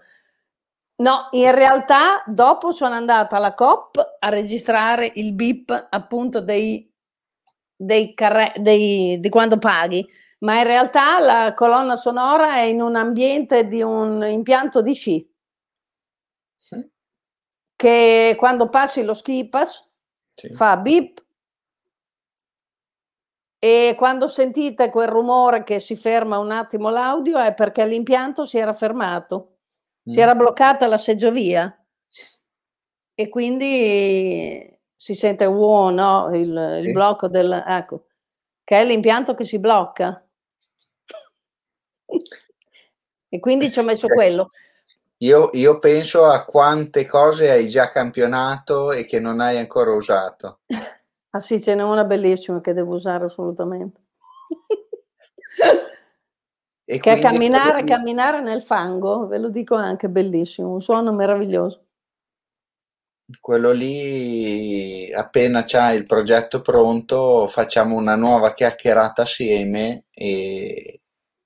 No, 0.98 1.28
in 1.32 1.54
realtà 1.54 2.24
dopo 2.26 2.72
sono 2.72 2.96
andata 2.96 3.38
alla 3.38 3.54
COP 3.54 4.18
a 4.20 4.30
registrare 4.30 5.12
il 5.16 5.34
BIP 5.34 5.88
appunto 5.90 6.42
dei, 6.42 6.92
dei 7.76 8.14
carre, 8.14 8.54
dei, 8.58 9.20
di 9.20 9.30
quando 9.30 9.58
paghi, 9.58 10.08
ma 10.40 10.58
in 10.58 10.64
realtà 10.64 11.20
la 11.20 11.54
colonna 11.56 11.96
sonora 11.96 12.56
è 12.56 12.62
in 12.62 12.82
un 12.82 12.96
ambiente 12.96 13.68
di 13.68 13.82
un 13.82 14.24
impianto 14.24 14.82
di 14.82 14.94
sci. 14.94 15.34
Sì. 16.56 16.90
Che 17.76 18.36
quando 18.38 18.70
passi 18.70 19.04
lo 19.04 19.14
ski 19.14 19.48
pass 19.48 19.87
sì. 20.38 20.54
fa 20.54 20.78
bip 20.78 21.26
e 23.60 23.96
quando 23.98 24.28
sentite 24.28 24.90
quel 24.90 25.08
rumore 25.08 25.64
che 25.64 25.80
si 25.80 25.96
ferma 25.96 26.38
un 26.38 26.52
attimo 26.52 26.90
l'audio 26.90 27.40
è 27.40 27.54
perché 27.54 27.86
l'impianto 27.86 28.46
si 28.46 28.58
era 28.58 28.74
fermato 28.74 29.58
si 30.06 30.22
era 30.22 30.36
bloccata 30.36 30.88
la 30.88 30.98
seggiovia 30.98 31.78
e 33.14 33.30
quindi 33.30 34.80
si 34.96 35.16
sente 35.16 35.46
wow, 35.46 35.90
no? 35.90 36.30
il, 36.36 36.82
il 36.84 36.92
blocco 36.92 37.28
del... 37.28 37.64
ecco, 37.66 38.06
che 38.64 38.80
è 38.80 38.86
l'impianto 38.86 39.34
che 39.34 39.44
si 39.44 39.58
blocca. 39.58 40.24
e 43.30 43.40
quindi 43.40 43.72
ci 43.72 43.80
ho 43.80 43.84
messo 43.84 44.08
quello. 44.08 44.52
Io, 45.22 45.50
io, 45.54 45.80
penso 45.80 46.26
a 46.26 46.46
quante 46.46 47.08
cose 47.08 47.50
hai 47.50 47.68
già 47.70 47.90
campionato 47.90 48.92
e 48.92 49.06
che 49.06 49.20
non 49.20 49.40
hai 49.40 49.58
ancora 49.58 49.92
usato. 49.92 50.60
ah 51.32 51.40
sì, 51.40 51.60
ce 51.62 51.74
n'è 51.74 51.82
una 51.82 52.04
bellissima 52.04 52.62
che 52.62 52.74
devo 52.74 52.94
usare 52.94 53.26
assolutamente. 53.26 54.02
E 56.90 57.00
che 57.00 57.12
è 57.12 57.20
camminare, 57.20 57.82
lì... 57.82 57.88
camminare 57.88 58.42
nel 58.42 58.64
fango, 58.64 59.28
ve 59.28 59.40
lo 59.40 59.50
dico 59.50 59.76
anche, 59.76 60.08
bellissimo, 60.08 60.72
un 60.72 60.82
suono 60.82 61.12
meraviglioso. 61.12 61.84
Quello 63.42 63.72
lì, 63.74 65.12
appena 65.12 65.66
c'hai 65.66 65.98
il 65.98 66.06
progetto 66.06 66.62
pronto, 66.62 67.48
facciamo 67.48 67.96
una 67.96 68.16
nuova 68.16 68.54
chiacchierata 68.54 69.24
assieme 69.24 70.06
e, 70.12 71.02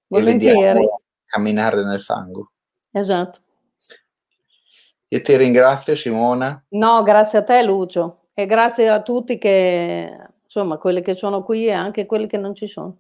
e 0.07 0.22
vediamo 0.22 1.01
camminare 1.26 1.84
nel 1.84 2.01
fango. 2.01 2.51
Esatto. 2.91 3.39
Io 5.14 5.22
ti 5.22 5.36
ringrazio 5.36 5.93
Simona. 5.93 6.64
No, 6.70 7.03
grazie 7.03 7.39
a 7.39 7.43
te 7.43 7.62
Lucio 7.64 8.28
e 8.34 8.45
grazie 8.45 8.88
a 8.88 9.01
tutti 9.01 9.38
che, 9.38 10.09
insomma, 10.41 10.78
quelli 10.78 11.01
che 11.01 11.16
sono 11.16 11.43
qui 11.43 11.66
e 11.66 11.74
anche 11.74 12.05
quelli 12.05 12.28
che 12.28 12.38
non 12.38 12.55
ci 12.55 12.66
sono. 12.66 12.97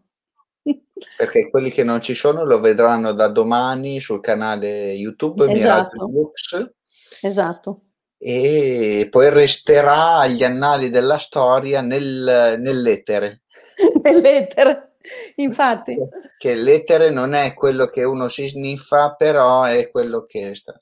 Perché 1.15 1.49
quelli 1.49 1.71
che 1.71 1.85
non 1.85 2.01
ci 2.01 2.13
sono 2.13 2.43
lo 2.43 2.59
vedranno 2.59 3.13
da 3.13 3.29
domani 3.29 4.01
sul 4.01 4.19
canale 4.19 4.91
YouTube 4.91 5.49
esatto. 5.49 6.09
Books. 6.09 6.73
Esatto. 7.21 7.81
E 8.17 9.07
poi 9.09 9.29
resterà 9.29 10.17
agli 10.17 10.43
annali 10.43 10.89
della 10.89 11.17
storia 11.17 11.79
nel, 11.79 12.57
nell'etere. 12.59 13.43
nell'etere, 14.03 14.97
infatti. 15.35 15.95
Che 16.37 16.55
l'etere 16.55 17.09
non 17.09 17.33
è 17.33 17.53
quello 17.53 17.85
che 17.85 18.03
uno 18.03 18.27
si 18.27 18.49
sniffa, 18.49 19.15
però 19.15 19.63
è 19.63 19.89
quello 19.89 20.25
che 20.25 20.53
sta. 20.55 20.77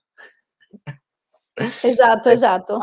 Esatto, 1.81 2.29
esatto. 2.29 2.79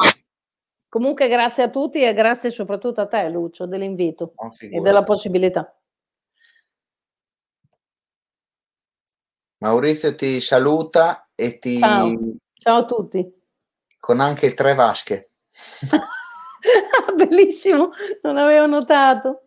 Comunque 0.89 1.29
grazie 1.29 1.65
a 1.65 1.71
tutti 1.71 2.03
e 2.03 2.15
grazie 2.15 2.51
soprattutto 2.51 3.01
a 3.01 3.07
te 3.07 3.29
Lucio 3.29 3.67
dell'invito 3.67 4.33
oh, 4.37 4.53
e 4.59 4.81
della 4.81 5.03
possibilità. 5.03 5.77
Maurizio 9.59 10.15
ti 10.15 10.41
saluta 10.41 11.29
e 11.35 11.59
ti... 11.59 11.79
Ciao, 11.79 12.19
ciao 12.55 12.77
a 12.79 12.85
tutti. 12.85 13.35
Con 13.99 14.21
anche 14.21 14.55
tre 14.55 14.75
vasche. 14.75 15.31
Bellissimo, 17.17 17.91
non 18.23 18.37
avevo 18.37 18.67
notato. 18.67 19.43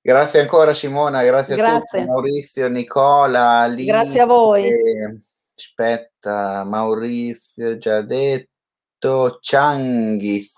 Grazie 0.00 0.40
ancora 0.40 0.72
Simona, 0.72 1.22
grazie, 1.22 1.56
grazie. 1.56 1.98
a 1.98 2.02
tutti, 2.02 2.10
Maurizio, 2.10 2.68
Nicola, 2.68 3.66
Lì, 3.66 3.84
Grazie 3.84 4.20
a 4.20 4.26
voi. 4.26 5.24
Aspetta, 5.56 6.64
Maurizio 6.64 7.78
già 7.78 8.02
detto, 8.02 9.38
Changhis. 9.40 10.52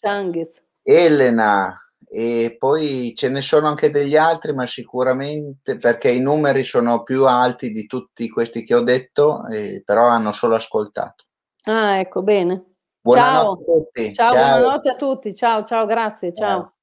Changhis. 0.00 0.62
Elena, 0.82 1.74
e 2.08 2.56
poi 2.58 3.12
ce 3.16 3.28
ne 3.28 3.40
sono 3.40 3.66
anche 3.66 3.90
degli 3.90 4.16
altri, 4.16 4.52
ma 4.52 4.66
sicuramente 4.66 5.76
perché 5.76 6.10
i 6.10 6.20
numeri 6.20 6.62
sono 6.62 7.02
più 7.02 7.26
alti 7.26 7.72
di 7.72 7.86
tutti 7.86 8.28
questi 8.28 8.62
che 8.62 8.74
ho 8.74 8.82
detto, 8.82 9.46
eh, 9.48 9.82
però 9.84 10.06
hanno 10.06 10.32
solo 10.32 10.54
ascoltato. 10.54 11.24
Ah, 11.64 11.98
ecco, 11.98 12.22
bene. 12.22 12.74
Buonanotte 13.00 13.64
ciao. 13.64 13.74
a 13.74 13.78
tutti. 13.78 14.14
Ciao, 14.14 14.32
ciao. 14.32 14.58
buonanotte 14.58 14.88
a 14.88 14.96
tutti. 14.96 15.34
Ciao, 15.34 15.64
ciao, 15.64 15.86
grazie. 15.86 16.32
ciao. 16.32 16.60
ciao. 16.60 16.73